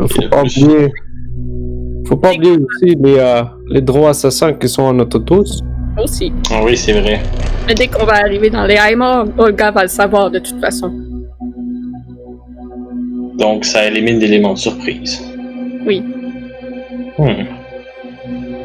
euh, 0.00 0.06
faut 0.08 0.28
pas 0.28 0.42
plus- 0.42 0.62
oublier. 0.64 0.92
Faut 2.08 2.16
pas 2.16 2.32
oublier 2.34 2.52
aussi 2.56 2.96
les, 3.04 3.16
euh, 3.18 3.42
les 3.68 3.80
droits 3.80 4.10
assassins 4.10 4.52
qui 4.54 4.68
sont 4.68 4.82
en 4.82 4.92
notre 4.94 5.18
tous. 5.20 5.60
Aussi. 6.02 6.32
Ah 6.50 6.60
oui, 6.64 6.76
c'est 6.76 6.94
vrai. 7.00 7.20
Mais 7.66 7.74
dès 7.74 7.86
qu'on 7.86 8.04
va 8.04 8.14
arriver 8.14 8.50
dans 8.50 8.64
les 8.64 8.74
Haimar, 8.76 9.26
Olga 9.38 9.70
va 9.70 9.82
le 9.82 9.88
savoir 9.88 10.30
de 10.30 10.38
toute 10.40 10.60
façon. 10.60 10.90
Donc 13.38 13.64
ça 13.64 13.86
élimine 13.86 14.18
l'élément 14.18 14.54
de 14.54 14.58
surprise. 14.58 15.22
Oui. 15.86 16.02
Hmm. 17.18 17.44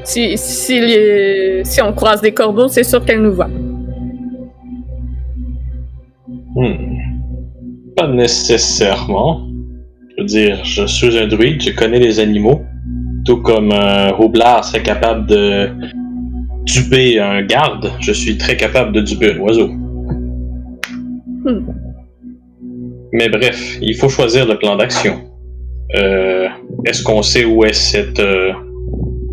Si, 0.04 0.38
si, 0.38 0.80
les- 0.80 1.62
si 1.64 1.82
on 1.82 1.94
croise 1.94 2.22
des 2.22 2.32
corbeaux, 2.34 2.68
c'est 2.68 2.84
sûr 2.84 3.04
qu'elle 3.06 3.22
nous 3.22 3.34
voit. 3.34 3.50
Hmm. 6.56 6.98
Pas 7.98 8.08
nécessairement. 8.08 9.48
Je 10.10 10.22
veux 10.22 10.28
dire, 10.28 10.64
je 10.64 10.86
suis 10.86 11.18
un 11.18 11.28
druide, 11.28 11.62
je 11.62 11.72
connais 11.72 12.00
les 12.00 12.20
animaux. 12.20 12.62
Tout 13.26 13.42
comme 13.42 13.72
un 13.72 14.12
roublard 14.12 14.64
serait 14.64 14.84
capable 14.84 15.28
de 15.28 15.70
duper 16.66 17.20
un 17.20 17.44
garde, 17.44 17.92
je 18.00 18.12
suis 18.12 18.38
très 18.38 18.56
capable 18.56 18.94
de 18.94 19.02
duper 19.02 19.34
un 19.34 19.40
oiseau. 19.40 19.68
Hmm. 19.68 21.66
Mais 23.12 23.30
bref, 23.30 23.78
il 23.82 23.96
faut 23.96 24.10
choisir 24.10 24.46
le 24.48 24.58
plan 24.58 24.76
d'action. 24.76 25.22
Euh, 25.96 26.48
est-ce 26.86 27.04
qu'on 27.04 27.22
sait 27.22 27.46
où 27.46 27.64
est 27.64 27.74
cette 27.74 28.20
euh, 28.20 28.54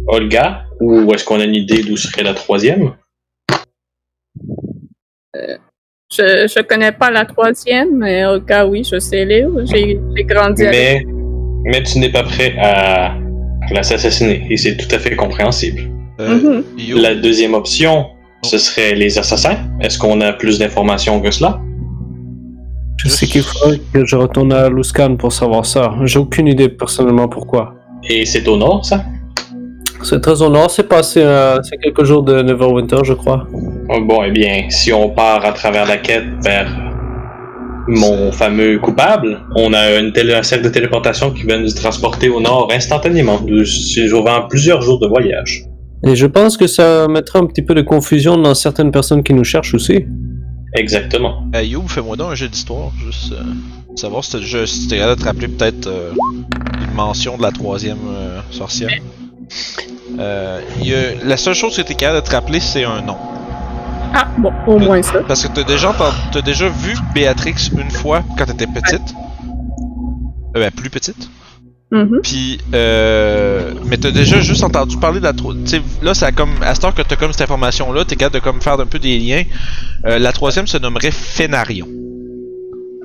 Olga? 0.09 0.64
Ou 0.81 1.12
est-ce 1.12 1.25
qu'on 1.25 1.41
a 1.41 1.45
une 1.45 1.55
idée 1.55 1.83
d'où 1.83 1.97
serait 1.97 2.23
la 2.23 2.35
troisième? 2.35 2.95
Je, 6.17 6.47
je 6.55 6.63
connais 6.63 6.93
pas 6.93 7.11
la 7.11 7.25
troisième, 7.25 7.97
mais 7.99 8.27
au 8.27 8.41
cas 8.41 8.67
oui, 8.67 8.87
je 8.91 8.99
sais 8.99 9.25
lire. 9.25 9.49
J'ai 9.65 9.99
j'ai 10.15 10.25
grandi 10.25 10.63
avec. 10.67 11.07
Mais, 11.07 11.07
mais 11.65 11.83
tu 11.83 11.99
n'es 12.01 12.11
pas 12.11 12.23
prêt 12.23 12.55
à 12.59 13.15
l'assassiner 13.73 14.47
et 14.51 14.57
c'est 14.57 14.77
tout 14.77 14.95
à 14.95 14.99
fait 14.99 15.17
compréhensible. 15.17 15.81
Euh, 16.21 16.39
Mhm. 16.39 17.01
La 17.01 17.15
deuxième 17.15 17.55
option, 17.55 18.07
ce 18.45 18.59
serait 18.59 18.95
les 18.95 19.19
assassins. 19.19 19.57
Est-ce 19.81 19.99
qu'on 19.99 20.21
a 20.21 20.33
plus 20.35 20.59
d'informations 20.59 21.21
que 21.21 21.31
cela? 21.31 21.61
Je 22.99 23.09
sais 23.09 23.27
qu'il 23.27 23.43
faudrait 23.43 23.81
que 23.93 24.05
je 24.05 24.15
retourne 24.15 24.53
à 24.53 24.69
Luskan 24.69 25.17
pour 25.17 25.33
savoir 25.33 25.65
ça. 25.67 25.95
J'ai 26.05 26.19
aucune 26.19 26.47
idée 26.47 26.69
personnellement 26.69 27.29
pourquoi. 27.29 27.75
Et 28.09 28.27
c'est 28.27 28.47
au 28.47 28.57
nord, 28.57 28.85
ça? 28.85 29.05
C'est 30.03 30.20
très 30.20 30.42
au 30.42 30.48
nord, 30.50 30.70
c'est 30.70 30.88
passé 30.88 31.20
euh, 31.22 31.59
c'est 31.62 31.76
quelques 31.78 32.05
jours 32.05 32.22
de 32.22 32.42
Neverwinter, 32.42 32.98
je 33.05 33.12
crois. 33.14 33.46
Oh, 33.88 34.00
Bon, 34.00 34.22
eh 34.24 34.30
bien, 34.30 34.66
si 34.68 34.92
on 34.92 35.11
part 35.11 35.44
à 35.44 35.53
travers 35.53 35.86
la 35.86 35.96
quête 35.96 36.24
vers 36.42 36.68
mon 37.88 38.30
fameux 38.32 38.78
coupable, 38.78 39.40
on 39.57 39.72
a 39.72 39.98
une 39.98 40.12
télé- 40.12 40.34
un 40.34 40.42
cercle 40.42 40.64
de 40.64 40.70
téléportation 40.70 41.30
qui 41.32 41.44
va 41.44 41.59
nous 41.59 41.70
transporter 41.70 42.28
au 42.28 42.40
nord 42.40 42.68
instantanément, 42.72 43.40
de- 43.40 43.64
durant 44.09 44.46
plusieurs 44.48 44.82
jours 44.82 44.98
de 45.00 45.07
voyage. 45.09 45.64
Et 46.05 46.16
je 46.16 46.26
pense 46.26 46.57
que 46.57 46.66
ça 46.66 47.07
mettra 47.09 47.38
un 47.38 47.46
petit 47.46 47.62
peu 47.62 47.74
de 47.74 47.82
confusion 47.82 48.36
dans 48.36 48.55
certaines 48.55 48.90
personnes 48.90 49.22
qui 49.22 49.34
nous 49.34 49.44
cherchent 49.44 49.74
aussi. 49.74 50.05
Exactement. 50.74 51.44
euh, 51.55 51.62
Yo, 51.62 51.82
fais-moi 51.86 52.16
donc 52.16 52.32
un 52.32 52.34
jeu 52.34 52.48
d'histoire, 52.48 52.90
juste 53.05 53.32
euh, 53.32 53.42
savoir 53.94 54.24
si 54.24 54.36
déjà- 54.36 54.66
si 54.66 54.88
t'es 54.88 54.96
capable 54.98 55.16
de 55.16 55.20
te 55.20 55.26
rappeler 55.28 55.48
peut-être 55.48 55.86
euh, 55.86 56.11
une 56.88 56.94
mention 56.96 57.36
de 57.36 57.42
la 57.42 57.50
troisième 57.53 57.98
euh, 58.09 58.40
sorcière. 58.50 58.90
Euh, 60.18 60.61
y 60.80 60.95
a- 60.95 61.24
la 61.24 61.36
seule 61.36 61.55
chose 61.55 61.76
que 61.76 61.82
t'es 61.82 61.95
capable 61.95 62.22
de 62.22 62.26
te 62.26 62.32
rappeler, 62.34 62.61
c'est 62.61 62.84
un 62.84 63.01
nom. 63.03 63.16
Ah, 64.14 64.28
bon, 64.38 64.53
au 64.66 64.78
moins 64.78 65.01
ça. 65.03 65.20
Parce 65.26 65.47
que 65.47 65.53
t'as 65.53 65.62
déjà, 65.64 65.90
entendu- 65.90 66.16
t'as 66.32 66.43
déjà 66.43 66.68
vu 66.68 66.95
Béatrix 67.14 67.55
une 67.78 67.90
fois 67.90 68.22
quand 68.36 68.45
t'étais 68.45 68.66
petite. 68.66 69.14
Euh, 70.55 70.61
ben, 70.61 70.70
plus 70.70 70.90
petite. 70.90 71.30
Mhm. 71.90 72.20
Puis, 72.22 72.59
euh, 72.74 73.72
mais 73.86 73.97
t'as 73.99 74.11
déjà 74.11 74.40
juste 74.40 74.64
entendu 74.64 74.97
parler 74.99 75.18
de 75.18 75.24
la 75.24 75.32
troisième. 75.32 75.64
Tu 75.64 75.80
là, 76.05 76.14
ça 76.14 76.30
comme. 76.32 76.51
À 76.62 76.74
ce 76.74 76.80
temps 76.80 76.93
que 76.93 77.03
t'as 77.03 77.16
comme 77.16 77.32
cette 77.32 77.43
information-là, 77.43 78.05
t'es 78.05 78.16
capable 78.16 78.34
de 78.36 78.40
comme 78.40 78.61
faire 78.61 78.78
un 78.80 78.86
peu 78.86 78.99
des 78.99 79.18
liens. 79.18 79.45
Euh, 80.07 80.18
la 80.18 80.32
troisième 80.32 80.66
se 80.66 80.76
nommerait 80.78 81.11
Fénarion. 81.11 81.86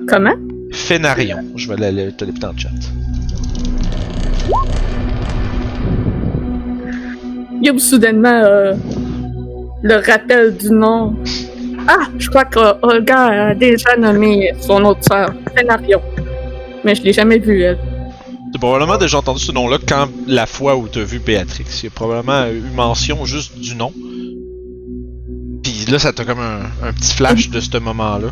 Comment? 0.08 0.34
Fénarion. 0.72 1.38
Je 1.56 1.68
vais 1.68 1.76
la- 1.76 1.90
la- 1.92 2.12
te 2.12 2.24
l'écouter 2.24 2.46
en 2.46 2.56
chat. 2.56 2.68
Youb, 7.62 7.78
soudainement, 7.78 8.28
euh, 8.44 8.74
le 9.82 9.96
rappel 9.96 10.56
du 10.56 10.70
nom. 10.70 11.14
Ah, 11.88 12.06
je 12.18 12.28
crois 12.28 12.44
que 12.44 12.58
Olga 12.82 13.48
a 13.48 13.54
déjà 13.54 13.96
nommé 13.96 14.52
son 14.60 14.84
autre 14.84 15.00
sœur, 15.02 15.30
Fénarion. 15.56 16.00
Mais 16.84 16.94
je 16.94 17.02
l'ai 17.02 17.12
jamais 17.12 17.38
vue, 17.38 17.62
elle. 17.62 17.78
T'as 18.52 18.58
probablement 18.58 18.96
déjà 18.96 19.18
entendu 19.18 19.40
ce 19.40 19.52
nom-là 19.52 19.78
quand 19.86 20.08
la 20.26 20.46
fois 20.46 20.76
où 20.76 20.88
t'as 20.88 21.02
vu 21.02 21.18
Béatrix. 21.18 21.64
Il 21.82 21.84
y 21.84 21.86
a 21.88 21.90
probablement 21.90 22.46
eu 22.46 22.62
mention 22.74 23.24
juste 23.24 23.58
du 23.58 23.74
nom. 23.74 23.92
Puis 25.62 25.84
là, 25.90 25.98
ça 25.98 26.12
t'a 26.12 26.24
comme 26.24 26.40
un, 26.40 26.92
petit 26.92 27.14
flash 27.14 27.50
de 27.50 27.60
ce 27.60 27.76
moment-là. 27.78 28.28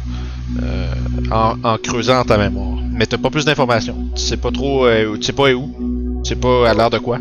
euh, 0.62 0.94
en, 1.30 1.76
creusant 1.78 2.24
ta 2.24 2.38
mémoire. 2.38 2.78
Mais 2.92 3.06
t'as 3.06 3.18
pas 3.18 3.30
plus 3.30 3.44
d'informations. 3.44 3.96
Tu 4.14 4.22
sais 4.22 4.36
pas 4.36 4.50
trop. 4.50 4.86
euh, 4.86 5.16
tu 5.16 5.22
sais 5.24 5.32
pas 5.32 5.52
où. 5.52 6.20
Tu 6.24 6.30
sais 6.30 6.36
pas 6.36 6.70
à 6.70 6.74
l'heure 6.74 6.90
de 6.90 6.98
quoi. 6.98 7.18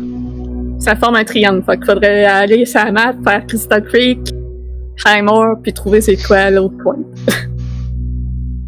Ça 0.78 0.94
forme 0.96 1.16
un 1.16 1.24
triangle, 1.24 1.62
fait 1.64 1.76
qu'il 1.78 1.86
faudrait 1.86 2.24
aller 2.24 2.64
sur 2.66 2.84
la 2.84 2.92
map, 2.92 3.14
faire 3.24 3.46
Crystal 3.46 3.82
Creek, 3.84 4.18
Highmore, 5.04 5.56
puis 5.62 5.72
trouver 5.72 6.00
c'est 6.00 6.16
quoi 6.16 6.36
à 6.38 6.50
l'autre 6.50 6.76
point. 6.82 6.96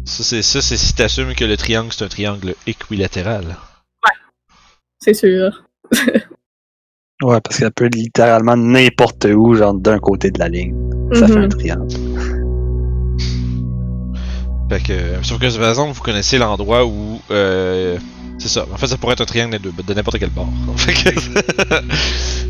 Ça, 0.05 0.23
c'est 0.23 0.41
ça, 0.41 0.59
c'est 0.61 0.75
si 0.77 0.93
t'assumes 0.95 1.33
que 1.35 1.45
le 1.45 1.55
triangle, 1.55 1.89
c'est 1.91 2.03
un 2.03 2.07
triangle 2.07 2.55
équilatéral. 2.67 3.43
C'est 4.99 5.13
sûr. 5.13 5.63
Ouais, 7.21 7.41
parce 7.41 7.57
qu'elle 7.59 7.71
peut 7.73 7.89
littéralement 7.93 8.55
n'importe 8.55 9.25
où, 9.25 9.53
genre 9.53 9.73
d'un 9.73 9.99
côté 9.99 10.31
de 10.31 10.39
la 10.39 10.47
ligne. 10.47 10.73
Ça 11.11 11.27
fait 11.27 11.35
Mhm. 11.35 11.43
un 11.43 11.47
triangle. 11.49 11.87
Fait 14.69 14.81
que, 14.81 14.93
euh, 14.93 15.23
sauf 15.23 15.37
que 15.37 15.57
par 15.59 15.67
exemple, 15.67 15.91
vous 15.91 16.01
connaissez 16.01 16.37
l'endroit 16.37 16.85
où, 16.85 17.19
euh, 17.31 17.97
c'est 18.39 18.47
ça. 18.47 18.65
En 18.73 18.77
fait, 18.77 18.87
ça 18.87 18.97
pourrait 18.97 19.13
être 19.13 19.21
un 19.21 19.25
triangle 19.25 19.51
des 19.51 19.59
deux, 19.59 19.71
de 19.87 19.93
n'importe 19.93 20.17
quel 20.19 20.29
bord. 20.29 20.49
fait 20.77 20.93
que, 20.93 21.19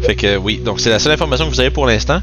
fait 0.06 0.16
que, 0.16 0.38
oui. 0.38 0.62
Donc, 0.64 0.80
c'est 0.80 0.90
la 0.90 1.00
seule 1.00 1.12
information 1.12 1.46
que 1.46 1.52
vous 1.54 1.60
avez 1.60 1.70
pour 1.72 1.86
l'instant. 1.86 2.20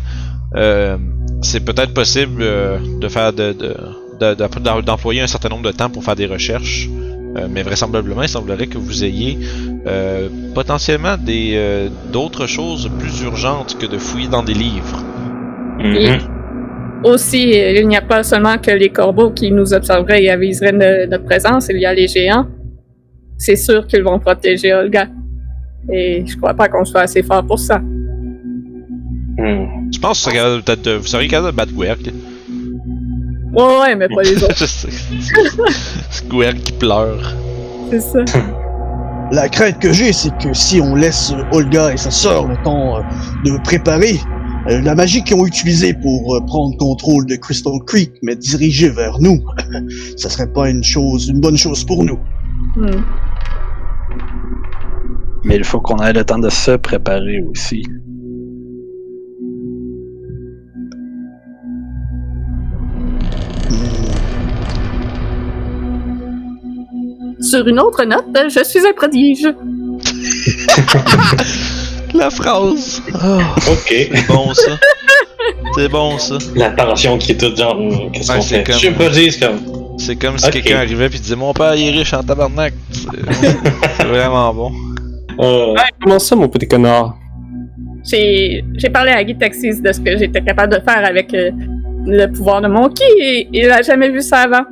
Euh, 0.54 0.96
c'est 1.42 1.60
peut-être 1.64 1.92
possible 1.92 2.40
euh, 2.42 2.78
de 3.00 3.08
faire 3.08 3.32
de, 3.32 3.52
de, 3.52 3.76
de- 4.20 4.34
de- 4.34 4.80
d'employer 4.82 5.20
un 5.20 5.26
certain 5.26 5.48
nombre 5.50 5.64
de 5.64 5.72
temps 5.72 5.90
pour 5.90 6.02
faire 6.02 6.16
des 6.16 6.26
recherches. 6.26 6.88
Euh, 7.36 7.48
mais 7.50 7.62
vraisemblablement, 7.62 8.22
il 8.22 8.28
semblerait 8.30 8.66
que 8.66 8.78
vous 8.78 9.04
ayez 9.04 9.38
euh, 9.86 10.28
potentiellement 10.54 11.16
des 11.18 11.52
euh, 11.54 11.88
d'autres 12.10 12.46
choses 12.46 12.90
plus 12.98 13.20
urgentes 13.22 13.76
que 13.78 13.84
de 13.86 13.98
fouiller 13.98 14.28
dans 14.28 14.42
des 14.42 14.54
livres. 14.54 15.04
Mhm. 15.78 16.18
Aussi, 17.04 17.50
il 17.50 17.86
n'y 17.86 17.96
a 17.96 18.00
pas 18.00 18.22
seulement 18.22 18.56
que 18.56 18.70
les 18.70 18.88
corbeaux 18.88 19.30
qui 19.30 19.52
nous 19.52 19.74
observeraient 19.74 20.22
et 20.24 20.30
aviseraient 20.30 20.72
de 20.72 21.10
notre 21.10 21.24
présence, 21.24 21.66
il 21.68 21.78
y 21.78 21.84
a 21.84 21.92
les 21.92 22.08
géants. 22.08 22.46
C'est 23.38 23.56
sûr 23.56 23.86
qu'ils 23.86 24.02
vont 24.02 24.18
protéger 24.18 24.72
Olga. 24.74 25.06
Et 25.92 26.24
je 26.26 26.36
crois 26.36 26.54
pas 26.54 26.68
qu'on 26.68 26.84
soit 26.84 27.02
assez 27.02 27.22
fort 27.22 27.44
pour 27.46 27.58
ça. 27.58 27.78
Mhm. 29.38 29.90
Je 29.92 29.98
pense 29.98 30.24
que 30.24 30.30
vous 30.30 30.32
seriez 30.32 30.38
capable 30.38 30.56
de- 30.56 30.62
peut-être 30.64 30.82
de- 30.82 30.96
vous 30.96 31.06
seriez 31.06 31.28
capable 31.28 31.52
de 31.52 31.56
battre 31.56 31.72
Gwerk. 31.74 32.00
Ouais, 33.52 33.62
ouais, 33.80 33.96
mais 33.96 34.08
pas 34.08 34.22
les 34.22 34.42
autres, 34.42 34.54
Je 34.56 34.64
sais. 34.66 34.88
C'est 36.10 36.28
Gwerk 36.28 36.56
qui 36.62 36.72
pleure. 36.72 37.34
c'est 37.90 38.00
ça. 38.00 38.24
La 39.32 39.48
crainte 39.48 39.80
que 39.80 39.92
j'ai, 39.92 40.12
c'est 40.12 40.30
que 40.38 40.52
si 40.54 40.80
on 40.80 40.94
laisse 40.94 41.32
Olga 41.50 41.92
et 41.92 41.96
sa 41.96 42.12
sœur 42.12 42.46
le 42.46 42.56
temps 42.62 42.98
euh, 42.98 43.00
de 43.44 43.58
préparer, 43.64 44.20
euh, 44.68 44.80
la 44.82 44.94
magie 44.94 45.24
qu'ils 45.24 45.36
ont 45.36 45.44
utilisée 45.44 45.94
pour 45.94 46.36
euh, 46.36 46.40
prendre 46.46 46.76
contrôle 46.76 47.26
de 47.26 47.34
Crystal 47.34 47.72
Creek, 47.86 48.12
mais 48.22 48.36
dirigée 48.36 48.88
vers 48.88 49.18
nous, 49.20 49.42
ça 50.16 50.28
serait 50.30 50.46
pas 50.46 50.70
une 50.70 50.84
chose, 50.84 51.26
une 51.28 51.40
bonne 51.40 51.56
chose 51.56 51.82
pour 51.82 52.04
nous. 52.04 52.18
Mais 55.44 55.56
il 55.56 55.64
faut 55.64 55.80
qu'on 55.80 55.96
ait 55.98 56.12
le 56.12 56.24
temps 56.24 56.38
de 56.38 56.50
se 56.50 56.72
préparer 56.72 57.40
aussi. 57.50 57.82
Sur 67.40 67.66
une 67.68 67.78
autre 67.80 68.04
note, 68.04 68.24
je 68.48 68.62
suis 68.64 68.86
un 68.86 68.92
prodige. 68.92 69.46
La 72.14 72.30
phrase. 72.30 73.02
Ah, 73.14 73.38
Ok. 73.70 73.88
c'est 73.88 74.26
bon 74.28 74.54
ça. 74.54 74.78
C'est 75.76 75.88
bon 75.88 76.18
ça. 76.18 76.38
La 76.54 76.70
tension 76.70 77.18
qui 77.18 77.32
est 77.32 77.36
toute 77.36 77.56
genre, 77.58 77.76
qu'est-ce 78.12 78.30
Ouais, 78.32 78.36
qu'on 78.38 78.42
c'est 78.42 78.56
fait? 78.58 78.64
comme- 78.64 78.74
Je 78.74 78.78
suis 78.78 78.90
pas 78.92 79.08
dit, 79.10 79.28
comme. 79.38 79.58
C'est 79.98 80.16
comme 80.16 80.38
si 80.38 80.50
quelqu'un 80.50 80.76
arrivait 80.76 81.08
puis 81.08 81.18
disait 81.18 81.36
Mon 81.36 81.52
père 81.52 81.74
il 81.74 81.88
est 81.88 81.98
riche 81.98 82.12
en 82.12 82.22
tabarnak. 82.22 82.74
C'est 82.90 84.06
vraiment 84.06 84.52
bon. 84.54 84.72
Euh, 85.40 85.74
Comment 86.02 86.18
ça, 86.18 86.36
mon 86.36 86.48
petit 86.48 86.68
connard? 86.68 87.16
J'ai 88.04 88.64
j'ai 88.76 88.88
parlé 88.90 89.10
à 89.10 89.24
Guy 89.24 89.36
Taxis 89.36 89.80
de 89.80 89.92
ce 89.92 90.00
que 90.00 90.16
j'étais 90.16 90.40
capable 90.42 90.72
de 90.72 90.80
faire 90.80 91.04
avec 91.04 91.34
euh, 91.34 91.50
le 92.06 92.26
pouvoir 92.26 92.60
de 92.60 92.68
mon 92.68 92.88
ki 92.88 93.02
et 93.20 93.48
il 93.52 93.70
a 93.70 93.82
jamais 93.82 94.10
vu 94.10 94.22
ça 94.22 94.40
avant. 94.42 94.64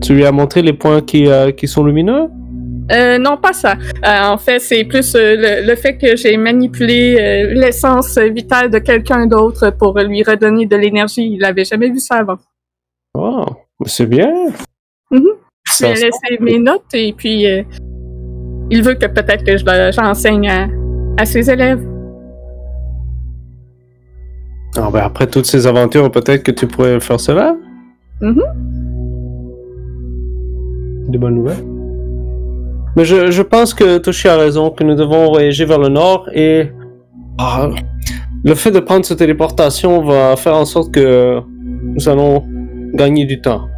Tu 0.00 0.14
lui 0.14 0.24
as 0.24 0.32
montré 0.32 0.62
les 0.62 0.72
points 0.72 1.00
qui, 1.00 1.26
euh, 1.26 1.50
qui 1.52 1.66
sont 1.68 1.84
lumineux? 1.84 2.28
Euh, 2.90 3.18
non, 3.18 3.36
pas 3.36 3.52
ça. 3.52 3.74
Euh, 4.04 4.22
en 4.24 4.36
fait, 4.38 4.58
c'est 4.58 4.84
plus 4.84 5.14
euh, 5.14 5.36
le, 5.36 5.66
le 5.66 5.76
fait 5.76 5.96
que 5.96 6.16
j'ai 6.16 6.36
manipulé 6.36 7.16
euh, 7.18 7.54
l'essence 7.54 8.18
vitale 8.18 8.70
de 8.70 8.78
quelqu'un 8.78 9.26
d'autre 9.26 9.70
pour 9.70 9.98
lui 10.00 10.22
redonner 10.24 10.66
de 10.66 10.76
l'énergie. 10.76 11.32
Il 11.34 11.44
avait 11.44 11.64
jamais 11.64 11.88
vu 11.90 12.00
ça 12.00 12.16
avant. 12.16 12.38
Oh, 13.14 13.44
c'est 13.86 14.06
bien. 14.06 14.30
Je 15.10 15.18
Ça 15.74 15.90
ai 15.90 15.96
se- 15.96 16.04
laissé 16.04 16.38
mes 16.40 16.58
notes 16.58 16.92
et 16.94 17.12
puis 17.16 17.46
euh, 17.46 17.62
il 18.70 18.82
veut 18.82 18.94
que 18.94 19.06
peut-être 19.06 19.44
que 19.44 19.56
je 19.56 19.64
j'enseigne 19.94 20.48
à, 20.48 20.68
à 21.18 21.24
ses 21.24 21.50
élèves. 21.50 21.80
Ah, 24.76 24.88
ben, 24.92 25.00
après 25.00 25.26
toutes 25.26 25.44
ces 25.46 25.66
aventures, 25.66 26.10
peut-être 26.10 26.42
que 26.42 26.50
tu 26.50 26.66
pourrais 26.66 26.98
faire 27.00 27.20
cela. 27.20 27.54
Mhm. 28.20 28.42
Des 31.08 31.18
bonnes 31.18 31.34
nouvelles. 31.34 31.64
Mais 32.96 33.04
je, 33.04 33.30
je 33.30 33.42
pense 33.42 33.72
que 33.74 33.98
Toshi 33.98 34.28
a 34.28 34.36
raison, 34.36 34.70
que 34.70 34.82
nous 34.84 34.94
devons 34.94 35.30
voyager 35.30 35.64
vers 35.64 35.78
le 35.78 35.88
nord 35.88 36.28
et 36.34 36.70
ah, 37.38 37.68
le 38.44 38.54
fait 38.54 38.70
de 38.70 38.80
prendre 38.80 39.04
cette 39.04 39.18
téléportation 39.18 40.02
va 40.02 40.36
faire 40.36 40.56
en 40.56 40.64
sorte 40.64 40.92
que 40.92 41.40
nous 41.82 42.08
allons 42.08 42.44
gagner 42.94 43.24
du 43.24 43.40
temps. 43.40 43.68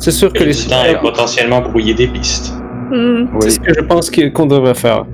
C'est 0.00 0.10
sûr 0.10 0.32
que 0.32 0.40
Le 0.40 0.46
les 0.46 0.72
est 0.72 1.00
potentiellement 1.00 1.60
brouiller 1.60 1.94
des 1.94 2.08
pistes. 2.08 2.52
Hmm, 2.90 3.26
C'est 3.40 3.50
ce 3.50 3.60
que 3.60 3.72
je 3.72 3.80
pense 3.82 4.10
qu'on 4.10 4.46
devrait 4.46 4.74
faire. 4.74 5.04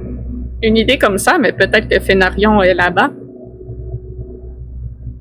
Une 0.62 0.76
idée 0.76 0.96
comme 0.96 1.18
ça, 1.18 1.36
mais 1.38 1.52
peut-être 1.52 1.88
que 1.88 2.00
Fénarion 2.00 2.62
est 2.62 2.72
là-bas. 2.74 3.10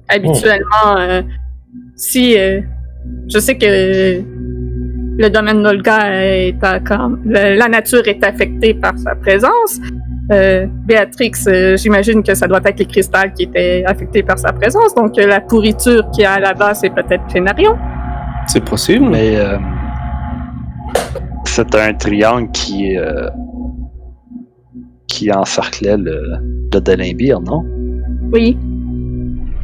Habituellement, 0.08 0.98
euh, 1.00 1.22
si 1.96 2.38
euh, 2.38 2.62
je 3.28 3.40
sais 3.40 3.58
que 3.58 4.22
le 5.18 5.30
domaine 5.30 5.64
d'Olga 5.64 6.12
est 6.14 6.56
à, 6.64 6.80
quand 6.80 7.14
le- 7.26 7.58
la 7.58 7.68
nature 7.68 8.08
est 8.08 8.24
affectée 8.24 8.74
par 8.76 8.98
sa 8.98 9.16
présence. 9.16 9.80
Euh, 10.32 10.66
Béatrix, 10.88 11.32
euh, 11.48 11.78
j'imagine 11.78 12.22
que 12.24 12.34
ça 12.34 12.48
doit 12.48 12.60
être 12.66 12.80
les 12.80 12.86
cristals 12.86 13.34
qui 13.34 13.44
étaient 13.44 13.84
affectés 13.86 14.24
par 14.24 14.38
sa 14.40 14.52
présence. 14.54 14.94
Donc 14.96 15.18
euh, 15.18 15.28
la 15.28 15.42
pourriture 15.42 16.10
qu'il 16.12 16.24
y 16.24 16.26
a 16.28 16.40
là-bas, 16.40 16.74
c'est 16.76 16.90
peut-être 16.92 17.24
Fénarion. 17.32 17.76
C'est 18.48 18.64
possible. 18.64 19.06
Mais 19.10 19.36
euh, 19.38 19.58
c'est 21.46 21.74
un 21.76 21.94
triangle 21.94 22.52
qui 22.52 22.98
euh, 22.98 23.30
qui 25.08 25.32
encerclait 25.32 25.98
le, 25.98 26.38
le 26.74 26.82
Delimbir, 26.82 27.40
non? 27.42 27.64
Oui. 28.34 28.58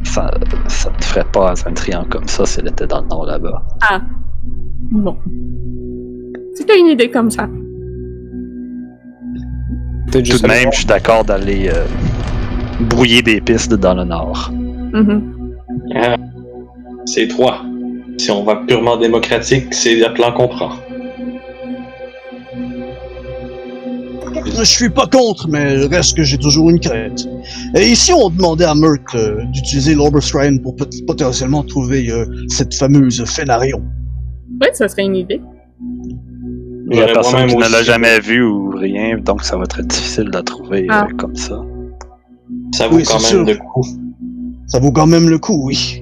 Ça, 0.04 0.30
ça 0.68 0.90
ne 0.90 1.02
ferait 1.02 1.26
pas 1.32 1.54
un 1.66 1.72
triangle 1.72 2.08
comme 2.08 2.26
ça 2.26 2.44
s'il 2.46 2.66
était 2.66 2.86
dans 2.86 3.02
le 3.02 3.08
nord 3.08 3.26
là-bas. 3.26 3.62
Bon. 4.90 5.16
C'était 6.54 6.78
une 6.78 6.88
idée 6.88 7.10
comme 7.10 7.30
ça. 7.30 7.48
Tout 10.10 10.20
de 10.20 10.46
même, 10.46 10.70
je 10.72 10.78
suis 10.78 10.86
d'accord 10.86 11.24
d'aller 11.24 11.70
euh, 11.70 11.84
brouiller 12.80 13.22
des 13.22 13.40
pistes 13.40 13.72
dans 13.72 13.94
le 13.94 14.04
nord. 14.04 14.50
Mhm. 14.92 15.56
Ah, 15.94 16.16
c'est 17.06 17.28
trois. 17.28 17.62
Si 18.18 18.30
on 18.30 18.44
va 18.44 18.56
purement 18.56 18.96
démocratique, 18.96 19.72
c'est 19.74 19.94
le 19.96 20.12
plan 20.14 20.32
qu'on 20.32 20.48
prend. 20.48 20.70
Je 24.54 24.64
suis 24.64 24.90
pas 24.90 25.06
contre, 25.06 25.48
mais 25.48 25.76
reste 25.86 26.16
que 26.16 26.22
j'ai 26.24 26.38
toujours 26.38 26.70
une 26.70 26.78
crainte. 26.80 27.28
Et 27.74 27.86
ici, 27.90 28.12
on 28.12 28.28
demandait 28.28 28.64
à 28.64 28.74
Mert 28.74 28.98
euh, 29.14 29.42
d'utiliser 29.52 29.94
l'Orbestrine 29.94 30.60
pour 30.60 30.76
pot- 30.76 30.88
potentiellement 31.06 31.62
trouver 31.62 32.10
euh, 32.10 32.26
cette 32.48 32.74
fameuse 32.74 33.24
Fénarion. 33.24 33.82
Oui, 34.60 34.68
ça 34.72 34.88
serait 34.88 35.04
une 35.04 35.16
idée. 35.16 35.40
Il 36.90 36.98
y 36.98 37.00
a 37.00 37.06
personne 37.06 37.46
qui 37.46 37.56
ne 37.56 37.62
l'a 37.70 37.82
jamais 37.82 38.20
vu 38.20 38.42
ou 38.44 38.70
rien, 38.70 39.16
donc 39.18 39.42
ça 39.42 39.56
va 39.56 39.64
être 39.64 39.80
difficile 39.82 40.24
de 40.24 40.32
la 40.32 40.42
trouver 40.42 40.86
Ah. 40.90 41.06
euh, 41.08 41.14
comme 41.16 41.34
ça. 41.36 41.60
Ça 42.74 42.88
vaut 42.88 42.96
Oui, 42.96 43.04
quand 43.04 43.14
même 43.14 43.22
sûr. 43.22 43.44
le 43.44 43.54
coup. 43.56 43.86
Ça 44.66 44.78
vaut 44.80 44.92
quand 44.92 45.06
même 45.06 45.28
le 45.28 45.38
coup, 45.38 45.66
oui. 45.66 46.01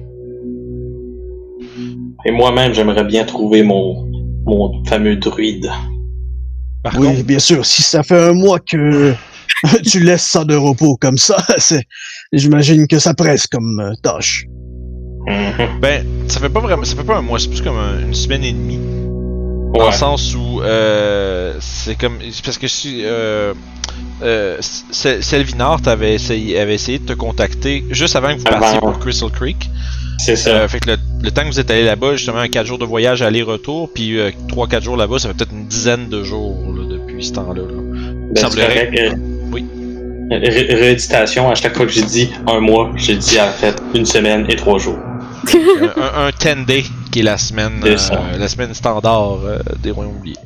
Et 2.25 2.31
moi-même, 2.31 2.73
j'aimerais 2.73 3.03
bien 3.03 3.23
trouver 3.25 3.63
mon, 3.63 4.05
mon 4.45 4.83
fameux 4.85 5.15
druide. 5.15 5.69
Par 6.83 6.97
oui, 6.99 7.07
contre, 7.07 7.23
bien 7.23 7.39
sûr. 7.39 7.65
Si 7.65 7.81
ça 7.81 8.03
fait 8.03 8.21
un 8.29 8.33
mois 8.33 8.59
que 8.59 9.13
tu 9.85 9.99
laisses 9.99 10.27
ça 10.27 10.43
de 10.43 10.55
repos 10.55 10.97
comme 10.99 11.17
ça, 11.17 11.37
c'est, 11.57 11.83
j'imagine 12.33 12.87
que 12.87 12.99
ça 12.99 13.13
presse 13.13 13.47
comme 13.47 13.79
euh, 13.79 13.93
tâche. 14.03 14.45
Mhm. 15.27 15.79
ben, 15.79 16.05
ça 16.27 16.39
fait 16.39 16.49
pas 16.49 16.61
vraiment, 16.61 16.83
ça 16.83 16.95
fait 16.95 17.03
pas 17.03 17.17
un 17.17 17.21
mois, 17.21 17.37
c'est 17.37 17.49
plus 17.49 17.61
comme 17.61 17.77
un- 17.77 17.99
une 17.99 18.13
semaine 18.13 18.43
et 18.43 18.53
demie. 18.53 18.79
Dans 19.73 19.85
le 19.85 19.91
sens 19.93 20.35
où 20.35 20.61
euh, 20.61 21.53
c'est 21.61 21.95
comme 21.95 22.17
c'est 22.31 22.43
parce 22.43 22.57
que 22.57 22.67
si 22.67 23.01
euh, 23.05 23.53
euh, 24.21 24.57
t'avait 25.83 26.15
essayé, 26.15 26.59
avait 26.59 26.73
essayé 26.73 26.99
de 26.99 27.05
te 27.05 27.13
contacter 27.13 27.85
juste 27.91 28.15
avant 28.15 28.33
que 28.33 28.39
vous 28.39 28.43
partiez 28.43 28.79
pour 28.79 28.99
Crystal 28.99 29.29
Creek. 29.31 29.69
C'est 30.23 30.35
ça. 30.35 30.49
Euh, 30.51 30.67
fait 30.67 30.79
que 30.79 30.91
le, 30.91 30.97
le 31.23 31.31
temps 31.31 31.41
que 31.41 31.47
vous 31.47 31.59
êtes 31.59 31.71
allé 31.71 31.83
là-bas, 31.83 32.15
justement, 32.15 32.37
un 32.39 32.47
4 32.47 32.65
jours 32.65 32.77
de 32.77 32.85
voyage 32.85 33.21
aller-retour, 33.21 33.91
puis 33.93 34.17
3-4 34.49 34.81
jours 34.83 34.97
là-bas, 34.97 35.19
ça 35.19 35.29
fait 35.29 35.33
peut-être 35.35 35.51
une 35.53 35.65
dizaine 35.67 36.09
de 36.09 36.23
jours 36.23 36.57
là, 36.75 36.83
depuis 36.89 37.23
ce 37.25 37.33
temps-là. 37.33 37.61
là. 37.61 37.81
Ben, 38.33 38.41
semblerait- 38.41 38.91
euh, 38.99 39.15
Oui. 39.51 39.65
ré- 40.29 40.75
Rééditation, 40.75 41.49
à 41.49 41.55
chaque 41.55 41.75
fois 41.75 41.85
que 41.85 41.91
j'ai 41.91 42.03
dit 42.03 42.29
un 42.47 42.59
mois, 42.59 42.91
j'ai 42.95 43.15
dit 43.15 43.39
en 43.39 43.51
fait 43.51 43.75
une 43.95 44.05
semaine 44.05 44.45
et 44.49 44.55
trois 44.55 44.77
jours. 44.77 44.99
un, 45.97 46.27
un 46.27 46.29
10 46.29 46.65
day 46.65 46.83
qui 47.11 47.19
est 47.21 47.23
la 47.23 47.37
semaine, 47.37 47.81
euh, 47.83 47.97
la 48.37 48.47
semaine 48.47 48.73
standard 48.73 49.39
euh, 49.43 49.59
des 49.81 49.91
Royaumes 49.91 50.15
oubliés. 50.17 50.37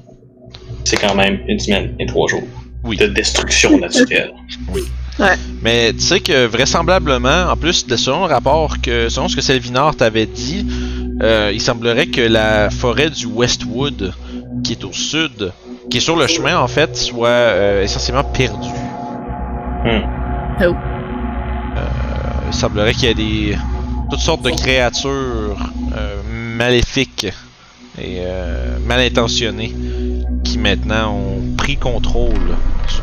C'est 0.86 0.98
quand 0.98 1.16
même 1.16 1.40
une 1.48 1.60
semaine 1.60 1.94
et 2.00 2.06
trois 2.06 2.28
jours 2.30 2.44
Oui. 2.84 2.96
de 2.98 3.08
destruction 3.08 3.78
naturelle. 3.78 4.32
Mais 5.62 5.94
tu 5.94 6.00
sais 6.00 6.20
que 6.20 6.46
vraisemblablement, 6.46 7.50
en 7.50 7.56
plus 7.56 7.88
de 7.88 7.96
selon 7.96 8.28
le 8.28 8.34
rapport 8.34 8.82
que 8.82 9.10
selon 9.10 9.28
ce 9.28 9.36
que 9.36 9.42
Selvinar 9.42 9.96
t'avait 9.96 10.26
dit, 10.26 10.66
euh, 11.22 11.52
il 11.54 11.62
semblerait 11.62 12.08
que 12.08 12.22
la 12.22 12.70
forêt 12.70 13.10
du 13.10 13.26
Westwood, 13.26 14.14
qui 14.64 14.74
est 14.74 14.84
au 14.84 14.92
sud, 14.92 15.54
qui 15.90 15.98
est 15.98 16.02
sur 16.02 16.18
le 16.18 16.28
chemin 16.28 16.60
en 16.60 16.68
fait, 16.68 16.96
soit 16.98 17.28
euh, 17.30 17.84
essentiellement 17.84 18.24
perdue. 18.24 18.68
Hmm. 19.86 20.02
Oh. 20.62 20.74
il 22.48 22.54
semblerait 22.54 22.94
qu'il 22.94 23.04
y 23.04 23.12
ait 23.12 23.14
des 23.14 23.58
toutes 24.10 24.20
sortes 24.20 24.44
de 24.44 24.52
créatures 24.52 25.58
euh, 25.96 26.22
maléfiques 26.58 27.28
et 27.98 28.20
euh, 28.20 28.78
mal 28.86 29.00
intentionnées 29.00 29.74
qui 30.44 30.58
maintenant 30.58 31.14
ont 31.14 31.56
pris 31.58 31.78
contrôle 31.78 32.56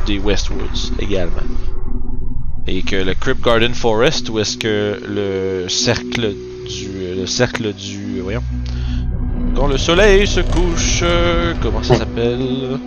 des 0.06 0.18
Westwoods 0.18 0.92
également. 0.98 1.42
Et 2.66 2.82
que 2.82 2.96
le 2.96 3.14
Crypt 3.14 3.42
Garden 3.42 3.74
Forest, 3.74 4.28
où 4.30 4.38
est-ce 4.38 4.56
que 4.56 5.00
le 5.06 5.68
cercle 5.68 6.32
du 6.66 7.14
le 7.16 7.26
cercle 7.26 7.72
du 7.72 8.20
voyons 8.20 8.42
quand 9.54 9.66
le 9.66 9.76
soleil 9.76 10.26
se 10.26 10.40
couche, 10.40 11.00
euh, 11.02 11.52
comment 11.60 11.82
ça 11.82 11.96
s'appelle? 11.96 12.78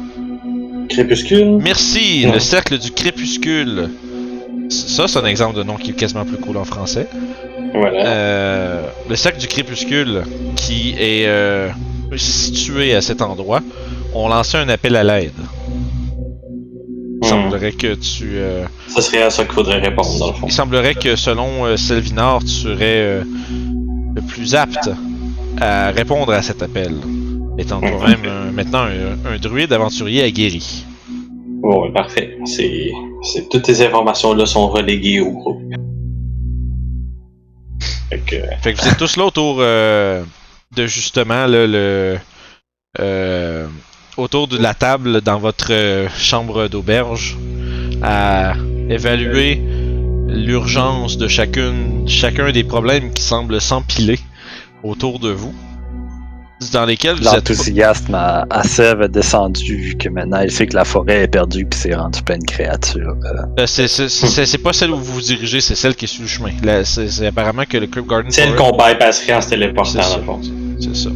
Crépuscule? 0.89 1.57
Merci, 1.61 2.25
Non. 2.25 2.33
le 2.33 2.39
cercle 2.39 2.77
du 2.79 2.91
crépuscule. 2.91 3.89
Ça, 4.69 5.07
c'est 5.07 5.19
un 5.19 5.25
exemple 5.25 5.55
de 5.57 5.63
nom 5.63 5.75
qui 5.75 5.91
est 5.91 5.93
quasiment 5.93 6.25
plus 6.25 6.37
cool 6.37 6.57
en 6.57 6.65
français. 6.65 7.07
Voilà. 7.73 8.05
Euh, 8.05 8.87
le 9.07 9.15
cercle 9.15 9.39
du 9.39 9.47
crépuscule, 9.47 10.23
qui 10.55 10.95
est 10.97 11.27
euh, 11.27 11.69
situé 12.15 12.95
à 12.95 13.01
cet 13.01 13.21
endroit, 13.21 13.61
ont 14.15 14.27
lancé 14.27 14.57
un 14.57 14.69
appel 14.69 14.95
à 14.95 15.03
l'aide. 15.03 15.33
Il 17.25 17.27
Hmm. 17.27 17.29
semblerait 17.49 17.71
que 17.71 17.95
tu. 17.95 18.33
euh, 18.35 18.65
Ça 18.87 19.01
serait 19.01 19.23
à 19.23 19.29
ça 19.31 19.43
qu'il 19.45 19.53
faudrait 19.53 19.79
répondre, 19.79 20.17
dans 20.19 20.27
le 20.27 20.33
fond. 20.33 20.45
il 20.47 20.51
semblerait 20.53 20.93
que 20.95 21.15
selon 21.15 21.65
euh, 21.65 21.75
Selvinar, 21.75 22.39
tu 22.41 22.49
serais 22.49 22.77
euh, 22.97 23.23
le 24.15 24.21
plus 24.21 24.53
apte 24.53 24.89
à 25.59 25.89
répondre 25.91 26.31
à 26.33 26.41
cet 26.43 26.61
appel. 26.61 26.93
Étant 27.57 27.79
toi-même 27.79 28.21
euh, 28.25 28.51
maintenant 28.51 28.83
un, 28.83 29.33
un 29.33 29.37
druide 29.37 29.73
aventurier 29.73 30.21
aguerri. 30.23 30.85
Bon, 31.61 31.91
parfait. 31.93 32.37
C'est, 32.45 32.91
c'est, 33.23 33.49
toutes 33.49 33.65
ces 33.65 33.81
informations-là 33.81 34.45
sont 34.45 34.67
reléguées 34.67 35.21
au 35.21 35.31
groupe. 35.31 35.61
Fait 38.09 38.19
que, 38.19 38.35
Fait 38.61 38.73
que 38.73 38.81
vous 38.81 38.87
êtes 38.87 38.97
tous 38.97 39.17
là 39.17 39.25
autour 39.25 39.57
euh, 39.59 40.23
de 40.75 40.85
justement 40.85 41.47
là, 41.47 41.65
le 41.65 42.17
euh, 42.99 43.67
autour 44.17 44.47
de 44.47 44.57
la 44.57 44.73
table 44.73 45.21
dans 45.21 45.39
votre 45.39 45.67
euh, 45.71 46.07
chambre 46.17 46.67
d'auberge 46.67 47.37
à 48.01 48.53
évaluer 48.89 49.61
l'urgence 50.27 51.17
de 51.17 51.27
chacune 51.27 52.03
chacun 52.07 52.51
des 52.51 52.63
problèmes 52.63 53.11
qui 53.13 53.23
semblent 53.23 53.59
s'empiler 53.61 54.19
autour 54.83 55.19
de 55.19 55.29
vous. 55.29 55.53
Dans 56.71 56.85
lesquels 56.85 57.15
vous 57.17 57.27
êtes 57.27 57.33
L'enthousiasme 57.49 58.15
à, 58.15 58.45
à 58.49 58.63
Sève 58.63 59.01
est 59.01 59.09
descendu 59.09 59.75
vu 59.75 59.95
que 59.97 60.07
maintenant 60.07 60.39
il 60.41 60.49
sait 60.49 60.65
que 60.65 60.75
la 60.75 60.85
forêt 60.85 61.23
est 61.23 61.27
perdue 61.27 61.65
puis 61.65 61.77
c'est 61.77 61.93
rendu 61.93 62.21
plein 62.23 62.37
de 62.37 62.45
créatures. 62.45 63.15
euh. 63.25 63.61
Euh, 63.61 63.67
c'est- 63.67 63.87
c'est- 63.89 64.07
c'est 64.09 64.45
c'est 64.45 64.57
pas 64.57 64.71
celle 64.71 64.91
où 64.91 64.97
vous 64.97 65.13
vous 65.15 65.21
dirigez, 65.21 65.59
c'est 65.59 65.75
celle 65.75 65.95
qui 65.95 66.05
est 66.05 66.07
sur 66.07 66.21
le 66.23 66.27
chemin. 66.29 66.51
Là, 66.63 66.85
C'est 66.85 67.09
c'est 67.09 67.27
apparemment 67.27 67.63
que 67.67 67.77
le 67.77 67.87
Crypt 67.87 68.07
Garden 68.07 68.31
celle 68.31 68.55
Forest- 68.55 68.71
qu'on 68.71 68.77
bypasserait 68.77 69.33
en 69.33 69.41
se 69.41 69.49
téléportant, 69.49 70.01
C'est 70.79 70.95
ça. 70.95 71.09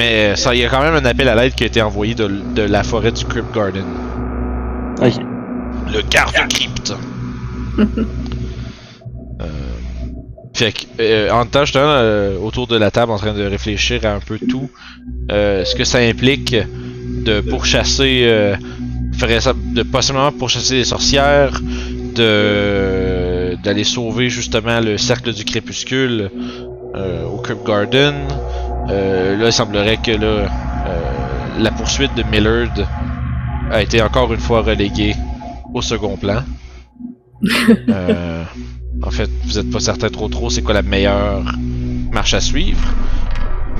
Mais 0.00 0.32
euh, 0.32 0.34
ça, 0.34 0.54
il 0.54 0.62
y 0.62 0.64
a 0.64 0.70
quand 0.70 0.80
même 0.80 0.94
un 0.94 1.04
appel 1.04 1.28
à 1.28 1.34
l'aide 1.34 1.54
qui 1.54 1.64
a 1.64 1.66
été 1.66 1.82
envoyé 1.82 2.14
de, 2.14 2.26
de 2.26 2.62
la 2.62 2.82
forêt 2.82 3.12
du 3.12 3.22
Crypt 3.26 3.54
Garden. 3.54 3.84
Le 5.92 6.00
garde 6.08 6.34
crypte. 6.48 6.94
Euh, 9.42 9.46
fait 10.52 10.72
que, 10.72 10.84
euh, 11.00 11.30
en 11.30 11.46
temps, 11.46 11.64
justement, 11.64 11.84
euh, 11.86 12.36
autour 12.36 12.66
de 12.66 12.76
la 12.76 12.90
table, 12.90 13.10
en 13.10 13.16
train 13.16 13.32
de 13.32 13.42
réfléchir 13.42 14.04
à 14.04 14.10
un 14.12 14.20
peu 14.20 14.38
tout, 14.38 14.68
euh, 15.32 15.64
ce 15.64 15.74
que 15.74 15.84
ça 15.84 15.96
implique 15.96 16.54
de 17.24 17.40
pourchasser 17.40 18.24
euh, 18.24 18.56
de 19.72 19.82
possiblement 19.82 20.30
pourchasser 20.30 20.74
les 20.74 20.84
sorcières, 20.84 21.58
de 22.14 23.56
d'aller 23.64 23.84
sauver 23.84 24.28
justement 24.28 24.78
le 24.80 24.98
cercle 24.98 25.32
du 25.32 25.46
crépuscule 25.46 26.30
euh, 26.94 27.24
au 27.24 27.38
Crypt 27.38 27.64
Garden. 27.64 28.14
Euh, 28.90 29.36
là, 29.36 29.46
il 29.46 29.52
semblerait 29.52 29.98
que 29.98 30.10
là, 30.10 30.26
euh, 30.86 31.58
la 31.58 31.70
poursuite 31.70 32.14
de 32.14 32.22
Millard 32.24 32.76
a 33.70 33.82
été 33.82 34.02
encore 34.02 34.32
une 34.32 34.40
fois 34.40 34.62
reléguée 34.62 35.14
au 35.72 35.82
second 35.82 36.16
plan. 36.16 36.42
Euh, 37.88 38.44
en 39.02 39.10
fait, 39.10 39.30
vous 39.44 39.58
êtes 39.58 39.70
pas 39.70 39.80
certain 39.80 40.10
trop 40.10 40.28
trop 40.28 40.50
c'est 40.50 40.60
quoi 40.60 40.74
la 40.74 40.82
meilleure 40.82 41.42
marche 42.12 42.34
à 42.34 42.40
suivre. 42.40 42.80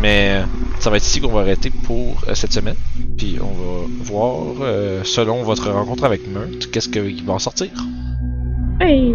Mais 0.01 0.43
ça 0.79 0.89
va 0.89 0.97
être 0.97 1.05
ici 1.05 1.21
qu'on 1.21 1.29
va 1.29 1.41
arrêter 1.41 1.71
pour 1.71 2.23
euh, 2.27 2.35
cette 2.35 2.53
semaine. 2.53 2.77
Puis 3.19 3.39
on 3.41 3.53
va 3.53 3.87
voir, 4.03 4.57
euh, 4.63 5.03
selon 5.05 5.43
votre 5.43 5.71
rencontre 5.71 6.05
avec 6.05 6.27
Meurthe, 6.27 6.71
qu'est-ce 6.71 6.89
qu'il 6.89 7.23
va 7.25 7.35
en 7.35 7.39
sortir. 7.39 7.69
Hey! 8.81 9.15